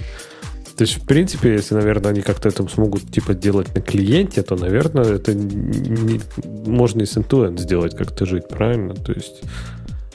[0.77, 4.55] То есть, в принципе, если, наверное, они как-то это смогут типа делать на клиенте, то,
[4.55, 6.21] наверное, это не,
[6.67, 8.93] можно и с end сделать, как-то жить, правильно?
[8.93, 9.41] То есть.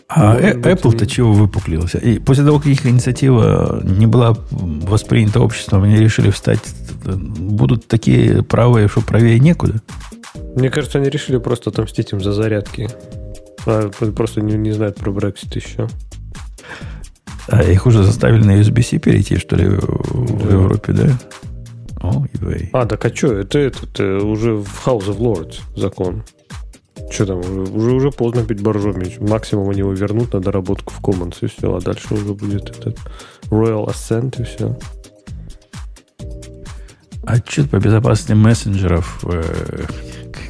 [0.07, 1.99] А э, Apple-то чего выпуклился?
[1.99, 6.61] И после того, как их инициатива не была воспринята обществом, они решили встать,
[7.05, 9.83] будут такие правые, что правее некуда?
[10.55, 12.89] Мне кажется, они решили просто отомстить им за зарядки.
[13.67, 15.89] А, просто не, не знают про Brexit еще.
[17.49, 20.53] А их уже заставили на USB-C перейти, что ли, в да.
[20.53, 21.19] Европе, да?
[22.03, 22.71] Ой, ой.
[22.73, 26.25] А, так а что, это, это, это уже в House of Lords закон.
[27.11, 29.17] Что там, уже, уже, уже поздно пить боржоми.
[29.21, 31.75] Максимум они его вернут на доработку в Commons, и все.
[31.75, 32.99] А дальше уже будет этот
[33.51, 34.77] Royal Ascent, и все.
[37.25, 39.25] Отчет по безопасности мессенджеров.
[39.25, 39.85] Э,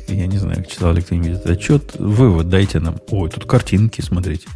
[0.08, 1.96] я не знаю, читал ли кто-нибудь этот отчет.
[1.98, 2.96] Вывод дайте нам.
[3.10, 4.48] Ой, тут картинки, смотрите.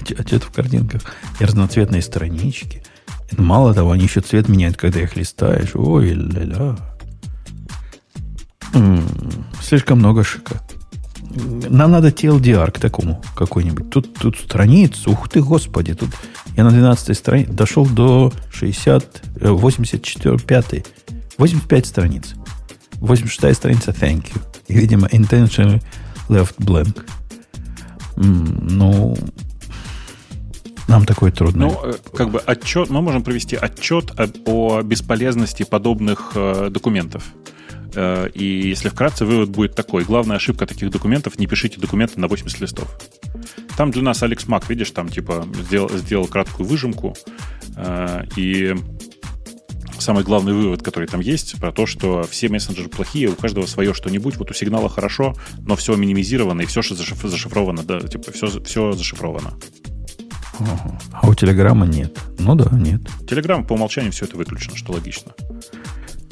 [0.00, 1.02] Отчет в картинках.
[1.40, 2.82] И разноцветные странички.
[3.30, 5.70] И мало того, они еще цвет меняют, когда их листаешь.
[5.74, 6.76] Ой, ля-ля.
[9.62, 10.60] Слишком много шика.
[11.68, 13.90] Нам надо TLDR к такому какой-нибудь.
[13.90, 16.10] Тут, тут страниц, ух ты, господи, тут
[16.56, 20.86] я на 12 странице дошел до 60, 84, 5,
[21.38, 22.34] 85 страниц.
[23.00, 24.40] 86 страница thank you.
[24.68, 25.82] И, видимо, intentionally
[26.28, 27.04] left blank.
[28.16, 29.16] Ну,
[30.88, 31.66] нам такое трудно.
[31.66, 34.12] Ну, э, как бы отчет, мы можем провести отчет
[34.46, 37.24] о, бесполезности подобных э, документов.
[37.94, 40.04] Э, и если вкратце, вывод будет такой.
[40.04, 42.88] Главная ошибка таких документов– не пишите документы на 80 листов.
[43.76, 47.16] Там для нас Алекс Мак, видишь, там типа сделал, сделал краткую выжимку.
[48.36, 48.74] И
[49.98, 53.94] самый главный вывод, который там есть, про то, что все мессенджеры плохие, у каждого свое
[53.94, 54.36] что-нибудь.
[54.36, 59.54] Вот у сигнала хорошо, но все минимизировано, и все зашифровано, да, типа все, все зашифровано.
[61.12, 62.18] А у Телеграма нет.
[62.38, 63.02] Ну да, нет.
[63.28, 65.32] Телеграм по умолчанию все это выключено, что логично.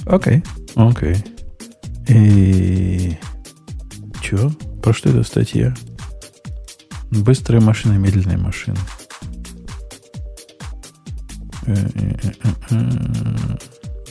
[0.07, 0.43] Окей,
[0.75, 1.17] окей.
[2.09, 3.19] И...
[4.23, 4.51] Че?
[4.83, 5.75] Про что эта статья?
[7.11, 8.77] Быстрые машины, медленные машины.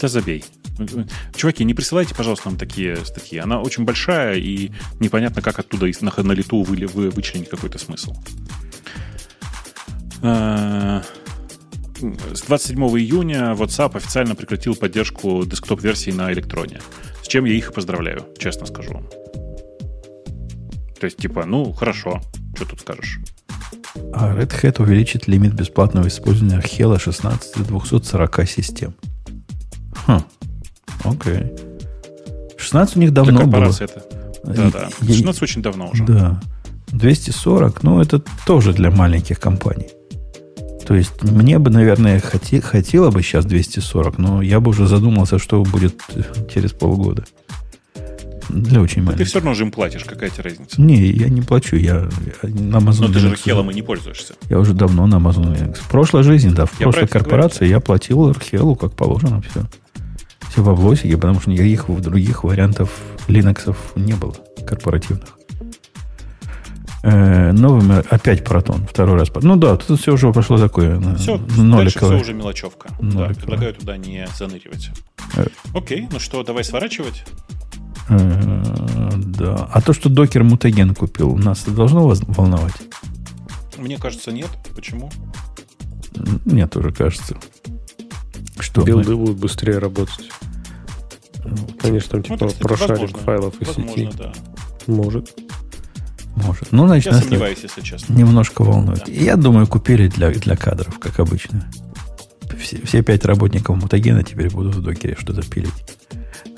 [0.02, 0.44] Да забей.
[1.36, 3.38] Чуваки, не присылайте, пожалуйста, нам такие статьи.
[3.38, 8.16] Она очень большая, и непонятно, как оттуда на, на лету вы, вы, вычленить какой-то смысл.
[10.24, 11.02] А,
[12.34, 16.80] с 27 июня WhatsApp официально прекратил поддержку десктоп-версии на электроне
[17.32, 19.08] чем я их и поздравляю, честно скажу вам.
[21.00, 22.20] То есть, типа, ну, хорошо,
[22.56, 23.20] что тут скажешь.
[24.14, 28.94] А Red Hat увеличит лимит бесплатного использования Archela 16 до 240 систем.
[30.08, 30.24] Хм,
[31.06, 31.54] окей.
[32.58, 33.72] 16 у них давно было.
[33.80, 34.04] это.
[34.44, 34.90] Да, да.
[35.00, 36.04] 16 очень давно уже.
[36.04, 36.42] Да.
[36.88, 39.88] 240, ну, это тоже для маленьких компаний.
[40.92, 45.40] То есть мне бы, наверное, хоти, хотело бы сейчас 240, но я бы уже задумался,
[45.40, 46.02] что будет
[46.54, 47.24] через полгода.
[48.50, 49.20] Для очень маленьких.
[49.20, 50.82] Ты все равно же им платишь, какая тебе разница?
[50.82, 52.10] Не, я не плачу, я
[52.44, 54.34] на Amazon Но ты же Архелом и не пользуешься.
[54.50, 55.76] Я уже давно на Amazon Linux.
[55.76, 59.62] В прошлой жизни, да, в я прошлой корпорации я платил Архелу, как положено, все.
[60.50, 62.90] Все в облосике, потому что никаких других вариантов
[63.30, 64.36] Linux не было
[64.68, 65.38] корпоративных.
[67.04, 68.86] Э, новым опять протон.
[68.86, 69.32] Второй раз.
[69.42, 71.00] Ну да, тут все уже пошло такое.
[71.16, 72.90] Все, дальше все уже мелочевка.
[73.00, 74.92] Да, предлагаю туда не заныривать.
[75.36, 75.46] Э.
[75.74, 77.24] Окей, ну что, давай сворачивать.
[78.10, 78.64] Э,
[79.16, 79.70] да.
[79.72, 82.76] А то, что докер мутаген купил, нас это должно вас волновать?
[83.78, 84.50] Мне кажется, нет.
[84.76, 85.10] Почему?
[86.46, 87.36] Мне тоже кажется.
[88.60, 89.18] Что Билды мы...
[89.18, 90.30] будут быстрее работать.
[91.80, 94.10] Конечно, там типа ну, прошарик файлов и сети.
[94.16, 94.34] Да.
[94.86, 95.34] Может.
[96.36, 96.72] Может.
[96.72, 98.14] Ну, значит, Я сомневаюсь, если честно.
[98.14, 99.04] Немножко волнует.
[99.06, 99.12] Да.
[99.12, 101.70] Я думаю, купили для, для кадров, как обычно.
[102.60, 105.72] Все, все пять работников мутагена теперь будут в докере что-то пилить.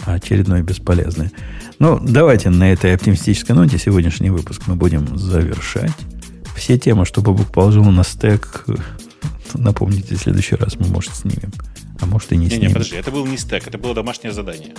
[0.05, 1.31] Очередное бесполезное.
[1.79, 5.91] Ну, давайте на этой оптимистической ноте сегодняшний выпуск мы будем завершать.
[6.55, 8.65] Все темы, что Бабук положил на стек,
[9.53, 11.51] напомните, в следующий раз мы, может, снимем.
[11.99, 12.67] А может, и не, не снимем.
[12.67, 14.73] Не, подожди, это был не стек, это было домашнее задание.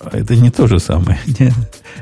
[0.00, 1.18] А это не то же самое.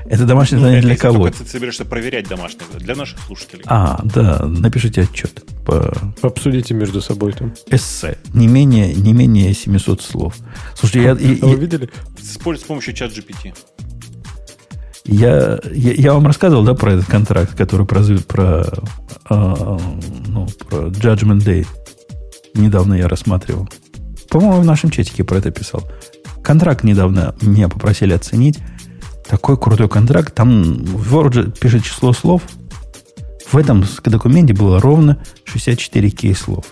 [0.07, 1.31] Это домашнее ну, задание для кого?
[1.31, 3.63] Ты собираешься проверять домашнее задание для наших слушателей.
[3.67, 5.45] А, да, напишите отчет.
[5.65, 5.93] По...
[6.23, 7.55] Обсудите между собой там.
[7.71, 8.19] Эссе.
[8.35, 10.35] Не менее, не менее 700 слов.
[10.75, 11.13] Слушайте, я...
[11.13, 11.91] А вы видели?
[12.21, 13.55] С, с помощью чат GPT.
[15.05, 18.67] Я, я, я вам рассказывал, да, про этот контракт, который про, про,
[19.31, 19.79] э,
[20.27, 21.67] ну, про Judgment Day.
[22.55, 23.69] Недавно я рассматривал.
[24.29, 25.83] По-моему, в нашем чатике про это писал.
[26.49, 28.59] Контракт недавно меня попросили оценить.
[29.29, 30.35] Такой крутой контракт.
[30.35, 32.41] Там Word пишет число слов.
[33.53, 36.65] В этом документе было ровно 64 кей слов.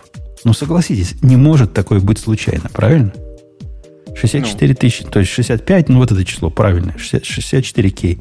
[0.45, 3.13] Ну, согласитесь, не может такое быть случайно, правильно?
[4.15, 4.77] 64 ну.
[4.77, 8.19] тысячи, то есть 65, ну вот это число правильное, 64 кей.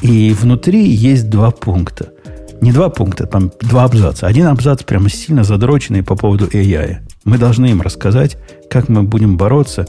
[0.00, 2.14] И внутри есть два пункта.
[2.62, 4.26] Не два пункта, там два абзаца.
[4.26, 7.00] Один абзац прямо сильно задроченный по поводу AI.
[7.24, 8.38] Мы должны им рассказать,
[8.70, 9.86] как мы будем бороться.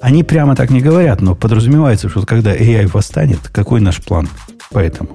[0.00, 4.28] Они прямо так не говорят, но подразумевается, что когда AI восстанет, какой наш план
[4.70, 5.10] по этому?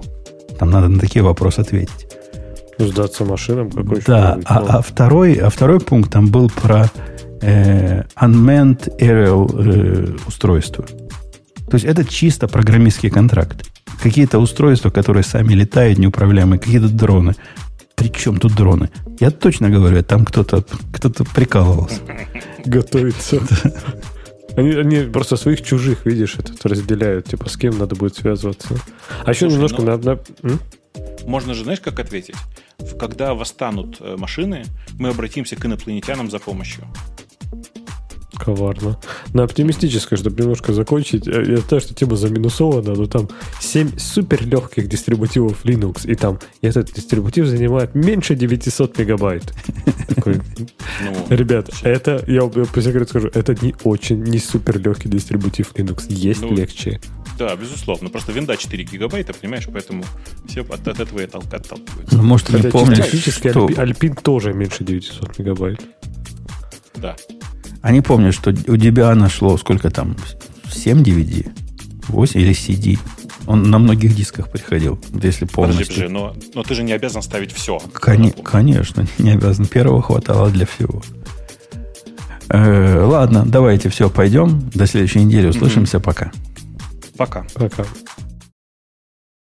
[0.59, 2.07] Там надо на такие вопросы ответить.
[2.77, 6.91] Ну, сдаться машинам какой Да, а, а, второй, а второй пункт там был про
[7.41, 10.85] э, unmanned aerial э, устройство.
[10.85, 13.65] То есть это чисто программистский контракт.
[14.03, 17.33] Какие-то устройства, которые сами летают, неуправляемые, какие-то дроны.
[17.95, 18.89] Причем тут дроны?
[19.19, 22.01] Я точно говорю, там кто-то кто прикалывался.
[22.65, 23.39] Готовится.
[24.57, 28.69] Они, они просто своих чужих, видишь, этот разделяют, типа, с кем надо будет связываться.
[29.23, 30.19] А еще немножко ну, на, на...
[31.25, 32.35] Можно же, знаешь, как ответить?
[32.99, 34.63] Когда восстанут э, машины,
[34.97, 36.87] мы обратимся к инопланетянам за помощью.
[38.37, 38.99] Коварно.
[39.33, 43.29] На оптимистическое, чтобы немножко закончить, э, я знаю, что тема заминусована, но там
[43.61, 49.53] 7 супер легких дистрибутивов Linux, и там и этот дистрибутив занимает меньше 900 мегабайт.
[50.25, 56.05] Ну, Ребят, это, я по секрету скажу, это не очень, не супер легкий дистрибутив Linux.
[56.09, 56.99] Есть ну, легче.
[57.37, 58.09] Да, безусловно.
[58.09, 60.03] Просто винда 4 гигабайта, понимаешь, поэтому
[60.47, 62.15] все от, от этого и отталкиваются.
[62.15, 63.69] Ну, может, ты не помнишь, что...
[63.77, 65.81] Альпин тоже меньше 900 мегабайт.
[66.95, 67.15] Да.
[67.85, 70.15] Они помнят, что у тебя нашло сколько там?
[70.71, 71.47] 7 DVD?
[72.07, 72.97] 8 или CD?
[73.45, 75.85] Он на многих дисках приходил, если полностью.
[75.85, 77.77] Подожди, но, но ты же не обязан ставить все.
[77.93, 79.67] Кон- конечно, не обязан.
[79.67, 81.03] Первого хватало для всего.
[82.49, 84.67] Э, ладно, давайте все, пойдем.
[84.73, 85.97] До следующей недели услышимся.
[85.97, 86.01] Mm-hmm.
[86.01, 86.31] Пока.
[87.17, 87.45] Пока.
[87.53, 87.85] Пока.